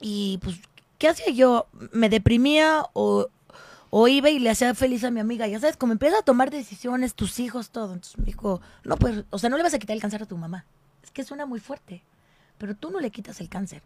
Y 0.00 0.38
pues, 0.42 0.56
¿qué 0.98 1.08
hacía 1.08 1.32
yo? 1.32 1.66
¿Me 1.92 2.08
deprimía 2.08 2.84
o, 2.92 3.26
o 3.90 4.08
iba 4.08 4.30
y 4.30 4.38
le 4.38 4.50
hacía 4.50 4.74
feliz 4.74 5.02
a 5.04 5.10
mi 5.10 5.18
amiga? 5.20 5.46
Ya 5.46 5.58
sabes, 5.60 5.76
como 5.76 5.92
empieza 5.92 6.18
a 6.18 6.22
tomar 6.22 6.50
decisiones, 6.50 7.14
tus 7.14 7.40
hijos, 7.40 7.70
todo. 7.70 7.94
Entonces 7.94 8.18
me 8.18 8.26
dijo, 8.26 8.60
no, 8.84 8.96
pues, 8.96 9.24
o 9.30 9.38
sea, 9.40 9.50
no 9.50 9.56
le 9.56 9.62
vas 9.62 9.74
a 9.74 9.78
quitar 9.78 9.94
el 9.96 10.00
cáncer 10.02 10.22
a 10.22 10.26
tu 10.26 10.36
mamá. 10.36 10.64
Es 11.02 11.10
que 11.10 11.24
suena 11.24 11.46
muy 11.46 11.60
fuerte, 11.60 12.02
pero 12.58 12.74
tú 12.76 12.90
no 12.90 13.00
le 13.00 13.10
quitas 13.10 13.40
el 13.40 13.48
cáncer. 13.48 13.82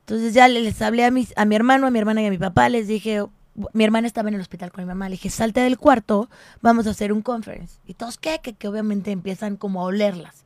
Entonces 0.00 0.32
ya 0.32 0.48
le- 0.48 0.62
les 0.62 0.80
hablé 0.80 1.04
a, 1.04 1.10
mis, 1.10 1.34
a 1.36 1.44
mi 1.44 1.54
hermano, 1.54 1.86
a 1.86 1.90
mi 1.90 1.98
hermana 1.98 2.22
y 2.22 2.26
a 2.26 2.30
mi 2.30 2.38
papá, 2.38 2.68
les 2.70 2.88
dije, 2.88 3.24
mi 3.72 3.84
hermana 3.84 4.06
estaba 4.06 4.28
en 4.28 4.34
el 4.34 4.40
hospital 4.40 4.72
con 4.72 4.84
mi 4.84 4.88
mamá, 4.88 5.08
le 5.08 5.14
dije, 5.14 5.30
salte 5.30 5.60
del 5.60 5.78
cuarto, 5.78 6.30
vamos 6.60 6.86
a 6.86 6.90
hacer 6.90 7.12
un 7.12 7.22
conference. 7.22 7.80
Y 7.86 7.94
todos, 7.94 8.18
¿qué? 8.18 8.40
Que, 8.42 8.54
que 8.54 8.68
obviamente 8.68 9.10
empiezan 9.10 9.56
como 9.56 9.80
a 9.80 9.84
olerlas, 9.84 10.44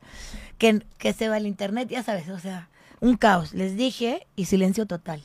que, 0.57 0.83
que 0.97 1.13
se 1.13 1.29
va 1.29 1.37
el 1.37 1.47
internet, 1.47 1.89
ya 1.89 2.03
sabes, 2.03 2.29
o 2.29 2.39
sea, 2.39 2.69
un 2.99 3.17
caos. 3.17 3.53
Les 3.53 3.75
dije 3.75 4.27
y 4.35 4.45
silencio 4.45 4.85
total. 4.85 5.21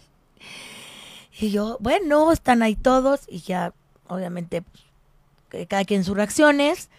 Y 1.40 1.51
yo, 1.51 1.79
bueno, 1.81 2.33
están 2.33 2.62
ahí 2.62 2.74
todos 2.74 3.20
y 3.29 3.40
ya, 3.40 3.72
obviamente, 4.09 4.62
pues, 4.62 5.66
cada 5.68 5.85
quien 5.85 6.05
sus 6.05 6.16
reacciones. 6.16 6.90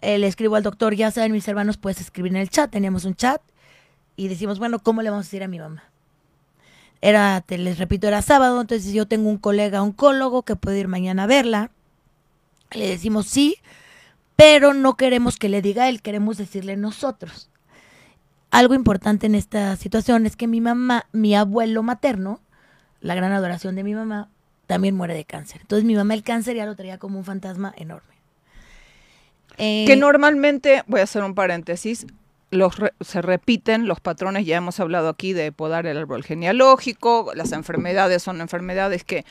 Eh, 0.00 0.18
le 0.18 0.26
escribo 0.26 0.56
al 0.56 0.62
doctor, 0.62 0.94
ya 0.94 1.10
saben 1.10 1.32
mis 1.32 1.48
hermanos, 1.48 1.76
puedes 1.76 2.00
escribir 2.00 2.32
en 2.32 2.38
el 2.38 2.50
chat, 2.50 2.70
teníamos 2.70 3.04
un 3.04 3.14
chat 3.14 3.40
y 4.16 4.28
decimos, 4.28 4.58
bueno, 4.58 4.78
¿cómo 4.78 5.00
le 5.02 5.10
vamos 5.10 5.24
a 5.24 5.28
decir 5.28 5.42
a 5.42 5.48
mi 5.48 5.58
mamá? 5.58 5.82
Era, 7.06 7.42
te 7.42 7.58
les 7.58 7.76
repito, 7.76 8.08
era 8.08 8.22
sábado, 8.22 8.62
entonces 8.62 8.94
yo 8.94 9.06
tengo 9.06 9.28
un 9.28 9.36
colega 9.36 9.82
oncólogo 9.82 10.42
que 10.42 10.56
puede 10.56 10.78
ir 10.80 10.88
mañana 10.88 11.24
a 11.24 11.26
verla. 11.26 11.70
Le 12.70 12.88
decimos 12.88 13.26
sí, 13.26 13.58
pero 14.36 14.72
no 14.72 14.96
queremos 14.96 15.36
que 15.36 15.50
le 15.50 15.60
diga 15.60 15.90
él, 15.90 16.00
queremos 16.00 16.38
decirle 16.38 16.78
nosotros. 16.78 17.50
Algo 18.50 18.72
importante 18.72 19.26
en 19.26 19.34
esta 19.34 19.76
situación 19.76 20.24
es 20.24 20.34
que 20.34 20.46
mi 20.46 20.62
mamá, 20.62 21.04
mi 21.12 21.34
abuelo 21.34 21.82
materno, 21.82 22.40
la 23.02 23.14
gran 23.14 23.32
adoración 23.32 23.74
de 23.74 23.84
mi 23.84 23.94
mamá, 23.94 24.30
también 24.66 24.96
muere 24.96 25.12
de 25.12 25.26
cáncer. 25.26 25.60
Entonces 25.60 25.84
mi 25.84 25.96
mamá 25.96 26.14
el 26.14 26.22
cáncer 26.22 26.56
ya 26.56 26.64
lo 26.64 26.74
traía 26.74 26.96
como 26.96 27.18
un 27.18 27.26
fantasma 27.26 27.74
enorme. 27.76 28.14
Eh, 29.58 29.84
Que 29.86 29.96
normalmente, 29.96 30.84
voy 30.86 31.00
a 31.00 31.04
hacer 31.04 31.22
un 31.22 31.34
paréntesis, 31.34 32.06
los 32.54 32.78
re- 32.78 32.94
se 33.00 33.20
repiten 33.22 33.86
los 33.86 34.00
patrones, 34.00 34.46
ya 34.46 34.56
hemos 34.56 34.80
hablado 34.80 35.08
aquí 35.08 35.32
de 35.32 35.52
podar 35.52 35.86
el 35.86 35.98
árbol 35.98 36.24
genealógico, 36.24 37.32
las 37.34 37.52
enfermedades 37.52 38.22
son 38.22 38.40
enfermedades 38.40 39.04
que, 39.04 39.24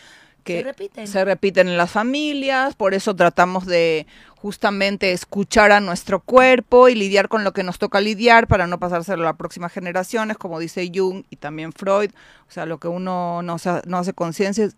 que 0.43 0.57
Se 0.59 0.63
repiten. 0.63 1.07
se 1.07 1.25
repiten 1.25 1.67
en 1.69 1.77
las 1.77 1.91
familias, 1.91 2.75
por 2.75 2.93
eso 2.93 3.15
tratamos 3.15 3.65
de 3.65 4.05
justamente 4.35 5.13
escuchar 5.13 5.71
a 5.71 5.79
nuestro 5.79 6.19
cuerpo 6.19 6.89
y 6.89 6.95
lidiar 6.95 7.29
con 7.29 7.45
lo 7.45 7.53
que 7.53 7.63
nos 7.63 7.79
toca 7.79 8.01
lidiar 8.01 8.47
para 8.47 8.67
no 8.67 8.77
pasárselo 8.77 9.23
a 9.23 9.27
las 9.27 9.37
próximas 9.37 9.71
generaciones, 9.71 10.37
como 10.37 10.59
dice 10.59 10.91
Jung 10.93 11.23
y 11.29 11.37
también 11.37 11.71
Freud, 11.71 12.11
o 12.47 12.51
sea, 12.51 12.65
lo 12.65 12.77
que 12.77 12.89
uno 12.89 13.41
no, 13.41 13.55
no 13.87 13.97
hace 13.97 14.13
conciencia 14.13 14.69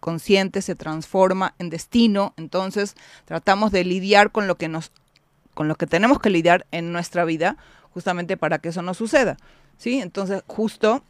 consciente 0.00 0.62
se 0.62 0.74
transforma 0.74 1.54
en 1.58 1.68
destino, 1.68 2.32
entonces 2.38 2.94
tratamos 3.26 3.70
de 3.72 3.84
lidiar 3.84 4.30
con 4.32 4.46
lo 4.46 4.54
que 4.54 4.68
nos 4.68 4.90
con 5.52 5.68
lo 5.68 5.74
que 5.74 5.86
tenemos 5.86 6.20
que 6.20 6.30
lidiar 6.30 6.64
en 6.70 6.90
nuestra 6.92 7.26
vida 7.26 7.58
justamente 7.90 8.36
para 8.36 8.58
que 8.58 8.70
eso 8.70 8.82
no 8.82 8.94
suceda. 8.94 9.36
¿Sí? 9.76 10.00
Entonces, 10.00 10.42
justo 10.46 11.02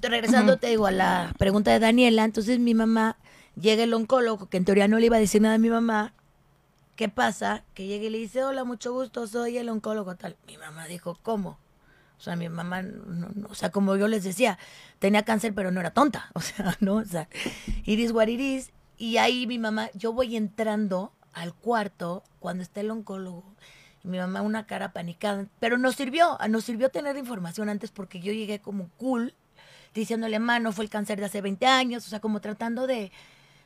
regresando, 0.00 0.56
te 0.56 0.68
digo, 0.68 0.86
a 0.86 0.90
la 0.90 1.32
pregunta 1.38 1.70
de 1.70 1.78
Daniela, 1.78 2.24
entonces 2.24 2.58
mi 2.58 2.74
mamá, 2.74 3.16
llega 3.60 3.84
el 3.84 3.94
oncólogo, 3.94 4.48
que 4.48 4.56
en 4.56 4.64
teoría 4.64 4.88
no 4.88 4.98
le 4.98 5.06
iba 5.06 5.16
a 5.16 5.20
decir 5.20 5.40
nada 5.42 5.54
a 5.54 5.58
mi 5.58 5.70
mamá, 5.70 6.12
¿qué 6.96 7.08
pasa? 7.08 7.64
Que 7.74 7.86
llega 7.86 8.04
y 8.04 8.10
le 8.10 8.18
dice, 8.18 8.44
hola, 8.44 8.64
mucho 8.64 8.92
gusto, 8.92 9.26
soy 9.26 9.58
el 9.58 9.68
oncólogo 9.68 10.16
tal. 10.16 10.36
Mi 10.46 10.56
mamá 10.56 10.86
dijo, 10.86 11.18
¿cómo? 11.22 11.58
O 12.18 12.20
sea, 12.20 12.36
mi 12.36 12.48
mamá, 12.48 12.82
no, 12.82 13.28
o 13.48 13.54
sea, 13.54 13.70
como 13.70 13.96
yo 13.96 14.08
les 14.08 14.24
decía, 14.24 14.58
tenía 14.98 15.24
cáncer, 15.24 15.54
pero 15.54 15.70
no 15.70 15.80
era 15.80 15.90
tonta, 15.90 16.30
o 16.34 16.40
sea, 16.40 16.76
¿no? 16.80 16.96
O 16.96 17.04
sea, 17.04 17.28
iris 17.84 18.12
guariris, 18.12 18.72
y 18.96 19.16
ahí 19.18 19.46
mi 19.46 19.58
mamá, 19.58 19.90
yo 19.94 20.12
voy 20.12 20.36
entrando 20.36 21.12
al 21.32 21.52
cuarto 21.52 22.22
cuando 22.38 22.62
está 22.62 22.80
el 22.80 22.90
oncólogo, 22.90 23.44
mi 24.04 24.18
mamá 24.18 24.42
una 24.42 24.66
cara 24.66 24.92
panicada, 24.92 25.46
pero 25.58 25.78
nos 25.78 25.96
sirvió, 25.96 26.38
nos 26.48 26.64
sirvió 26.64 26.90
tener 26.90 27.16
información 27.16 27.68
antes 27.68 27.90
porque 27.90 28.20
yo 28.20 28.32
llegué 28.32 28.60
como 28.60 28.90
cool, 28.98 29.34
diciéndole, 29.94 30.38
mano, 30.38 30.72
fue 30.72 30.84
el 30.84 30.90
cáncer 30.90 31.18
de 31.18 31.26
hace 31.26 31.40
20 31.40 31.66
años, 31.66 32.06
o 32.06 32.10
sea, 32.10 32.20
como 32.20 32.40
tratando 32.40 32.86
de 32.86 33.10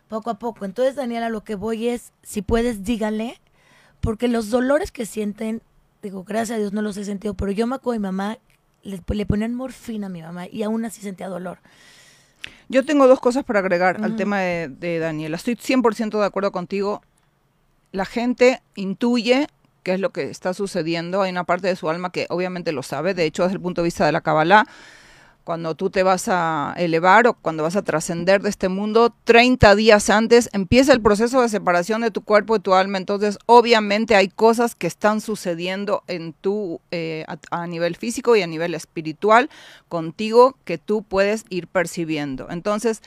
poco 0.07 0.31
a 0.31 0.39
poco. 0.39 0.65
Entonces, 0.65 0.95
Daniela, 0.95 1.29
lo 1.29 1.43
que 1.43 1.57
voy 1.57 1.89
es, 1.89 2.13
si 2.23 2.43
puedes, 2.43 2.85
díganle, 2.85 3.41
porque 4.01 4.29
los 4.29 4.49
dolores 4.51 4.93
que 4.93 5.07
sienten, 5.07 5.61
digo, 6.03 6.23
gracias 6.23 6.57
a 6.57 6.61
Dios 6.61 6.73
no 6.73 6.83
los 6.83 6.97
he 6.97 7.05
sentido, 7.05 7.35
pero 7.35 7.51
yo 7.51 7.67
me 7.67 7.75
acuerdo, 7.75 7.99
mi 7.99 8.05
mamá, 8.05 8.39
le, 8.85 9.03
le 9.07 9.27
ponían 9.27 9.55
morfina 9.55 10.07
a 10.07 10.11
mi 10.11 10.23
mamá 10.23 10.47
y 10.47 10.63
aún 10.63 10.85
así 10.85 11.01
sentía 11.01 11.29
dolor. 11.29 11.59
Yo 12.69 12.85
tengo 12.85 13.09
dos 13.09 13.19
cosas 13.19 13.45
para 13.45 13.59
agregar 13.59 14.03
al 14.05 14.15
tema 14.15 14.41
de, 14.41 14.69
de 14.69 15.01
Daniela. 15.01 15.37
Estoy 15.37 15.57
100% 15.57 16.21
de 16.21 16.25
acuerdo 16.25 16.53
contigo. 16.53 17.03
La 17.91 18.05
gente 18.05 18.63
intuye 18.77 19.49
qué 19.83 19.95
es 19.95 20.01
lo 20.01 20.11
que 20.11 20.31
está 20.31 20.55
sucediendo. 20.55 21.23
Hay 21.23 21.31
una 21.31 21.45
parte 21.45 21.69
de 21.69 21.77
su 21.77 21.89
alma 21.89 22.11
que 22.11 22.27
obviamente 22.31 22.73
lo 22.73 22.83
sabe. 22.83 23.15
De 23.15 23.25
hecho, 23.25 23.45
desde 23.45 23.57
el 23.57 23.63
punto 23.63 23.83
de 23.83 23.87
vista 23.87 24.07
de 24.07 24.13
la 24.13 24.21
Kabbalah, 24.21 24.67
cuando 25.49 25.75
tú 25.75 25.89
te 25.89 26.03
vas 26.03 26.29
a 26.29 26.75
elevar 26.77 27.27
o 27.27 27.33
cuando 27.33 27.63
vas 27.63 27.75
a 27.75 27.81
trascender 27.81 28.43
de 28.43 28.51
este 28.51 28.69
mundo, 28.69 29.15
30 29.25 29.77
días 29.77 30.11
antes 30.11 30.51
empieza 30.53 30.93
el 30.93 31.01
proceso 31.01 31.41
de 31.41 31.49
separación 31.49 32.03
de 32.03 32.11
tu 32.11 32.21
cuerpo 32.21 32.57
y 32.57 32.61
tu 32.61 32.75
alma. 32.75 32.99
Entonces, 32.99 33.39
obviamente 33.47 34.15
hay 34.15 34.29
cosas 34.29 34.75
que 34.75 34.87
están 34.87 35.23
sucediendo 35.23 36.05
en 36.07 36.35
eh, 36.91 37.25
a, 37.51 37.67
nivel 37.67 37.97
físico 37.97 38.37
y 38.37 38.43
a 38.43 38.47
nivel 38.47 38.75
espiritual 38.75 39.49
contigo 39.89 40.55
que 40.67 40.77
tú 40.77 41.03
puedes 41.03 41.47
ir 41.49 41.67
percibiendo. 41.67 42.49
Entonces, 42.51 43.01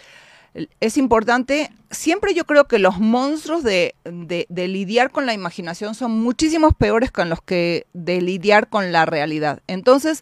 es 0.80 0.98
importante, 0.98 1.72
siempre 1.90 2.34
yo 2.34 2.46
creo 2.46 2.68
que 2.68 2.80
los 2.80 3.00
monstruos 3.00 3.64
de, 3.64 3.96
de- 4.04 4.68
lidiar 4.68 5.12
con 5.12 5.26
la 5.26 5.34
imaginación 5.34 5.96
son 5.96 6.12
muchísimos 6.20 6.74
peores 6.76 7.12
que 7.12 7.26
los 7.26 7.42
que 7.42 7.88
de 7.94 8.22
lidiar 8.22 8.70
con 8.70 8.92
la 8.92 9.06
realidad. 9.06 9.62
Entonces, 9.68 10.22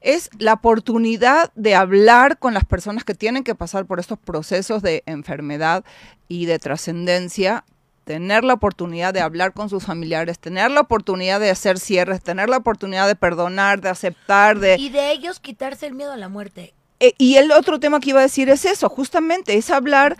es 0.00 0.30
la 0.38 0.54
oportunidad 0.54 1.52
de 1.54 1.74
hablar 1.74 2.38
con 2.38 2.54
las 2.54 2.64
personas 2.64 3.04
que 3.04 3.14
tienen 3.14 3.44
que 3.44 3.54
pasar 3.54 3.86
por 3.86 4.00
estos 4.00 4.18
procesos 4.18 4.82
de 4.82 5.02
enfermedad 5.06 5.84
y 6.28 6.46
de 6.46 6.58
trascendencia, 6.58 7.64
tener 8.04 8.42
la 8.42 8.54
oportunidad 8.54 9.14
de 9.14 9.20
hablar 9.20 9.52
con 9.52 9.70
sus 9.70 9.84
familiares, 9.84 10.38
tener 10.40 10.70
la 10.72 10.80
oportunidad 10.80 11.38
de 11.38 11.50
hacer 11.50 11.78
cierres, 11.78 12.20
tener 12.20 12.50
la 12.50 12.56
oportunidad 12.56 13.06
de 13.06 13.14
perdonar, 13.14 13.80
de 13.80 13.90
aceptar, 13.90 14.58
de... 14.58 14.76
Y 14.76 14.90
de 14.90 15.12
ellos 15.12 15.38
quitarse 15.38 15.86
el 15.86 15.94
miedo 15.94 16.12
a 16.12 16.16
la 16.16 16.28
muerte. 16.28 16.74
Eh, 17.02 17.14
y 17.18 17.34
el 17.34 17.50
otro 17.50 17.80
tema 17.80 17.98
que 17.98 18.10
iba 18.10 18.20
a 18.20 18.22
decir 18.22 18.48
es 18.48 18.64
eso, 18.64 18.88
justamente, 18.88 19.56
es 19.56 19.70
hablar 19.70 20.16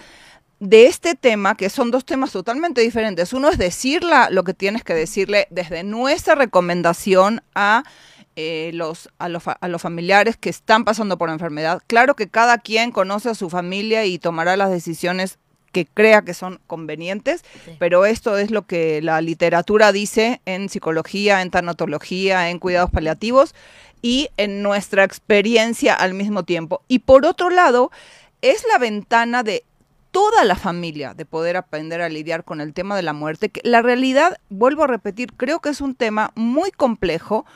de 0.58 0.86
este 0.86 1.14
tema, 1.14 1.56
que 1.56 1.70
son 1.70 1.92
dos 1.92 2.04
temas 2.04 2.32
totalmente 2.32 2.80
diferentes. 2.80 3.32
Uno 3.32 3.48
es 3.50 3.56
decirla 3.58 4.28
lo 4.30 4.42
que 4.42 4.52
tienes 4.52 4.82
que 4.82 4.92
decirle 4.92 5.46
desde 5.50 5.84
nuestra 5.84 6.34
recomendación 6.34 7.42
a, 7.54 7.84
eh, 8.34 8.70
los, 8.74 9.08
a, 9.18 9.28
los, 9.28 9.44
a 9.46 9.68
los 9.68 9.80
familiares 9.82 10.36
que 10.36 10.50
están 10.50 10.84
pasando 10.84 11.18
por 11.18 11.30
enfermedad. 11.30 11.80
Claro 11.86 12.16
que 12.16 12.28
cada 12.28 12.58
quien 12.58 12.90
conoce 12.90 13.30
a 13.30 13.34
su 13.36 13.48
familia 13.48 14.04
y 14.04 14.18
tomará 14.18 14.56
las 14.56 14.70
decisiones 14.70 15.38
que 15.70 15.86
crea 15.86 16.22
que 16.22 16.34
son 16.34 16.60
convenientes, 16.66 17.44
Sí. 17.64 17.76
pero 17.78 18.04
esto 18.06 18.36
es 18.38 18.50
lo 18.50 18.66
que 18.66 19.00
la 19.02 19.20
literatura 19.20 19.90
dice 19.92 20.40
en 20.46 20.68
psicología, 20.68 21.42
en 21.42 21.50
tanatología, 21.50 22.50
en 22.50 22.58
cuidados 22.58 22.90
paliativos 22.90 23.54
y 24.02 24.28
en 24.36 24.62
nuestra 24.62 25.04
experiencia 25.04 25.94
al 25.94 26.12
mismo 26.12 26.42
tiempo. 26.42 26.82
Y 26.88 27.00
por 27.00 27.24
otro 27.24 27.48
lado, 27.48 27.90
es 28.42 28.64
la 28.70 28.78
ventana 28.78 29.42
de 29.42 29.64
toda 30.10 30.44
la 30.44 30.56
familia 30.56 31.14
de 31.14 31.24
poder 31.24 31.56
aprender 31.56 32.02
a 32.02 32.08
lidiar 32.08 32.44
con 32.44 32.60
el 32.60 32.74
tema 32.74 32.96
de 32.96 33.02
la 33.02 33.14
muerte, 33.14 33.48
que 33.48 33.62
la 33.64 33.80
realidad, 33.80 34.38
vuelvo 34.50 34.84
a 34.84 34.88
repetir, 34.88 35.32
creo 35.32 35.60
que 35.60 35.70
es 35.70 35.80
un 35.80 35.94
tema 35.94 36.32
muy 36.34 36.70
complejo 36.70 37.46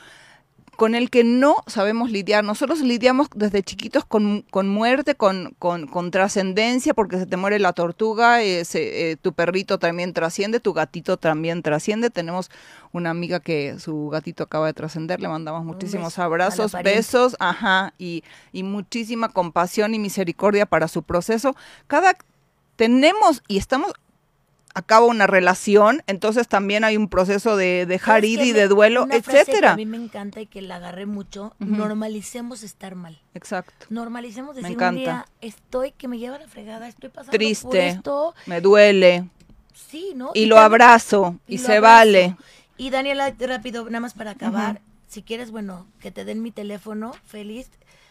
con 0.77 0.95
el 0.95 1.09
que 1.09 1.23
no 1.25 1.57
sabemos 1.67 2.11
lidiar. 2.11 2.43
Nosotros 2.43 2.79
lidiamos 2.81 3.27
desde 3.35 3.63
chiquitos 3.63 4.05
con, 4.05 4.43
con 4.49 4.69
muerte, 4.69 5.15
con, 5.15 5.55
con, 5.59 5.87
con 5.87 6.11
trascendencia, 6.11 6.93
porque 6.93 7.17
se 7.17 7.25
te 7.25 7.35
muere 7.35 7.59
la 7.59 7.73
tortuga, 7.73 8.41
eh, 8.43 8.63
se- 8.63 9.11
eh, 9.11 9.17
tu 9.17 9.33
perrito 9.33 9.79
también 9.79 10.13
trasciende, 10.13 10.59
tu 10.59 10.73
gatito 10.73 11.17
también 11.17 11.63
trasciende. 11.63 12.09
Tenemos 12.11 12.49
una 12.93 13.09
amiga 13.09 13.39
que 13.39 13.77
su 13.79 14.09
gatito 14.09 14.43
acaba 14.43 14.67
de 14.67 14.73
trascender, 14.73 15.19
le 15.19 15.27
mandamos 15.27 15.65
muchísimos 15.65 16.13
beso 16.13 16.21
abrazos, 16.23 16.71
besos, 16.83 17.35
ajá, 17.39 17.93
y, 17.97 18.23
y 18.53 18.63
muchísima 18.63 19.29
compasión 19.29 19.93
y 19.95 19.99
misericordia 19.99 20.65
para 20.67 20.87
su 20.87 21.01
proceso. 21.03 21.55
Cada 21.87 22.15
tenemos 22.75 23.41
y 23.47 23.57
estamos 23.57 23.91
a 24.77 24.81
cabo 24.83 25.07
una 25.07 25.25
relación, 25.25 26.03
entonces 26.05 26.47
también 26.47 26.83
hay 26.83 26.97
un 26.97 27.07
proceso 27.09 27.57
de 27.57 27.85
dejar 27.87 28.25
y 28.25 28.37
Me- 28.37 28.53
de 28.53 28.67
duelo, 28.67 29.05
una 29.05 29.21
frase 29.21 29.31
que 29.31 29.39
etcétera. 29.51 29.71
a 29.71 29.75
mí 29.75 29.85
me 29.87 29.97
encanta 29.97 30.39
y 30.39 30.45
que 30.45 30.61
la 30.61 30.75
agarré 30.75 31.05
mucho. 31.07 31.55
Normalicemos 31.59 32.61
estar 32.61 32.93
mal. 32.95 33.19
Exacto. 33.33 33.87
Normalicemos 33.89 34.55
Me 34.55 34.61
decir 34.61 34.75
encanta. 34.75 34.89
un 34.89 35.03
día, 35.03 35.25
estoy 35.41 35.93
que 35.93 36.07
me 36.07 36.19
lleva 36.19 36.37
la 36.37 36.47
fregada, 36.47 36.87
estoy 36.87 37.09
pasando 37.09 37.31
por 37.31 37.37
Triste. 37.39 37.87
esto. 37.87 38.35
Me 38.45 38.61
duele 38.61 39.27
Sí, 39.73 40.11
¿no? 40.15 40.29
y 40.35 40.45
lo 40.45 40.55
también- 40.57 40.65
abrazo 40.83 41.39
y, 41.47 41.55
y 41.55 41.57
lo 41.57 41.63
se 41.65 41.77
abrazo. 41.77 41.95
vale. 41.95 42.37
Y 42.77 42.89
Daniela, 42.91 43.33
rápido, 43.39 43.85
nada 43.85 43.99
más 44.01 44.13
para 44.13 44.31
acabar. 44.31 44.81
Si 45.07 45.23
quieres, 45.23 45.49
bueno, 45.49 45.87
que 46.01 46.11
te 46.11 46.23
den 46.25 46.43
mi 46.43 46.51
teléfono, 46.51 47.13
feliz. 47.25 47.69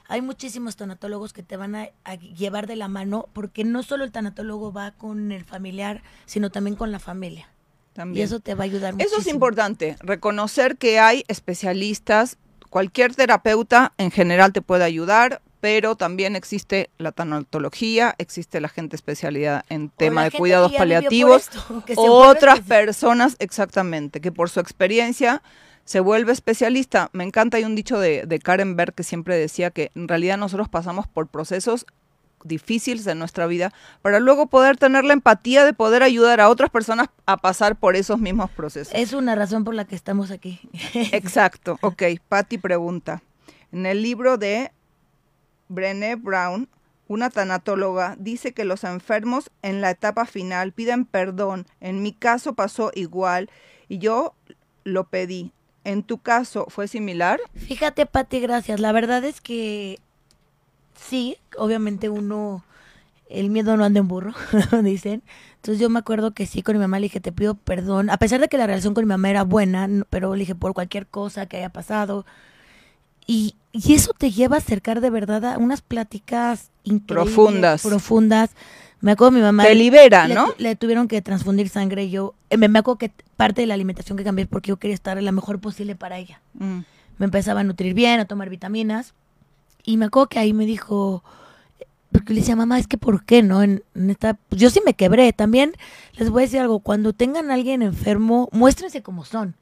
Hay 0.09 0.23
muchísimos 0.23 0.77
tanatólogos 0.77 1.33
que 1.33 1.43
te 1.43 1.57
van 1.57 1.75
a, 1.75 1.89
a 2.05 2.15
llevar 2.15 2.67
de 2.67 2.77
la 2.77 2.89
mano, 2.89 3.29
porque 3.33 3.65
no 3.65 3.83
solo 3.83 4.05
el 4.05 4.13
tanatólogo 4.13 4.73
va 4.73 4.93
con 4.93 5.33
el 5.33 5.45
familiar, 5.45 6.03
sino 6.27 6.51
también 6.51 6.77
con 6.77 6.93
la 6.93 6.99
familia. 6.99 7.49
También. 7.93 8.21
Y 8.21 8.25
eso 8.25 8.41
te 8.41 8.55
va 8.55 8.65
a 8.65 8.67
ayudar 8.67 8.95
Eso 8.99 9.19
es 9.19 9.27
importante, 9.27 9.97
reconocer 10.01 10.77
que 10.77 10.99
hay 10.99 11.25
especialistas, 11.29 12.37
cualquier 12.69 13.15
terapeuta 13.15 13.95
en 13.97 14.11
general 14.11 14.53
te 14.53 14.61
puede 14.61 14.85
ayudar, 14.85 15.41
pero 15.61 15.97
también 15.97 16.37
existe 16.37 16.91
la 16.99 17.13
tanatología, 17.13 18.15
existe 18.19 18.61
la 18.61 18.69
gente 18.69 18.95
especialidad 18.95 19.65
en 19.69 19.89
tema 19.89 20.25
de 20.25 20.31
cuidados 20.31 20.73
paliativos, 20.73 21.49
esto, 21.89 22.03
otras 22.03 22.61
personas 22.61 23.37
exactamente, 23.39 24.21
que 24.21 24.31
por 24.31 24.51
su 24.51 24.61
experiencia 24.61 25.43
se 25.87 26.01
vuelve 26.01 26.33
especialista. 26.33 27.09
Me 27.13 27.25
encanta, 27.25 27.57
hay 27.57 27.65
un 27.65 27.77
dicho 27.77 27.99
de, 27.99 28.27
de 28.27 28.39
Karen 28.41 28.77
Berg 28.77 28.93
que 28.93 29.05
siempre 29.05 29.37
decía 29.39 29.71
que 29.71 29.93
en 29.95 30.09
realidad 30.09 30.37
nosotros 30.37 30.69
pasamos 30.69 31.07
por 31.07 31.29
procesos 31.29 31.87
difíciles 32.45 33.07
en 33.07 33.19
nuestra 33.19 33.47
vida 33.47 33.73
para 34.03 34.21
luego 34.21 34.47
poder 34.47 34.77
tener 34.77 35.05
la 35.05 35.13
empatía 35.13 35.65
de 35.65 35.73
poder 35.73 36.03
ayudar 36.03 36.41
a 36.41 36.49
otras 36.49 36.71
personas 36.71 37.09
a 37.25 37.37
pasar 37.37 37.77
por 37.77 37.97
esos 37.97 38.19
mismos 38.19 38.51
procesos. 38.51 38.93
Es 38.95 39.13
una 39.13 39.35
razón 39.35 39.65
por 39.65 39.75
la 39.75 39.85
que 39.85 39.95
estamos 39.95 40.31
aquí. 40.31 40.61
Exacto, 41.13 41.79
ok. 41.81 42.03
Patty 42.29 42.59
pregunta. 42.59 43.23
En 43.73 43.87
el 43.87 44.03
libro 44.03 44.39
de 44.39 44.73
Brené 45.69 46.17
Brown, 46.17 46.69
una 47.09 47.31
tanatóloga, 47.31 48.17
dice 48.19 48.53
que 48.53 48.65
los 48.65 48.83
enfermos 48.85 49.51
en 49.63 49.81
la 49.81 49.91
etapa 49.91 50.27
final 50.27 50.73
piden 50.73 51.05
perdón. 51.05 51.67
En 51.81 52.03
mi 52.03 52.13
caso 52.13 52.55
pasó 52.55 52.91
igual 52.95 53.51
y 53.89 53.99
yo 53.99 54.35
lo 54.85 55.05
pedí. 55.05 55.53
¿En 55.87 56.03
tu 56.03 56.19
caso 56.19 56.67
fue 56.69 56.89
similar? 56.89 57.39
Fíjate, 57.55 58.07
Pati, 58.07 58.41
gracias. 58.41 58.81
La 58.81 58.91
verdad 58.91 59.23
es 59.23 59.41
que 59.41 60.01
sí, 61.01 61.37
obviamente 61.57 62.09
uno, 62.09 62.65
el 63.31 63.51
miedo 63.51 63.77
no 63.77 63.85
anda 63.85 64.01
en 64.01 64.09
burro, 64.09 64.35
dicen. 64.83 65.23
Entonces 65.55 65.81
yo 65.81 65.89
me 65.89 66.01
acuerdo 66.01 66.33
que 66.33 66.45
sí, 66.45 66.65
con 66.65 66.75
mi 66.75 66.81
mamá 66.81 66.99
le 66.99 67.05
dije, 67.05 67.21
te 67.21 67.31
pido 67.31 67.55
perdón, 67.55 68.11
a 68.11 68.17
pesar 68.17 68.41
de 68.41 68.49
que 68.49 68.59
la 68.59 68.67
relación 68.67 68.95
con 68.95 69.05
mi 69.05 69.09
mamá 69.11 69.31
era 69.31 69.45
buena, 69.45 69.89
pero 70.11 70.35
le 70.35 70.41
dije 70.41 70.57
por 70.57 70.75
cualquier 70.75 71.07
cosa 71.07 71.47
que 71.47 71.59
haya 71.59 71.71
pasado. 71.71 72.27
Y, 73.25 73.55
y 73.71 73.95
eso 73.95 74.13
te 74.19 74.33
lleva 74.33 74.57
a 74.57 74.59
acercar 74.59 75.01
de 75.01 75.11
verdad 75.11 75.45
a 75.45 75.57
unas 75.57 75.83
pláticas 75.83 76.73
increíbles, 76.83 77.33
Profundas. 77.33 77.83
Profundas. 77.83 78.51
Me 79.07 79.13
acuerdo 79.13 79.31
mi 79.31 79.41
mamá. 79.41 79.63
Te 79.65 79.75
libera, 79.75 80.27
le, 80.27 80.35
¿no? 80.35 80.47
tu- 80.53 80.55
le 80.63 80.75
tuvieron 80.77 81.07
que 81.07 81.23
transfundir 81.23 81.69
sangre 81.69 82.05
y 82.05 82.11
yo, 82.11 82.35
eh, 82.51 82.57
me, 82.57 82.69
me 82.69 82.81
acuerdo 82.81 82.99
que 82.99 83.13
parte 83.37 83.61
de 83.61 83.67
la 83.69 83.75
alimentación 83.75 84.19
que 84.19 84.25
cambié 84.25 84.43
es 84.43 84.49
porque 84.49 84.69
yo 84.71 84.79
quería 84.79 84.95
estar 84.95 85.23
la 85.23 85.33
mejor 85.33 85.61
posible 85.61 85.95
para 85.95 86.19
ella 86.19 86.41
Mm. 86.55 86.81
me 87.19 87.25
empezaba 87.27 87.61
a 87.61 87.65
nutrir 87.65 87.95
bien, 87.95 88.19
a 88.21 88.25
tomar 88.25 88.51
vitaminas. 88.51 89.15
Y 89.85 89.97
me 89.97 90.07
acuerdo 90.07 90.29
que 90.29 90.41
ahí 90.41 90.53
me 90.53 90.67
dijo, 90.67 91.23
porque 92.11 92.35
le 92.35 92.41
decía, 92.41 92.57
mamá, 92.57 92.79
es 92.81 92.89
que 92.89 92.99
¿por 92.99 93.25
qué 93.25 93.43
no? 93.45 93.63
En, 93.63 93.85
en 93.95 94.11
esta, 94.11 94.35
pues 94.35 94.61
yo 94.61 94.71
sí 94.71 94.81
me 94.85 94.95
quebré. 94.95 95.33
También 95.33 95.73
les 96.15 96.29
voy 96.29 96.43
a 96.43 96.47
decir 96.47 96.59
algo, 96.59 96.81
cuando 96.81 97.13
tengan 97.13 97.51
a 97.51 97.55
alguien 97.55 97.83
enfermo, 97.83 98.49
muéstrense 98.53 99.03
como 99.03 99.25
son. 99.25 99.55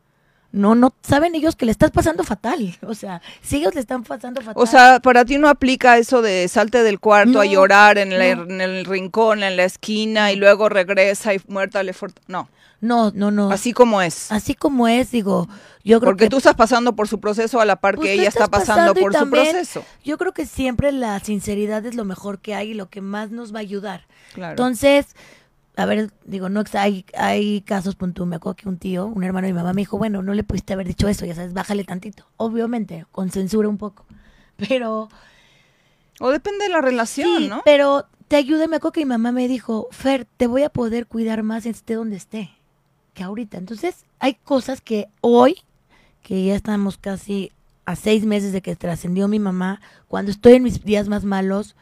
No, 0.55 0.77
no 0.77 0.95
saben 1.03 1.35
ellos 1.35 1.57
que 1.57 1.67
le 1.67 1.73
estás 1.73 1.91
pasando 1.91 2.23
fatal. 2.23 2.77
O 2.87 2.95
sea, 2.95 3.21
si 3.43 3.57
ellos 3.57 3.75
le 3.75 3.81
están 3.81 4.05
pasando 4.05 4.41
fatal. 4.41 4.63
O 4.63 4.67
sea, 4.67 5.01
para 5.01 5.25
ti 5.25 5.37
no 5.37 5.49
aplica 5.49 5.99
eso 5.99 6.23
de 6.23 6.47
salte 6.49 6.83
del 6.85 7.01
cuarto 7.01 7.41
a 7.41 7.45
llorar 7.45 7.99
en, 7.99 8.17
la- 8.17 8.37
no. 8.37 8.45
en 8.45 8.61
el 8.61 8.85
rincón, 8.85 9.43
en 9.43 9.57
la 9.57 9.65
esquina 9.65 10.31
y 10.31 10.37
luego 10.37 10.69
regresa 10.69 11.35
y 11.35 11.41
muerta 11.49 11.83
le 11.83 11.93
No, 12.29 12.49
no, 12.81 13.11
no, 13.13 13.31
no. 13.33 13.51
así 13.51 13.73
como 13.73 14.01
es. 14.01 14.31
Así 14.31 14.55
como 14.55 14.87
es, 14.87 15.11
digo, 15.11 15.49
yo 15.83 15.99
creo 15.99 16.11
Porque 16.13 16.25
que 16.27 16.31
tú 16.31 16.37
estás 16.37 16.55
pasando 16.55 16.95
por 16.95 17.09
su 17.09 17.19
proceso 17.19 17.61
a 17.61 17.65
la 17.65 17.77
par 17.77 17.97
Pues 17.97 18.09
que 18.11 18.15
tú 18.15 18.21
ella 18.21 18.29
está 18.29 18.47
pasando 18.47 18.95
por 18.95 19.13
su 19.13 19.19
también- 19.19 19.45
proceso. 19.51 19.85
yo 20.05 20.19
creo 20.19 20.33
que 20.35 20.47
siempre 20.47 20.93
la 20.93 21.19
sinceridad 21.19 21.85
es 21.85 21.97
lo 21.97 22.05
mejor 22.05 22.39
que 22.39 22.55
hay 22.55 22.71
y 22.71 22.75
lo 22.75 22.89
que 22.91 23.01
más 23.01 23.31
nos 23.33 23.53
va 23.53 23.59
a 23.59 23.63
ayudar. 23.63 24.07
Claro. 24.35 24.53
Entonces, 24.53 25.07
a 25.77 25.87
ver, 25.87 26.13
digo, 26.25 26.49
no 26.49 26.63
hay, 26.75 27.05
hay 27.17 27.61
casos, 27.63 27.97
punto, 27.97 28.27
me 28.27 28.37
acuerdo 28.37 28.57
que 28.57 28.69
un 28.69 28.79
tío, 28.79 29.07
un 29.07 29.25
hermano 29.25 29.47
de 29.47 29.53
mi 29.53 29.57
mamá 29.57 29.73
me 29.73 29.83
dijo, 29.83 29.99
bueno, 29.99 30.23
no 30.23 30.33
le 30.35 30.45
pudiste 30.45 30.73
haber 30.73 30.87
dicho 30.87 31.09
eso, 31.09 31.27
ya 31.27 31.35
sabes, 31.35 31.53
bájale 31.53 31.85
tantito. 31.85 32.27
Obviamente, 32.37 33.07
con 33.11 33.31
censura 33.31 33.69
un 33.69 33.79
poco. 33.79 34.07
Pero, 34.57 35.09
o 36.21 36.31
depende 36.31 36.65
de 36.65 36.71
la 36.71 36.81
relación, 36.81 37.39
sí, 37.39 37.49
¿no? 37.49 37.63
pero 37.65 38.07
te 38.29 38.37
ayuda, 38.37 38.69
me 38.69 38.77
acuerdo 38.77 38.93
que 38.93 39.01
mi 39.01 39.07
mamá 39.07 39.33
me 39.33 39.49
dijo, 39.49 39.89
Fer, 39.91 40.27
te 40.37 40.47
voy 40.47 40.63
a 40.63 40.71
poder 40.71 41.07
cuidar 41.09 41.43
más 41.43 41.67
esté 41.67 41.95
donde 41.95 42.17
esté, 42.17 42.51
que 43.15 43.25
ahorita. 43.25 43.59
Entonces, 43.59 44.05
hay 44.21 44.35
cosas 44.35 44.81
que 44.81 45.09
hoy, 45.21 45.57
que 46.23 46.45
ya 46.45 46.55
estamos 46.55 46.99
casi 46.99 47.51
a 47.85 47.97
seis 47.97 48.25
meses 48.25 48.53
de 48.53 48.63
que 48.63 48.77
trascendió 48.77 49.27
mi 49.27 49.41
mamá, 49.41 49.81
cuando 50.07 50.31
estoy 50.31 50.55
en 50.55 50.63
mis 50.63 50.85
días 50.85 51.09
más 51.09 51.25
malos, 51.25 51.75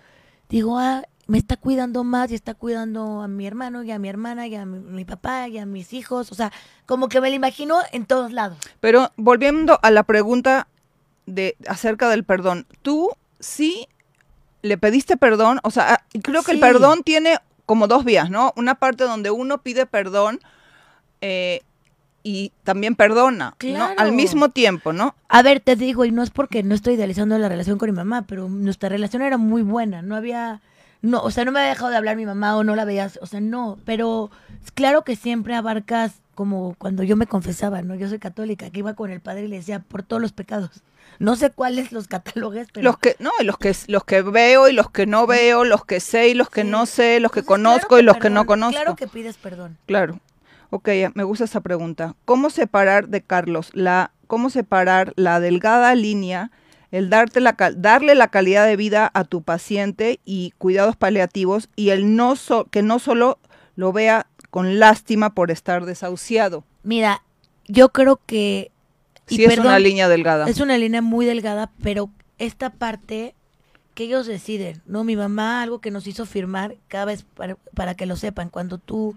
digo, 0.48 0.78
ah, 0.78 1.02
me 1.32 1.38
está 1.38 1.56
cuidando 1.56 2.04
más 2.04 2.30
y 2.30 2.34
está 2.34 2.52
cuidando 2.52 3.22
a 3.22 3.26
mi 3.26 3.46
hermano 3.46 3.82
y 3.82 3.90
a 3.90 3.98
mi 3.98 4.10
hermana 4.10 4.46
y 4.46 4.54
a 4.54 4.66
mi, 4.66 4.80
mi 4.80 5.06
papá 5.06 5.48
y 5.48 5.56
a 5.56 5.64
mis 5.64 5.94
hijos. 5.94 6.30
O 6.30 6.34
sea, 6.34 6.52
como 6.84 7.08
que 7.08 7.22
me 7.22 7.30
lo 7.30 7.36
imagino 7.36 7.78
en 7.90 8.04
todos 8.04 8.32
lados. 8.32 8.58
Pero 8.80 9.10
volviendo 9.16 9.78
a 9.82 9.90
la 9.90 10.02
pregunta 10.02 10.68
de 11.24 11.56
acerca 11.66 12.10
del 12.10 12.24
perdón, 12.24 12.66
tú 12.82 13.08
sí 13.40 13.88
le 14.60 14.76
pediste 14.76 15.16
perdón, 15.16 15.58
o 15.62 15.70
sea, 15.70 15.94
ah, 15.94 16.04
creo 16.22 16.42
que 16.42 16.52
el 16.52 16.60
perdón 16.60 17.02
tiene 17.02 17.38
como 17.64 17.88
dos 17.88 18.04
vías, 18.04 18.28
¿no? 18.28 18.52
Una 18.54 18.74
parte 18.74 19.04
donde 19.04 19.30
uno 19.30 19.62
pide 19.62 19.86
perdón 19.86 20.38
eh, 21.22 21.62
y 22.22 22.52
también 22.62 22.94
perdona, 22.94 23.56
¿no? 23.58 23.88
Al 23.96 24.12
mismo 24.12 24.50
tiempo, 24.50 24.92
¿no? 24.92 25.14
A 25.30 25.40
ver, 25.40 25.60
te 25.60 25.76
digo, 25.76 26.04
y 26.04 26.10
no 26.10 26.22
es 26.22 26.28
porque 26.28 26.62
no 26.62 26.74
estoy 26.74 26.92
idealizando 26.92 27.38
la 27.38 27.48
relación 27.48 27.78
con 27.78 27.88
mi 27.88 27.96
mamá, 27.96 28.26
pero 28.28 28.50
nuestra 28.50 28.90
relación 28.90 29.22
era 29.22 29.38
muy 29.38 29.62
buena. 29.62 30.02
No 30.02 30.14
había. 30.14 30.60
No, 31.02 31.20
o 31.20 31.30
sea, 31.30 31.44
no 31.44 31.52
me 31.52 31.58
había 31.60 31.70
dejado 31.70 31.90
de 31.90 31.96
hablar 31.96 32.16
mi 32.16 32.26
mamá 32.26 32.56
o 32.56 32.64
no 32.64 32.76
la 32.76 32.84
veías. 32.84 33.18
O 33.22 33.26
sea, 33.26 33.40
no. 33.40 33.78
Pero 33.84 34.30
claro 34.74 35.02
que 35.02 35.16
siempre 35.16 35.54
abarcas, 35.54 36.14
como 36.34 36.74
cuando 36.78 37.02
yo 37.02 37.16
me 37.16 37.26
confesaba, 37.26 37.82
¿no? 37.82 37.94
Yo 37.94 38.08
soy 38.08 38.18
católica, 38.18 38.70
que 38.70 38.78
iba 38.78 38.94
con 38.94 39.10
el 39.10 39.20
padre 39.20 39.42
y 39.44 39.48
le 39.48 39.56
decía 39.56 39.80
por 39.80 40.02
todos 40.02 40.22
los 40.22 40.32
pecados. 40.32 40.82
No 41.18 41.36
sé 41.36 41.50
cuáles 41.50 41.92
los 41.92 42.08
catálogos, 42.08 42.68
pero. 42.72 42.84
Los 42.84 42.98
que, 42.98 43.16
no, 43.18 43.30
los 43.42 43.58
que, 43.58 43.76
los 43.88 44.04
que 44.04 44.22
veo 44.22 44.68
y 44.68 44.72
los 44.72 44.90
que 44.90 45.06
no 45.06 45.26
veo, 45.26 45.64
los 45.64 45.84
que 45.84 46.00
sé 46.00 46.28
y 46.28 46.34
los 46.34 46.48
que 46.48 46.62
Sí. 46.62 46.68
no 46.68 46.86
sé, 46.86 47.20
los 47.20 47.32
que 47.32 47.40
Entonces, 47.40 47.58
claro 47.58 47.72
conozco 47.72 47.98
y 47.98 48.02
los 48.02 48.16
que 48.18 48.30
no 48.30 48.46
conozco. 48.46 48.72
Claro 48.72 48.96
que 48.96 49.08
pides 49.08 49.36
perdón. 49.36 49.76
Claro. 49.86 50.20
Ok, 50.70 50.88
me 51.14 51.24
gusta 51.24 51.44
esa 51.44 51.60
pregunta. 51.60 52.14
¿Cómo 52.24 52.48
separar 52.48 53.08
de 53.08 53.20
Carlos 53.20 53.70
la, 53.74 54.12
cómo 54.26 54.48
separar 54.48 55.12
la 55.16 55.38
delgada 55.38 55.94
línea, 55.94 56.50
el 56.92 57.10
darte 57.10 57.40
la, 57.40 57.56
darle 57.76 58.14
la 58.14 58.28
calidad 58.28 58.66
de 58.66 58.76
vida 58.76 59.10
a 59.12 59.24
tu 59.24 59.42
paciente 59.42 60.20
y 60.24 60.52
cuidados 60.58 60.94
paliativos 60.94 61.68
y 61.74 61.90
el 61.90 62.14
no 62.14 62.36
so- 62.36 62.66
que 62.66 62.82
no 62.82 63.00
solo 63.00 63.38
lo 63.74 63.92
vea 63.92 64.26
con 64.50 64.78
lástima 64.78 65.34
por 65.34 65.50
estar 65.50 65.86
desahuciado? 65.86 66.64
Mira, 66.84 67.22
yo 67.66 67.88
creo 67.88 68.20
que. 68.26 68.70
y 69.28 69.36
Sí 69.36 69.44
es 69.44 69.48
perdón, 69.48 69.66
una 69.68 69.78
línea 69.78 70.08
delgada. 70.08 70.46
Es 70.48 70.60
una 70.60 70.76
línea 70.78 71.00
muy 71.02 71.24
delgada, 71.26 71.70
pero 71.82 72.10
esta 72.38 72.70
parte 72.70 73.34
que 73.94 74.04
ellos 74.04 74.26
deciden, 74.26 74.82
¿no? 74.86 75.04
Mi 75.04 75.16
mamá, 75.16 75.62
algo 75.62 75.80
que 75.80 75.90
nos 75.90 76.06
hizo 76.06 76.26
firmar, 76.26 76.76
cada 76.88 77.06
vez 77.06 77.24
para, 77.34 77.56
para 77.74 77.94
que 77.94 78.06
lo 78.06 78.16
sepan, 78.16 78.48
cuando 78.50 78.78
tú, 78.78 79.16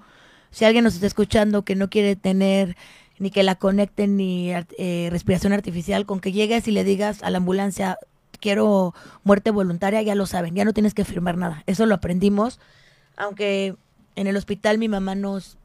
si 0.52 0.64
alguien 0.66 0.84
nos 0.84 0.96
está 0.96 1.08
escuchando 1.08 1.64
que 1.64 1.76
no 1.76 1.90
quiere 1.90 2.16
tener 2.16 2.76
ni 3.18 3.32
que 3.32 3.44
la 3.44 3.56
conecten 3.56 4.18
ni 4.18 4.52
eh, 4.52 5.08
respiración 5.12 5.54
artificial, 5.54 6.06
con 6.06 6.20
que 6.20 6.32
llegues 6.32 6.68
y 6.68 6.72
le 6.72 6.84
digas 6.84 7.24
a 7.24 7.30
la 7.30 7.38
ambulancia, 7.38 7.98
quiero 8.40 8.94
muerte 9.24 9.52
voluntaria, 9.52 10.02
ya 10.02 10.16
lo 10.16 10.26
saben, 10.26 10.56
ya 10.56 10.66
no 10.66 10.74
tienes 10.74 10.94
que 10.94 11.06
firmar 11.06 11.38
nada. 11.38 11.64
Eso 11.66 11.86
lo 11.86 11.96
aprendimos, 11.96 12.60
aunque 13.16 13.76
en 14.16 14.28
el 14.28 14.38
hospital 14.38 14.78
mi 14.78 14.90
mamá 14.90 15.16
nos, 15.16 15.58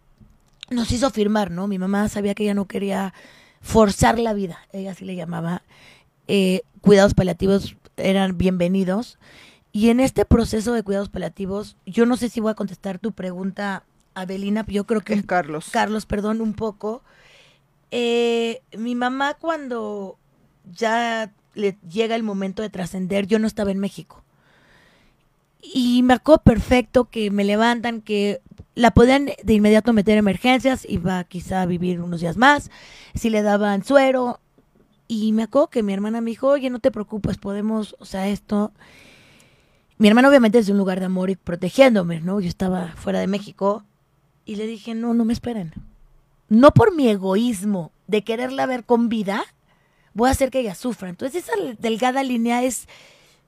nos 0.71 0.91
hizo 0.93 1.11
firmar, 1.11 1.51
¿no? 1.51 1.67
Mi 1.67 1.79
mamá 1.79 2.09
sabía 2.09 2.35
que 2.35 2.45
ella 2.45 2.55
no 2.55 2.67
quería 2.67 3.13
forzar 3.61 4.19
la 4.19 4.33
vida, 4.33 4.59
ella 4.73 4.93
así 4.93 5.05
le 5.05 5.17
llamaba. 5.17 5.63
Eh, 6.29 6.63
cuidados 6.81 7.15
paliativos 7.15 7.77
eran 7.97 8.39
bienvenidos. 8.39 9.19
Y 9.73 9.91
en 9.91 10.01
este 10.01 10.25
proceso 10.25 10.73
de 10.73 10.83
cuidados 10.83 11.09
paliativos, 11.09 11.77
yo 11.87 12.07
no 12.07 12.17
sé 12.17 12.29
si 12.29 12.41
voy 12.41 12.51
a 12.51 12.55
contestar 12.55 12.99
tu 12.99 13.13
pregunta, 13.13 13.85
Adelina, 14.15 14.65
yo 14.67 14.85
creo 14.85 15.01
que 15.01 15.15
es 15.15 15.25
Carlos. 15.25 15.69
Carlos, 15.71 16.07
perdón, 16.07 16.41
un 16.41 16.55
poco. 16.55 17.03
Eh, 17.91 18.63
mi 18.77 18.95
mamá 18.95 19.35
cuando 19.35 20.17
ya 20.73 21.33
le 21.55 21.77
llega 21.91 22.15
el 22.15 22.23
momento 22.23 22.63
de 22.63 22.71
trascender, 22.71 23.27
yo 23.27 23.39
no 23.39 23.47
estaba 23.47 23.71
en 23.71 23.79
México. 23.79 24.23
Y 25.63 26.03
me 26.03 26.15
acuerdo 26.15 26.43
perfecto 26.43 27.07
que 27.07 27.31
me 27.31 27.45
levantan, 27.45 28.01
que 28.01 28.41
la 28.75 28.93
podían 28.93 29.31
de 29.43 29.53
inmediato 29.53 29.93
meter 29.93 30.15
en 30.15 30.21
emergencias, 30.21 30.87
iba 30.89 31.23
quizá 31.25 31.63
a 31.63 31.67
vivir 31.67 32.01
unos 32.01 32.21
días 32.21 32.37
más, 32.37 32.71
si 33.15 33.31
le 33.31 33.43
daban 33.43 33.85
suero. 33.85 34.41
Y 35.07 35.33
me 35.33 35.43
acuerdo 35.43 35.69
que 35.69 35.83
mi 35.83 35.93
hermana 35.93 36.21
me 36.21 36.31
dijo, 36.31 36.49
oye, 36.49 36.71
no 36.71 36.79
te 36.79 36.91
preocupes, 36.91 37.37
podemos, 37.37 37.97
o 37.99 38.05
sea, 38.05 38.29
esto... 38.29 38.73
Mi 39.99 40.09
hermana 40.09 40.31
obviamente 40.31 40.59
es 40.59 40.67
de 40.67 40.73
un 40.73 40.79
lugar 40.79 40.99
de 40.99 41.07
amor 41.07 41.29
y 41.29 41.37
protegiéndome, 41.37 42.21
¿no? 42.21 42.41
Yo 42.41 42.49
estaba 42.49 42.95
fuera 42.97 43.21
de 43.21 43.27
México 43.27 43.85
y 44.47 44.57
le 44.57 44.67
dije, 44.67 44.95
no, 44.95 45.13
no 45.13 45.27
me 45.27 45.35
esperen. 45.35 45.75
No 46.51 46.73
por 46.73 46.95
mi 46.95 47.09
egoísmo 47.09 47.93
de 48.09 48.23
quererla 48.23 48.67
ver 48.67 48.85
con 48.85 49.09
vida, 49.09 49.45
voy 50.15 50.29
a 50.29 50.33
hacer 50.33 50.51
que 50.51 50.61
ella 50.61 50.75
sufra. 50.75 51.09
Entonces 51.09 51.45
esa 51.45 51.53
delgada 51.79 52.23
línea 52.25 52.63
es 52.65 52.89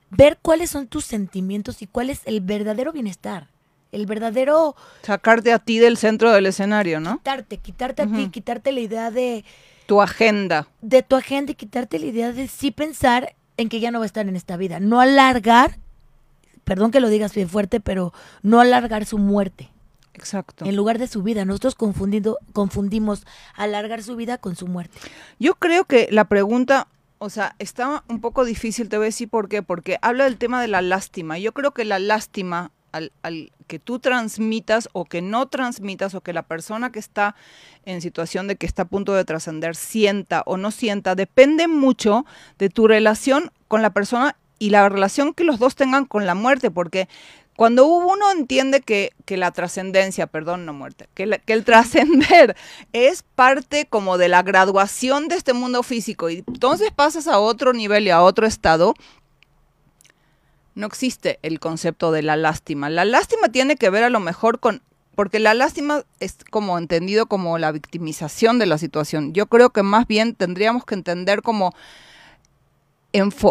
ver 0.09 0.39
cuáles 0.41 0.69
son 0.69 0.87
tus 0.87 1.05
sentimientos 1.05 1.81
y 1.81 1.87
cuál 1.87 2.09
es 2.09 2.21
el 2.25 2.39
verdadero 2.39 2.93
bienestar. 2.93 3.49
El 3.91 4.05
verdadero 4.05 4.75
Sacarte 5.03 5.51
a 5.51 5.59
ti 5.59 5.79
del 5.79 5.97
centro 5.97 6.31
del 6.31 6.45
escenario, 6.45 6.99
¿no? 6.99 7.17
quitarte, 7.17 7.57
quitarte 7.57 8.01
a 8.03 8.07
ti, 8.07 8.29
quitarte 8.29 8.71
la 8.71 8.79
idea 8.79 9.11
de, 9.11 9.43
Tu 9.85 10.01
agenda. 10.01 10.67
de 10.81 11.03
tu 11.03 11.15
agenda 11.15 11.51
y 11.51 11.55
quitarte 11.55 11.99
la 11.99 12.05
idea 12.05 12.31
de 12.31 12.47
sí 12.47 12.71
pensar 12.71 13.35
en 13.57 13.69
que 13.69 13.79
ya 13.81 13.91
no 13.91 13.99
va 13.99 14.05
a 14.05 14.07
estar 14.07 14.27
en 14.27 14.35
esta 14.35 14.57
vida. 14.57 14.79
No 14.79 14.99
alargar, 15.01 15.77
perdón 16.63 16.89
que 16.89 17.01
lo 17.01 17.09
digas 17.09 17.35
bien 17.35 17.49
fuerte, 17.49 17.81
pero 17.81 18.13
no 18.41 18.61
alargar 18.61 19.05
su 19.05 19.17
muerte. 19.17 19.69
Exacto. 20.13 20.65
en 20.65 20.75
lugar 20.75 20.99
de 20.99 21.07
su 21.07 21.23
vida. 21.23 21.45
Nosotros 21.45 21.75
confundido, 21.75 22.37
confundimos 22.53 23.25
alargar 23.55 24.03
su 24.03 24.15
vida 24.15 24.37
con 24.37 24.55
su 24.55 24.67
muerte. 24.67 24.97
Yo 25.39 25.55
creo 25.55 25.85
que 25.85 26.07
la 26.11 26.25
pregunta, 26.25 26.87
o 27.17 27.29
sea, 27.29 27.55
está 27.59 28.03
un 28.07 28.21
poco 28.21 28.45
difícil, 28.45 28.89
te 28.89 28.97
voy 28.97 29.05
a 29.05 29.07
decir 29.07 29.29
por 29.29 29.49
qué, 29.49 29.63
porque 29.63 29.97
habla 30.01 30.25
del 30.25 30.37
tema 30.37 30.61
de 30.61 30.67
la 30.67 30.81
lástima. 30.81 31.37
Yo 31.37 31.53
creo 31.53 31.71
que 31.71 31.85
la 31.85 31.99
lástima 31.99 32.71
al, 32.91 33.11
al 33.23 33.51
que 33.67 33.79
tú 33.79 33.99
transmitas 33.99 34.87
o 34.93 35.05
que 35.05 35.21
no 35.21 35.47
transmitas 35.47 36.13
o 36.13 36.21
que 36.21 36.31
la 36.31 36.43
persona 36.43 36.91
que 36.91 36.99
está 36.99 37.35
en 37.85 38.01
situación 38.01 38.47
de 38.47 38.55
que 38.55 38.67
está 38.67 38.83
a 38.83 38.87
punto 38.87 39.13
de 39.13 39.25
trascender 39.25 39.75
sienta 39.75 40.43
o 40.45 40.57
no 40.57 40.69
sienta, 40.69 41.15
depende 41.15 41.67
mucho 41.67 42.25
de 42.59 42.69
tu 42.69 42.87
relación 42.87 43.51
con 43.67 43.81
la 43.81 43.89
persona 43.89 44.35
y 44.59 44.69
la 44.69 44.87
relación 44.87 45.33
que 45.33 45.43
los 45.43 45.59
dos 45.59 45.75
tengan 45.75 46.05
con 46.05 46.25
la 46.25 46.35
muerte, 46.35 46.71
porque 46.71 47.09
cuando 47.55 47.85
uno 47.85 48.31
entiende 48.31 48.81
que, 48.81 49.11
que 49.25 49.37
la 49.37 49.51
trascendencia, 49.51 50.27
perdón, 50.27 50.65
no 50.65 50.73
muerte, 50.73 51.07
que, 51.13 51.41
que 51.45 51.53
el 51.53 51.63
trascender 51.63 52.55
es 52.93 53.23
parte 53.35 53.85
como 53.85 54.17
de 54.17 54.27
la 54.27 54.41
graduación 54.41 55.27
de 55.27 55.35
este 55.35 55.53
mundo 55.53 55.83
físico 55.83 56.29
y 56.29 56.43
entonces 56.47 56.91
pasas 56.91 57.27
a 57.27 57.39
otro 57.39 57.73
nivel 57.73 58.07
y 58.07 58.09
a 58.09 58.21
otro 58.21 58.47
estado, 58.47 58.95
no 60.75 60.87
existe 60.87 61.39
el 61.43 61.59
concepto 61.59 62.11
de 62.11 62.23
la 62.23 62.35
lástima. 62.35 62.89
La 62.89 63.05
lástima 63.05 63.49
tiene 63.49 63.75
que 63.75 63.91
ver 63.91 64.03
a 64.03 64.09
lo 64.09 64.19
mejor 64.19 64.59
con, 64.59 64.81
porque 65.15 65.39
la 65.39 65.53
lástima 65.53 66.03
es 66.19 66.37
como 66.49 66.77
entendido 66.77 67.27
como 67.27 67.57
la 67.59 67.71
victimización 67.71 68.57
de 68.57 68.65
la 68.65 68.79
situación. 68.79 69.33
Yo 69.33 69.45
creo 69.45 69.69
que 69.69 69.83
más 69.83 70.07
bien 70.07 70.33
tendríamos 70.33 70.85
que 70.85 70.95
entender 70.95 71.41
como 71.43 71.75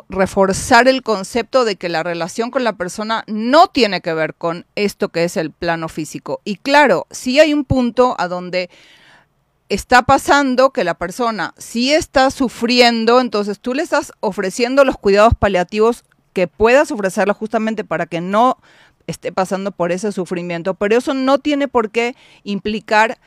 reforzar 0.09 0.89
el 0.89 1.03
concepto 1.03 1.65
de 1.65 1.77
que 1.77 1.89
la 1.89 2.03
relación 2.03 2.51
con 2.51 2.65
la 2.65 2.73
persona 2.73 3.23
no 3.29 3.69
tiene 3.69 4.01
que 4.01 4.13
ver 4.13 4.35
con 4.35 4.67
esto 4.75 5.11
que 5.11 5.23
es 5.23 5.37
el 5.37 5.53
plano 5.53 5.89
físico. 5.89 6.41
Y 6.45 6.57
claro, 6.57 7.07
sí 7.11 7.39
hay 7.39 7.55
un 7.55 7.65
punto 7.65 8.17
a 8.19 8.27
donde 8.27 8.71
está 9.69 10.03
pasando 10.03 10.71
que 10.71 10.83
la 10.83 10.95
persona 10.95 11.55
sí 11.57 11.93
está 11.93 12.31
sufriendo, 12.31 13.21
entonces 13.21 13.61
tú 13.61 13.73
le 13.73 13.83
estás 13.83 14.13
ofreciendo 14.21 14.85
los 14.85 14.99
cuidados 14.99 15.35
paliativos 15.39 16.05
que 16.33 16.49
puedas 16.49 16.91
ofrecerlo 16.91 17.33
justamente 17.33 17.85
para 17.85 18.07
que 18.07 18.21
no 18.21 18.59
esté 19.07 19.33
pasando 19.33 19.71
por 19.71 19.93
ese 19.93 20.13
sufrimiento, 20.13 20.75
pero 20.75 20.97
eso 20.97 21.15
no 21.15 21.39
tiene 21.39 21.69
por 21.69 21.91
qué 21.91 22.17
implicar 22.43 23.19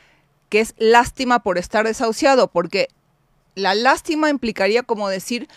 que 0.48 0.60
es 0.60 0.74
lástima 0.78 1.42
por 1.42 1.58
estar 1.58 1.86
desahuciado, 1.86 2.48
porque 2.48 2.88
la 3.54 3.74
lástima 3.74 4.28
implicaría 4.28 4.82
como 4.82 5.08
decir, 5.08 5.48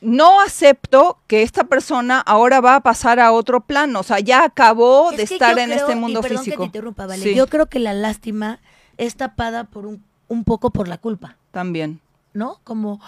no 0.00 0.40
acepto 0.40 1.18
que 1.26 1.42
esta 1.42 1.64
persona 1.64 2.20
ahora 2.20 2.60
va 2.60 2.76
a 2.76 2.80
pasar 2.80 3.18
a 3.20 3.32
otro 3.32 3.60
plano, 3.62 4.00
o 4.00 4.02
sea, 4.02 4.20
ya 4.20 4.44
acabó 4.44 5.10
de 5.12 5.22
Es 5.22 5.28
que 5.30 5.34
estar 5.36 5.58
en 5.58 5.70
creo- 5.70 5.80
este 5.80 5.92
y 5.92 5.96
mundo 5.96 6.20
perdón 6.20 6.38
físico. 6.44 6.56
Que 6.64 6.68
te 6.70 6.78
interrumpa, 6.78 7.06
vale. 7.06 7.22
Sí. 7.22 7.34
Yo 7.34 7.46
creo 7.48 7.66
que 7.66 7.78
la 7.78 7.94
lástima 7.94 8.60
es 8.98 9.16
tapada 9.16 9.64
por 9.64 9.86
un, 9.86 10.04
un 10.28 10.44
poco 10.44 10.70
por 10.70 10.88
la 10.88 10.98
culpa, 10.98 11.36
También. 11.50 12.00
¿no? 12.34 12.60
Como, 12.64 13.00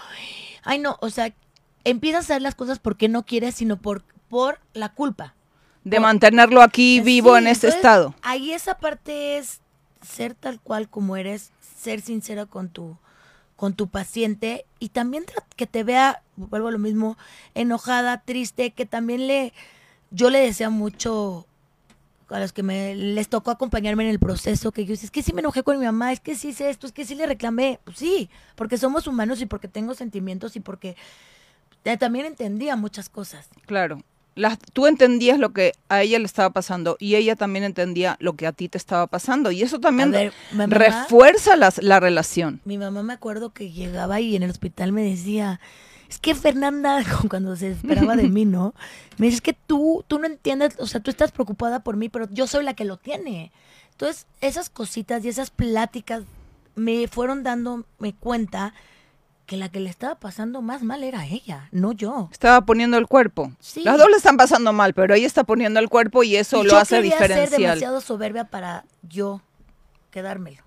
ay 0.63 0.79
no, 0.79 0.97
o 1.01 1.09
sea, 1.09 1.33
empiezas 1.83 2.17
a 2.29 2.33
hacer 2.33 2.41
las 2.41 2.55
cosas 2.55 2.79
porque 2.79 3.07
no 3.07 3.23
quieres, 3.25 3.55
sino 3.55 3.77
por, 3.77 4.03
por 4.27 4.59
la 4.73 4.89
culpa. 4.89 5.35
De 5.83 5.97
Por- 5.97 6.01
mantenerlo 6.03 6.61
aquí 6.61 6.99
vivo 7.01 7.33
Sí, 7.33 7.37
en 7.41 7.47
este 7.47 7.67
entonces, 7.67 7.77
estado. 7.85 8.15
Ahí 8.21 8.51
esa 8.51 8.77
parte 8.79 9.37
es 9.37 9.61
ser 10.01 10.33
tal 10.33 10.59
cual 10.59 10.89
como 10.89 11.15
eres, 11.15 11.51
ser 11.77 12.01
sincera 12.01 12.45
con 12.45 12.69
tu 12.69 12.97
con 13.59 13.73
tu 13.73 13.89
paciente 13.89 14.65
y 14.79 14.89
también 14.89 15.25
que 15.57 15.67
te 15.67 15.83
vea, 15.83 16.23
vuelvo 16.37 16.69
a 16.69 16.71
lo 16.71 16.79
mismo, 16.79 17.17
enojada, 17.55 18.21
triste, 18.21 18.71
que 18.71 18.85
también 18.85 19.27
le 19.27 19.51
yo 20.11 20.29
le 20.29 20.39
deseo 20.39 20.71
mucho 20.71 21.45
a 22.29 22.39
los 22.39 22.53
que 22.53 22.63
me 22.63 22.95
les 22.95 23.27
tocó 23.27 23.51
acompañarme 23.51 24.03
en 24.05 24.11
el 24.11 24.19
proceso, 24.19 24.71
que 24.71 24.85
yo 24.85 24.93
es 24.93 25.11
que 25.11 25.21
sí 25.21 25.33
me 25.33 25.41
enojé 25.41 25.63
con 25.63 25.77
mi 25.77 25.85
mamá, 25.85 26.13
es 26.13 26.21
que 26.21 26.35
sí 26.35 26.49
hice 26.49 26.69
esto, 26.69 26.87
es 26.87 26.93
que 26.93 27.03
sí 27.03 27.15
le 27.15 27.25
reclamé. 27.25 27.81
Pues 27.83 27.97
sí, 27.97 28.29
porque 28.55 28.77
somos 28.77 29.07
humanos 29.07 29.41
y 29.41 29.45
porque 29.45 29.67
tengo 29.67 29.93
sentimientos 29.93 30.55
y 30.55 30.61
porque 30.61 30.95
eh, 31.83 31.97
también 31.97 32.27
entendía 32.27 32.77
muchas 32.77 33.09
cosas. 33.09 33.49
Claro. 33.65 34.03
Tú 34.73 34.87
entendías 34.87 35.39
lo 35.39 35.53
que 35.53 35.73
a 35.89 36.01
ella 36.01 36.19
le 36.19 36.25
estaba 36.25 36.51
pasando 36.51 36.97
y 36.99 37.15
ella 37.15 37.35
también 37.35 37.63
entendía 37.63 38.17
lo 38.19 38.33
que 38.33 38.47
a 38.47 38.51
ti 38.51 38.69
te 38.69 38.77
estaba 38.77 39.07
pasando. 39.07 39.51
Y 39.51 39.61
eso 39.61 39.79
también 39.79 40.13
refuerza 40.67 41.55
la 41.55 41.99
relación. 41.99 42.61
Mi 42.65 42.77
mamá 42.77 43.03
me 43.03 43.13
acuerdo 43.13 43.51
que 43.51 43.71
llegaba 43.71 44.19
y 44.19 44.35
en 44.35 44.43
el 44.43 44.51
hospital 44.51 44.91
me 44.91 45.03
decía, 45.03 45.59
es 46.09 46.19
que 46.19 46.33
Fernanda, 46.33 47.03
cuando 47.29 47.55
se 47.55 47.71
esperaba 47.71 48.15
de 48.15 48.27
mí, 48.27 48.45
¿no? 48.45 48.73
Me 49.17 49.27
dice, 49.27 49.35
es 49.35 49.41
que 49.41 49.53
tú, 49.53 50.03
tú 50.07 50.17
no 50.19 50.25
entiendes, 50.25 50.75
o 50.79 50.87
sea, 50.87 50.99
tú 50.99 51.11
estás 51.11 51.31
preocupada 51.31 51.81
por 51.81 51.95
mí, 51.97 52.09
pero 52.09 52.27
yo 52.31 52.47
soy 52.47 52.63
la 52.63 52.73
que 52.73 52.85
lo 52.85 52.97
tiene. 52.97 53.51
Entonces, 53.91 54.25
esas 54.41 54.69
cositas 54.69 55.23
y 55.23 55.29
esas 55.29 55.51
pláticas 55.51 56.23
me 56.75 57.07
fueron 57.07 57.43
dándome 57.43 58.13
cuenta 58.19 58.73
que 59.49 59.57
la 59.57 59.69
que 59.69 59.79
le 59.79 59.89
estaba 59.89 60.13
pasando 60.13 60.61
más 60.61 60.83
mal 60.83 61.03
era 61.03 61.25
ella, 61.25 61.69
no 61.71 61.91
yo. 61.91 62.29
Estaba 62.31 62.61
poniendo 62.61 62.99
el 62.99 63.07
cuerpo. 63.07 63.51
Sí. 63.59 63.81
Las 63.81 63.97
dos 63.97 64.07
le 64.07 64.17
están 64.17 64.37
pasando 64.37 64.73
mal, 64.73 64.93
pero 64.93 65.15
ella 65.15 65.25
está 65.25 65.43
poniendo 65.43 65.79
el 65.79 65.89
cuerpo 65.89 66.21
y 66.21 66.35
eso 66.35 66.63
lo 66.63 66.77
hace 66.77 67.01
diferencial. 67.01 67.49
Ser 67.49 67.59
demasiado 67.59 67.99
soberbia 67.99 68.43
para 68.43 68.85
yo 69.01 69.41
quedármelo. 70.11 70.61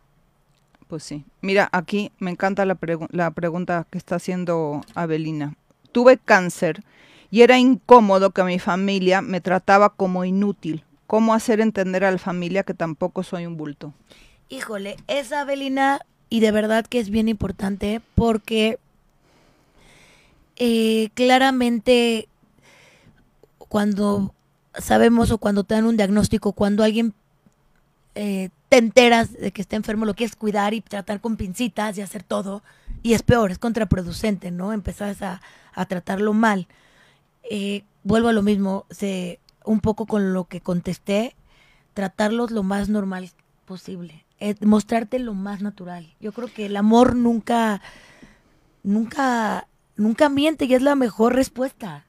Pues 0.89 1.05
sí. 1.05 1.25
Mira, 1.43 1.69
aquí 1.71 2.11
me 2.19 2.33
encanta 2.33 2.65
la, 2.65 2.77
la 3.11 3.31
pregunta 3.31 3.87
que 3.89 3.99
está 3.99 4.17
haciendo 4.17 4.81
Abelina. 4.97 5.55
Tuve 5.93 6.19
cáncer 6.19 6.83
y 7.31 7.43
era 7.43 7.59
incómodo 7.59 8.33
que 8.33 8.43
mi 8.43 8.59
familia 8.59 9.23
me 9.23 9.41
trataba 9.41 9.91
como 9.91 10.25
inútil. 10.25 10.85
¿Cómo 11.07 11.35
hacer 11.35 11.61
entender 11.61 12.05
a 12.05 12.11
la 12.11 12.19
familia 12.19 12.65
que 12.65 12.75
tampoco 12.75 13.23
soy 13.23 13.47
un 13.47 13.57
bulto? 13.57 13.95
Híjole, 14.49 14.97
esa 15.07 15.43
Abelina 15.43 16.01
y 16.33 16.41
de 16.41 16.51
verdad 16.51 16.87
que 16.87 16.99
es 16.99 17.11
bien 17.11 17.29
importante 17.29 18.01
porque 18.15 18.79
eh, 20.57 21.11
claramente 21.13 22.27
cuando 23.59 24.33
sabemos 24.73 25.31
o 25.31 25.37
cuando 25.37 25.63
te 25.63 25.75
dan 25.75 25.85
un 25.85 25.99
diagnóstico, 25.99 26.55
cuando 26.55 26.85
alguien 26.85 27.13
eh, 28.15 28.49
te 28.71 28.79
enteras 28.79 29.35
de 29.35 29.53
que 29.53 29.61
está 29.61 29.77
enfermo, 29.77 30.07
lo 30.07 30.15
quieres 30.15 30.35
cuidar 30.35 30.73
y 30.73 30.81
tratar 30.81 31.21
con 31.21 31.37
pincitas 31.37 31.99
y 31.99 32.01
hacer 32.01 32.23
todo, 32.23 32.63
y 33.03 33.13
es 33.13 33.23
peor, 33.23 33.51
es 33.51 33.59
contraproducente, 33.59 34.51
¿no? 34.51 34.73
Empezás 34.73 35.21
a, 35.21 35.43
tratarlo 35.87 36.33
mal. 36.33 36.67
Eh, 37.51 37.85
vuelvo 38.05 38.29
a 38.29 38.33
lo 38.33 38.41
mismo, 38.41 38.87
se, 38.89 39.39
un 39.67 39.81
poco 39.81 40.07
con 40.07 40.33
lo 40.33 40.45
que 40.45 40.63
contesté, 40.63 41.37
tratarlos 41.93 42.53
lo 42.53 42.63
más 42.63 42.89
normal 42.89 43.29
posible. 43.67 44.25
Eh, 44.45 44.57
mostrarte 44.63 45.21
lo 45.21 45.35
más 45.35 45.63
natural. 45.63 46.17
Yo 46.19 46.33
creo 46.33 46.49
que 46.53 46.67
el 46.67 46.77
amor 46.77 47.15
nunca, 47.15 47.81
nunca, 48.83 49.69
nunca 49.95 50.29
miente 50.29 50.65
y 50.65 50.75
es 50.75 50.83
la 50.83 50.97
mejor 50.97 51.37
respuesta. 51.37 52.07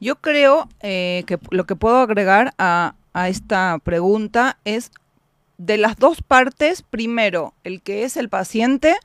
Yo 0.00 0.16
creo 0.16 0.68
eh, 0.80 1.22
que 1.28 1.38
lo 1.50 1.66
que 1.66 1.76
puedo 1.76 1.98
agregar 1.98 2.52
a, 2.58 2.96
a 3.12 3.28
esta 3.28 3.78
pregunta 3.84 4.58
es 4.64 4.90
de 5.56 5.78
las 5.78 5.96
dos 5.96 6.20
partes, 6.20 6.82
primero, 6.82 7.54
el 7.62 7.80
que 7.80 8.02
es 8.02 8.16
el 8.16 8.28
paciente 8.28 8.96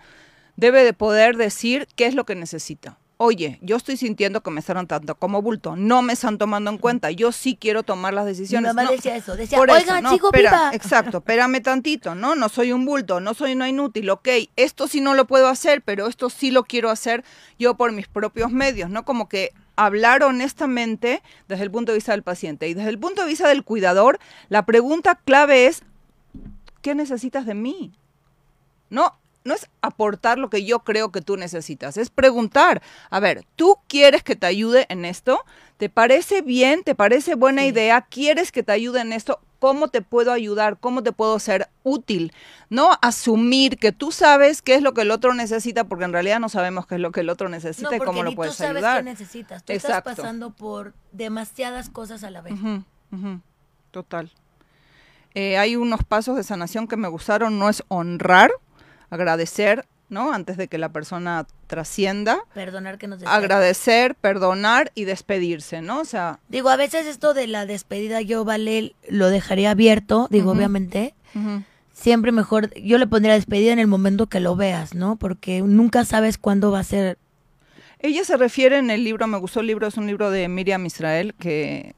debe 0.56 0.84
de 0.84 0.94
poder 0.94 1.38
decir 1.38 1.88
qué 1.96 2.08
es 2.08 2.16
lo 2.16 2.26
que 2.26 2.34
necesita 2.34 2.98
oye, 3.24 3.58
yo 3.62 3.78
estoy 3.78 3.96
sintiendo 3.96 4.42
que 4.42 4.52
me 4.52 4.60
están 4.60 4.86
tanto 4.86 5.16
como 5.16 5.42
bulto, 5.42 5.78
no 5.78 6.02
me 6.02 6.14
están 6.14 6.38
tomando 6.38 6.70
en 6.70 6.78
cuenta, 6.78 7.10
yo 7.10 7.32
sí 7.32 7.58
quiero 7.60 7.84
tomar 7.84 8.14
las 8.14 8.26
decisiones. 8.26 8.74
Mi 8.74 8.76
mamá 8.76 8.92
decía 8.92 9.16
eso, 9.16 9.36
decía, 9.38 9.60
oiga, 9.60 10.02
chico, 10.10 10.28
espera, 10.28 10.72
Exacto, 10.74 11.20
espérame 11.20 11.62
tantito, 11.62 12.16
¿no? 12.16 12.36
No 12.36 12.50
soy 12.50 12.74
un 12.74 12.86
bulto, 12.86 13.22
no 13.22 13.34
soy 13.34 13.54
una 13.54 13.70
inútil, 13.70 14.10
ok, 14.10 14.28
esto 14.58 14.88
sí 14.90 15.00
no 15.00 15.14
lo 15.14 15.26
puedo 15.26 15.48
hacer, 15.48 15.82
pero 15.82 16.08
esto 16.08 16.30
sí 16.30 16.52
lo 16.52 16.66
quiero 16.66 16.90
hacer 16.90 17.24
yo 17.58 17.76
por 17.76 17.94
mis 17.94 18.08
propios 18.08 18.52
medios, 18.52 18.90
¿no? 18.90 19.06
Como 19.06 19.30
que 19.30 19.52
hablar 19.78 20.24
honestamente 20.24 21.24
desde 21.48 21.64
el 21.64 21.72
punto 21.72 21.94
de 21.94 22.00
vista 22.00 22.12
del 22.12 22.24
paciente 22.24 22.68
y 22.68 22.74
desde 22.74 22.90
el 22.90 23.00
punto 23.00 23.22
de 23.22 23.30
vista 23.30 23.48
del 23.48 23.64
cuidador, 23.64 24.20
la 24.50 24.66
pregunta 24.66 25.16
clave 25.24 25.68
es, 25.68 25.84
¿qué 26.82 26.94
necesitas 26.94 27.46
de 27.46 27.54
mí? 27.54 27.94
No, 28.90 29.18
no 29.44 29.54
es 29.54 29.70
aportar 29.82 30.38
lo 30.38 30.50
que 30.50 30.66
yo 30.66 30.80
creo 30.80 31.12
que 31.12 31.22
tú 31.22 31.38
necesitas, 31.38 31.98
es 31.98 32.10
preguntar, 32.10 32.82
a 33.10 33.20
ver, 33.20 33.46
¿tú 33.56 33.78
quieres 33.88 34.24
que 34.24 34.36
te 34.36 34.46
ayude 34.46 34.86
en 34.90 35.06
esto? 35.06 35.44
¿Te 35.78 35.90
parece 35.90 36.42
bien? 36.42 36.84
¿Te 36.84 36.96
parece 36.96 37.36
buena 37.36 37.66
idea? 37.66 38.02
¿Quieres 38.02 38.52
que 38.52 38.64
te 38.64 38.72
ayude 38.72 39.02
en 39.02 39.14
esto? 39.14 39.40
¿Cómo 39.60 39.88
te 39.88 40.02
puedo 40.02 40.32
ayudar? 40.32 40.78
¿Cómo 40.78 41.04
te 41.04 41.12
puedo 41.12 41.40
ser 41.40 41.70
útil? 41.84 42.34
No 42.70 42.92
asumir 43.02 43.78
que 43.78 43.92
tú 43.92 44.12
sabes 44.12 44.62
qué 44.62 44.76
es 44.76 44.82
lo 44.82 44.94
que 44.94 45.02
el 45.02 45.12
otro 45.12 45.34
necesita, 45.34 45.86
porque 45.86 46.06
en 46.06 46.14
realidad 46.14 46.40
no 46.40 46.50
sabemos 46.50 46.86
qué 46.86 46.96
es 46.96 47.02
lo 47.02 47.12
que 47.12 47.22
el 47.22 47.30
otro 47.30 47.50
necesita 47.50 47.96
y 47.96 48.00
cómo 48.00 48.24
lo 48.24 48.36
puedes 48.36 48.60
ayudar. 48.60 48.76
tú 48.76 48.82
sabes 48.82 48.98
qué 48.98 49.04
necesitas. 49.04 49.64
Tú 49.64 49.74
estás 49.74 50.02
pasando 50.02 50.52
por 50.52 50.94
demasiadas 51.12 51.90
cosas 51.90 52.24
a 52.24 52.30
la 52.30 52.42
vez. 52.42 52.56
Total. 53.92 54.32
Eh, 55.36 55.58
hay 55.58 55.76
unos 55.76 56.04
pasos 56.04 56.36
de 56.36 56.44
sanación 56.44 56.88
que 56.88 56.98
me 56.98 57.08
gustaron, 57.08 57.58
no 57.58 57.70
es 57.70 57.84
honrar, 57.88 58.52
agradecer, 59.14 59.86
¿no? 60.10 60.34
Antes 60.34 60.58
de 60.58 60.68
que 60.68 60.78
la 60.78 60.90
persona 60.90 61.46
trascienda. 61.68 62.40
Perdonar 62.54 62.98
que 62.98 63.08
nos 63.08 63.24
Agradecer, 63.24 64.16
perdonar 64.16 64.92
y 64.96 65.06
despedirse, 65.06 65.82
¿no? 65.82 66.02
O 66.02 66.06
sea. 66.06 66.40
Digo, 66.50 66.70
a 66.70 66.76
veces 66.76 67.06
esto 67.06 67.34
de 67.34 67.48
la 67.48 67.66
despedida 67.66 68.22
yo, 68.22 68.46
vale, 68.46 68.96
lo 69.10 69.30
dejaría 69.30 69.72
abierto, 69.72 70.28
digo, 70.30 70.52
obviamente. 70.52 71.14
Siempre 71.94 72.32
mejor, 72.32 72.74
yo 72.76 72.98
le 72.98 73.08
pondría 73.08 73.34
despedida 73.34 73.72
en 73.72 73.80
el 73.80 73.88
momento 73.88 74.28
que 74.28 74.40
lo 74.40 74.56
veas, 74.56 74.94
¿no? 74.94 75.16
Porque 75.16 75.62
nunca 75.62 76.06
sabes 76.06 76.38
cuándo 76.38 76.72
va 76.72 76.80
a 76.80 76.84
ser. 76.84 77.18
Ella 78.00 78.24
se 78.24 78.36
refiere 78.36 78.78
en 78.78 78.90
el 78.90 79.04
libro, 79.04 79.26
me 79.28 79.38
gustó 79.38 79.62
el 79.62 79.68
libro, 79.68 79.88
es 79.88 79.98
un 79.98 80.08
libro 80.08 80.30
de 80.30 80.48
Miriam 80.48 80.86
Israel 80.86 81.34
que, 81.36 81.96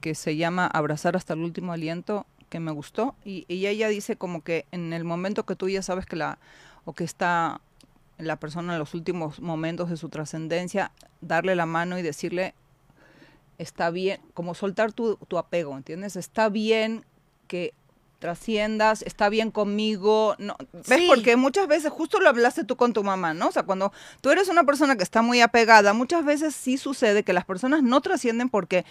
que 0.00 0.14
se 0.14 0.36
llama 0.36 0.66
Abrazar 0.66 1.16
hasta 1.16 1.34
el 1.34 1.40
último 1.40 1.72
aliento 1.72 2.26
que 2.48 2.60
me 2.60 2.70
gustó 2.70 3.14
y, 3.24 3.44
ella 3.48 3.88
dice 3.88 4.16
como 4.16 4.42
que 4.42 4.66
en 4.70 4.92
el 4.92 5.04
momento 5.04 5.44
que 5.44 5.56
tú 5.56 5.68
ya 5.68 5.82
sabes 5.82 6.06
que 6.06 6.16
la 6.16 6.38
o 6.84 6.92
que 6.92 7.04
está 7.04 7.60
la 8.18 8.36
persona 8.36 8.74
en 8.74 8.78
los 8.78 8.94
últimos 8.94 9.40
momentos 9.40 9.90
de 9.90 9.96
su 9.96 10.08
trascendencia, 10.08 10.92
darle 11.20 11.54
la 11.56 11.66
mano 11.66 11.98
y 11.98 12.02
decirle 12.02 12.54
está 13.58 13.90
bien, 13.90 14.20
como 14.34 14.54
soltar 14.54 14.92
tu, 14.92 15.16
tu 15.16 15.38
apego, 15.38 15.76
¿entiendes? 15.76 16.16
Está 16.16 16.48
bien 16.48 17.04
que 17.48 17.72
trasciendas, 18.26 19.02
está 19.02 19.28
bien 19.28 19.52
conmigo, 19.52 20.34
no, 20.38 20.56
¿ves? 20.88 21.02
Porque 21.06 21.36
muchas 21.36 21.68
veces, 21.68 21.92
justo 21.92 22.18
lo 22.18 22.28
hablaste 22.28 22.64
tú 22.64 22.74
con 22.74 22.92
tu 22.92 23.04
mamá, 23.04 23.34
¿no? 23.34 23.46
O 23.46 23.52
sea, 23.52 23.62
cuando 23.62 23.92
tú 24.20 24.30
eres 24.30 24.48
una 24.48 24.64
persona 24.64 24.96
que 24.96 25.04
está 25.04 25.22
muy 25.22 25.40
apegada, 25.40 25.92
muchas 25.92 26.24
veces 26.24 26.56
sí 26.56 26.76
sucede 26.76 27.22
que 27.22 27.32
las 27.32 27.44
personas 27.44 27.84
no 27.84 28.00
trascienden 28.00 28.48
porque 28.48 28.84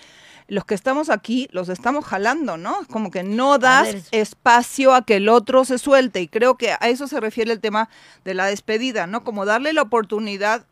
los 0.47 0.63
que 0.63 0.73
estamos 0.73 1.09
aquí 1.09 1.49
los 1.51 1.67
estamos 1.67 2.05
jalando, 2.05 2.55
¿no? 2.55 2.77
Como 2.89 3.11
que 3.11 3.23
no 3.23 3.57
das 3.57 4.07
espacio 4.11 4.93
a 4.93 5.05
que 5.05 5.17
el 5.17 5.27
otro 5.27 5.65
se 5.65 5.79
suelte 5.79 6.21
y 6.21 6.29
creo 6.29 6.55
que 6.55 6.71
a 6.71 6.87
eso 6.87 7.09
se 7.09 7.19
refiere 7.19 7.51
el 7.51 7.59
tema 7.59 7.89
de 8.23 8.35
la 8.35 8.45
despedida, 8.45 9.05
¿no? 9.05 9.25
Como 9.25 9.43
darle 9.43 9.73
la 9.73 9.81
oportunidad 9.81 10.65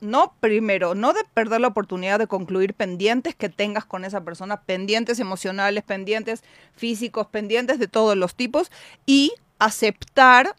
no 0.00 0.34
primero, 0.40 0.94
no 0.94 1.12
de 1.12 1.24
perder 1.34 1.60
la 1.60 1.68
oportunidad 1.68 2.18
de 2.18 2.26
concluir 2.26 2.74
pendientes 2.74 3.34
que 3.34 3.48
tengas 3.48 3.84
con 3.84 4.04
esa 4.04 4.22
persona, 4.22 4.62
pendientes 4.62 5.18
emocionales, 5.20 5.84
pendientes 5.84 6.42
físicos, 6.74 7.26
pendientes 7.26 7.78
de 7.78 7.88
todos 7.88 8.16
los 8.16 8.34
tipos 8.34 8.70
y 9.06 9.32
aceptar, 9.58 10.54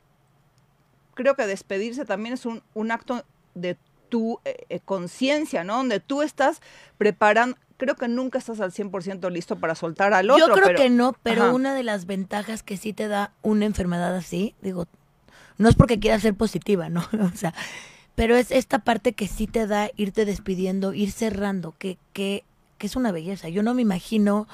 creo 1.14 1.36
que 1.36 1.48
despedirse 1.48 2.06
también 2.06 2.34
es 2.34 2.46
un, 2.46 2.62
un 2.74 2.92
acto 2.92 3.24
de 3.56 3.78
tu 4.10 4.40
eh, 4.44 4.66
eh, 4.70 4.80
conciencia, 4.84 5.64
¿no? 5.64 5.78
Donde 5.78 6.00
tú 6.00 6.22
estás 6.22 6.62
preparando, 6.98 7.58
creo 7.78 7.96
que 7.96 8.08
nunca 8.08 8.40
estás 8.40 8.60
al 8.60 8.72
100% 8.72 9.32
listo 9.32 9.58
para 9.58 9.76
soltar 9.76 10.14
al 10.14 10.30
otro. 10.30 10.48
Yo 10.48 10.54
creo 10.54 10.76
que 10.76 10.90
no, 10.90 11.16
pero 11.24 11.56
una 11.56 11.74
de 11.74 11.84
las 11.84 12.06
ventajas 12.06 12.64
que 12.64 12.78
sí 12.78 12.94
te 12.94 13.08
da 13.08 13.32
una 13.42 13.66
enfermedad 13.66 14.16
así, 14.16 14.56
digo, 14.62 14.88
no 15.58 15.70
es 15.70 15.76
porque 15.76 16.00
quiera 16.00 16.20
ser 16.20 16.34
positiva, 16.34 16.90
¿no? 16.90 17.08
o 17.34 17.38
sea, 17.38 17.54
pero 18.20 18.36
es 18.36 18.52
esta 18.52 18.80
parte 18.80 19.14
que 19.14 19.30
sí 19.30 19.48
te 19.48 19.66
da 19.66 19.92
irte 19.96 20.26
despidiendo, 20.26 20.94
ir 20.94 21.10
cerrando, 21.10 21.74
que, 21.78 21.98
que, 22.12 22.44
que 22.78 22.88
es 22.88 22.98
una 22.98 23.14
belleza. 23.14 23.48
Yo 23.48 23.64
no 23.64 23.74
me 23.74 23.82
imagino 23.82 24.46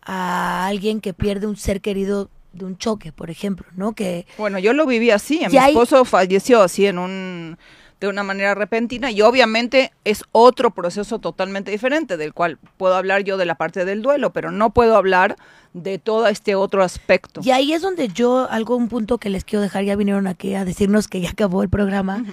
a 0.00 0.66
alguien 0.66 1.02
que 1.02 1.12
pierde 1.12 1.46
un 1.46 1.58
ser 1.58 1.82
querido 1.82 2.30
de 2.54 2.64
un 2.64 2.78
choque, 2.78 3.12
por 3.12 3.28
ejemplo, 3.28 3.66
¿no? 3.76 3.92
Que 3.92 4.26
bueno, 4.38 4.58
yo 4.58 4.72
lo 4.72 4.86
viví 4.86 5.10
así. 5.10 5.42
Mi 5.50 5.58
esposo 5.58 6.06
falleció 6.06 6.62
así 6.62 6.86
en 6.86 6.96
un 6.96 7.58
de 8.00 8.08
una 8.08 8.22
manera 8.22 8.54
repentina 8.54 9.10
y 9.10 9.22
obviamente 9.22 9.92
es 10.04 10.24
otro 10.32 10.70
proceso 10.72 11.18
totalmente 11.18 11.70
diferente 11.70 12.16
del 12.16 12.32
cual 12.32 12.58
puedo 12.76 12.94
hablar 12.94 13.22
yo 13.22 13.36
de 13.36 13.44
la 13.44 13.54
parte 13.54 13.84
del 13.84 14.02
duelo, 14.02 14.32
pero 14.32 14.50
no 14.50 14.70
puedo 14.70 14.96
hablar 14.96 15.36
de 15.74 15.98
todo 15.98 16.26
este 16.28 16.54
otro 16.54 16.82
aspecto. 16.82 17.40
Y 17.44 17.50
ahí 17.50 17.72
es 17.72 17.82
donde 17.82 18.08
yo, 18.08 18.48
algo, 18.50 18.76
un 18.76 18.88
punto 18.88 19.18
que 19.18 19.30
les 19.30 19.44
quiero 19.44 19.62
dejar, 19.62 19.84
ya 19.84 19.96
vinieron 19.96 20.26
aquí 20.26 20.54
a 20.54 20.64
decirnos 20.64 21.08
que 21.08 21.20
ya 21.20 21.30
acabó 21.30 21.62
el 21.62 21.68
programa, 21.68 22.24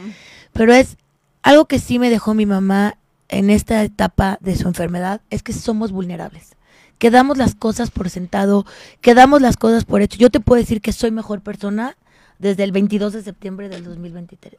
pero 0.53 0.73
es 0.73 0.97
algo 1.43 1.65
que 1.65 1.79
sí 1.79 1.99
me 1.99 2.09
dejó 2.09 2.33
mi 2.33 2.45
mamá 2.45 2.97
en 3.29 3.49
esta 3.49 3.83
etapa 3.83 4.37
de 4.41 4.55
su 4.55 4.67
enfermedad, 4.67 5.21
es 5.29 5.43
que 5.43 5.53
somos 5.53 5.91
vulnerables. 5.91 6.55
Quedamos 6.97 7.37
las 7.37 7.55
cosas 7.55 7.89
por 7.89 8.09
sentado, 8.09 8.65
quedamos 8.99 9.41
las 9.41 9.57
cosas 9.57 9.85
por 9.85 10.01
hecho. 10.01 10.17
Yo 10.17 10.29
te 10.29 10.39
puedo 10.39 10.61
decir 10.61 10.81
que 10.81 10.91
soy 10.91 11.09
mejor 11.11 11.41
persona 11.41 11.97
desde 12.37 12.63
el 12.63 12.71
22 12.71 13.13
de 13.13 13.23
septiembre 13.23 13.69
del 13.69 13.83
2023, 13.83 14.57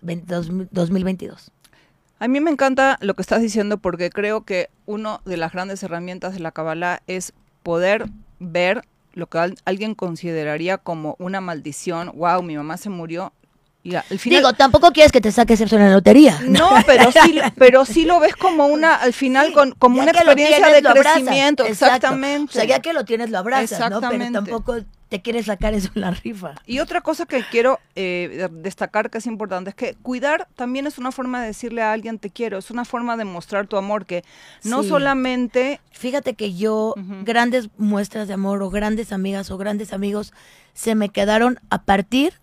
2022. 0.71 1.53
A 2.19 2.29
mí 2.29 2.41
me 2.41 2.51
encanta 2.51 2.99
lo 3.01 3.15
que 3.15 3.23
estás 3.23 3.43
diciendo 3.43 3.79
porque 3.79 4.11
creo 4.11 4.45
que 4.45 4.71
una 4.87 5.21
de 5.25 5.37
las 5.37 5.53
grandes 5.53 5.83
herramientas 5.83 6.35
de 6.35 6.41
la 6.41 6.53
Kabbalah 6.53 7.03
es 7.07 7.33
poder 7.63 8.07
ver 8.39 8.83
lo 9.13 9.27
que 9.27 9.55
alguien 9.65 9.95
consideraría 9.95 10.79
como 10.79 11.17
una 11.19 11.41
maldición. 11.41 12.13
Wow, 12.15 12.43
mi 12.43 12.57
mamá 12.57 12.77
se 12.77 12.91
murió. 12.91 13.33
Y 13.85 13.97
al 13.97 14.19
final, 14.19 14.41
Digo, 14.41 14.53
tampoco 14.53 14.93
quieres 14.93 15.11
que 15.11 15.21
te 15.21 15.33
saques 15.33 15.61
eso 15.61 15.77
en 15.77 15.83
la 15.83 15.91
lotería. 15.91 16.41
No, 16.47 16.71
pero 16.87 17.11
sí, 17.11 17.41
pero 17.57 17.85
sí 17.85 18.05
lo 18.05 18.21
ves 18.21 18.37
como 18.37 18.67
una, 18.67 18.95
al 18.95 19.13
final, 19.13 19.53
con, 19.53 19.73
como 19.73 20.01
una 20.01 20.13
experiencia 20.13 20.69
de 20.69 20.83
crecimiento. 20.83 21.65
Exactamente. 21.65 22.51
O 22.51 22.53
sea, 22.53 22.65
ya 22.65 22.81
que 22.81 22.93
lo 22.93 23.05
tienes, 23.05 23.31
lo 23.31 23.39
abrazas, 23.39 23.91
¿no? 23.91 24.01
Pero 24.01 24.33
tampoco 24.33 24.77
te 25.13 25.21
quieres 25.21 25.45
sacar 25.45 25.75
eso 25.75 25.91
en 25.95 26.01
la 26.01 26.13
rifa. 26.13 26.55
Y 26.65 26.79
otra 26.79 27.03
cosa 27.03 27.27
que 27.27 27.45
quiero 27.51 27.81
eh, 27.97 28.49
destacar 28.51 29.11
que 29.11 29.19
es 29.19 29.27
importante 29.27 29.69
es 29.69 29.77
que 29.77 29.95
cuidar 30.01 30.49
también 30.57 30.87
es 30.87 30.97
una 30.97 31.13
forma 31.13 31.43
de 31.43 31.49
decirle 31.49 31.83
a 31.83 31.93
alguien 31.93 32.19
te 32.19 32.31
quiero, 32.31 32.57
es 32.57 32.71
una 32.71 32.87
forma 32.87 33.19
de 33.19 33.27
mostrar 33.27 33.67
tu 33.67 33.77
amor, 33.77 34.07
que 34.07 34.25
no 34.65 34.83
solamente... 34.83 35.83
Fíjate 35.91 36.33
que 36.33 36.55
yo, 36.55 36.95
grandes 37.25 37.69
muestras 37.77 38.27
de 38.27 38.35
amor 38.35 38.63
o 38.63 38.71
grandes 38.71 39.13
amigas 39.13 39.51
o 39.51 39.59
grandes 39.59 39.93
amigos 39.93 40.33
se 40.73 40.95
me 40.95 41.11
quedaron 41.11 41.61
a 41.69 41.83
partir, 41.83 42.41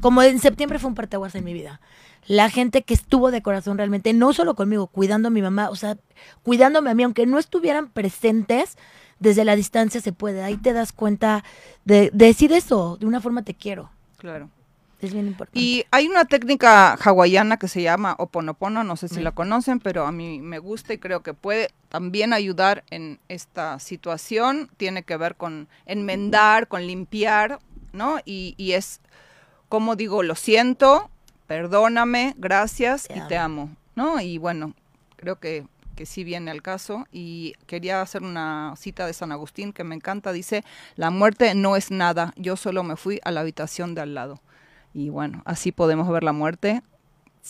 como 0.00 0.22
en 0.22 0.38
septiembre 0.38 0.78
fue 0.78 0.88
un 0.88 0.94
parteaguas 0.94 1.34
en 1.34 1.44
mi 1.44 1.52
vida. 1.52 1.80
La 2.26 2.50
gente 2.50 2.82
que 2.82 2.94
estuvo 2.94 3.30
de 3.30 3.42
corazón 3.42 3.78
realmente, 3.78 4.12
no 4.12 4.32
solo 4.32 4.54
conmigo, 4.54 4.88
cuidando 4.88 5.28
a 5.28 5.30
mi 5.30 5.42
mamá, 5.42 5.70
o 5.70 5.76
sea, 5.76 5.96
cuidándome 6.42 6.90
a 6.90 6.94
mí, 6.94 7.02
aunque 7.04 7.26
no 7.26 7.38
estuvieran 7.38 7.88
presentes, 7.88 8.76
desde 9.18 9.44
la 9.44 9.56
distancia 9.56 10.00
se 10.00 10.12
puede. 10.12 10.42
Ahí 10.42 10.56
te 10.56 10.72
das 10.72 10.92
cuenta 10.92 11.44
de, 11.84 12.10
decir 12.12 12.52
eso, 12.52 12.96
de 12.98 13.06
una 13.06 13.20
forma 13.20 13.42
te 13.42 13.54
quiero. 13.54 13.90
Claro. 14.18 14.50
Es 15.00 15.12
bien 15.12 15.26
importante. 15.26 15.60
Y 15.60 15.84
hay 15.90 16.06
una 16.08 16.24
técnica 16.24 16.94
hawaiana 16.94 17.58
que 17.58 17.68
se 17.68 17.82
llama 17.82 18.14
oponopono, 18.18 18.82
no 18.82 18.96
sé 18.96 19.08
si 19.08 19.20
la 19.20 19.32
conocen, 19.32 19.78
pero 19.78 20.06
a 20.06 20.12
mí 20.12 20.40
me 20.40 20.58
gusta 20.58 20.94
y 20.94 20.98
creo 20.98 21.22
que 21.22 21.34
puede 21.34 21.68
también 21.90 22.32
ayudar 22.32 22.82
en 22.90 23.20
esta 23.28 23.78
situación. 23.78 24.70
Tiene 24.78 25.02
que 25.02 25.18
ver 25.18 25.36
con 25.36 25.68
enmendar, 25.84 26.66
con 26.66 26.86
limpiar, 26.86 27.58
¿no? 27.92 28.20
Y, 28.24 28.54
y 28.56 28.72
es, 28.72 29.02
como 29.68 29.96
digo, 29.96 30.22
lo 30.22 30.34
siento, 30.34 31.10
perdóname, 31.46 32.34
gracias 32.38 33.08
y 33.14 33.20
te 33.28 33.36
amo, 33.36 33.70
¿no? 33.94 34.20
Y 34.20 34.38
bueno, 34.38 34.74
creo 35.16 35.36
que 35.36 35.66
que 35.96 36.06
sí 36.06 36.22
viene 36.22 36.52
al 36.52 36.62
caso, 36.62 37.06
y 37.10 37.54
quería 37.66 38.02
hacer 38.02 38.22
una 38.22 38.74
cita 38.76 39.06
de 39.06 39.14
San 39.14 39.32
Agustín 39.32 39.72
que 39.72 39.82
me 39.82 39.96
encanta, 39.96 40.30
dice, 40.30 40.62
la 40.94 41.10
muerte 41.10 41.54
no 41.54 41.74
es 41.74 41.90
nada, 41.90 42.32
yo 42.36 42.54
solo 42.56 42.84
me 42.84 42.96
fui 42.96 43.18
a 43.24 43.32
la 43.32 43.40
habitación 43.40 43.94
de 43.94 44.02
al 44.02 44.14
lado. 44.14 44.40
Y 44.94 45.08
bueno, 45.08 45.42
así 45.44 45.72
podemos 45.72 46.08
ver 46.08 46.22
la 46.22 46.32
muerte. 46.32 46.82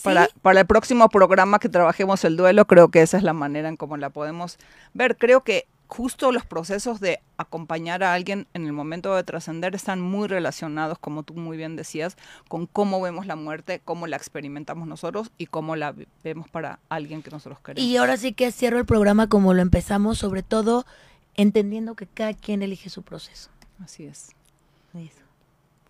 Para, 0.03 0.29
para 0.43 0.61
el 0.61 0.67
próximo 0.67 1.09
programa 1.09 1.59
que 1.59 1.69
trabajemos 1.69 2.25
el 2.25 2.37
duelo, 2.37 2.67
creo 2.67 2.89
que 2.89 3.03
esa 3.03 3.17
es 3.17 3.23
la 3.23 3.33
manera 3.33 3.69
en 3.69 3.77
cómo 3.77 3.97
la 3.97 4.11
podemos 4.11 4.59
ver. 4.95 5.17
Creo 5.17 5.43
que 5.43 5.67
justo 5.89 6.33
los 6.33 6.45
procesos 6.45 7.01
de 7.01 7.21
acompañar 7.37 8.03
a 8.03 8.15
alguien 8.15 8.47
en 8.55 8.67
el 8.67 8.73
momento 8.73 9.15
de 9.15 9.25
trascender 9.25 9.75
están 9.75 10.01
muy 10.01 10.29
relacionados, 10.29 10.99
como 10.99 11.23
tú 11.23 11.35
muy 11.35 11.57
bien 11.57 11.77
decías, 11.77 12.17
con 12.49 12.67
cómo 12.67 13.01
vemos 13.01 13.27
la 13.27 13.37
muerte, 13.37 13.81
cómo 13.85 14.07
la 14.07 14.17
experimentamos 14.17 14.89
nosotros 14.89 15.31
y 15.39 15.47
cómo 15.47 15.77
la 15.77 15.95
vemos 16.25 16.49
para 16.49 16.79
alguien 16.89 17.23
que 17.23 17.31
nosotros 17.31 17.61
queremos. 17.61 17.89
Y 17.89 17.97
ahora 17.97 18.17
sí 18.17 18.33
que 18.33 18.53
cierro 18.53 18.79
el 18.79 18.87
programa 18.87 19.29
como 19.29 19.55
lo 19.55 19.63
empezamos, 19.63 20.19
sobre 20.19 20.43
todo 20.43 20.87
entendiendo 21.35 21.95
que 21.95 22.07
cada 22.07 22.35
quien 22.35 22.63
elige 22.63 22.91
su 22.91 23.03
proceso. 23.03 23.51
Así 23.83 24.05
es. 24.05 24.37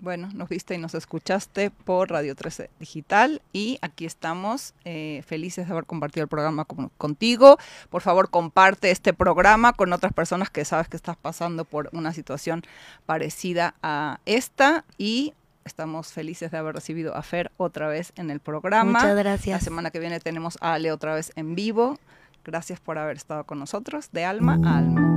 Bueno, 0.01 0.28
nos 0.34 0.49
viste 0.49 0.74
y 0.74 0.78
nos 0.78 0.94
escuchaste 0.94 1.70
por 1.70 2.11
Radio 2.11 2.34
13 2.34 2.68
Digital 2.78 3.40
y 3.53 3.78
aquí 3.80 4.05
estamos 4.05 4.74
eh, 4.84 5.22
felices 5.26 5.66
de 5.66 5.72
haber 5.72 5.86
compartido 5.86 6.22
el 6.22 6.28
programa 6.28 6.66
contigo. 6.66 7.59
Por 7.88 8.03
favor, 8.03 8.28
comparte 8.28 8.90
este 8.90 9.14
programa 9.14 9.72
con 9.72 9.92
otras 9.94 10.12
personas 10.12 10.51
que 10.51 10.66
sabes 10.66 10.88
que 10.88 10.97
estás 10.97 11.16
pasando 11.16 11.64
por 11.64 11.88
una 11.92 12.12
situación 12.12 12.62
parecida 13.07 13.74
a 13.82 14.20
esta 14.26 14.84
y 14.99 15.32
estamos 15.64 16.12
felices 16.12 16.51
de 16.51 16.59
haber 16.59 16.74
recibido 16.74 17.16
a 17.16 17.22
Fer 17.22 17.51
otra 17.57 17.88
vez 17.88 18.12
en 18.16 18.30
el 18.30 18.40
programa. 18.40 19.01
Muchas 19.01 19.16
gracias. 19.16 19.61
La 19.61 19.64
semana 19.64 19.90
que 19.90 19.99
viene 19.99 20.20
tenemos 20.20 20.59
a 20.61 20.74
Ale 20.74 20.92
otra 20.92 21.14
vez 21.14 21.32
en 21.36 21.55
vivo. 21.55 21.99
Gracias 22.44 22.80
por 22.80 22.99
haber 22.99 23.16
estado 23.16 23.44
con 23.44 23.59
nosotros 23.59 24.11
de 24.12 24.24
alma 24.24 24.61
a 24.62 24.78
alma. 24.78 25.16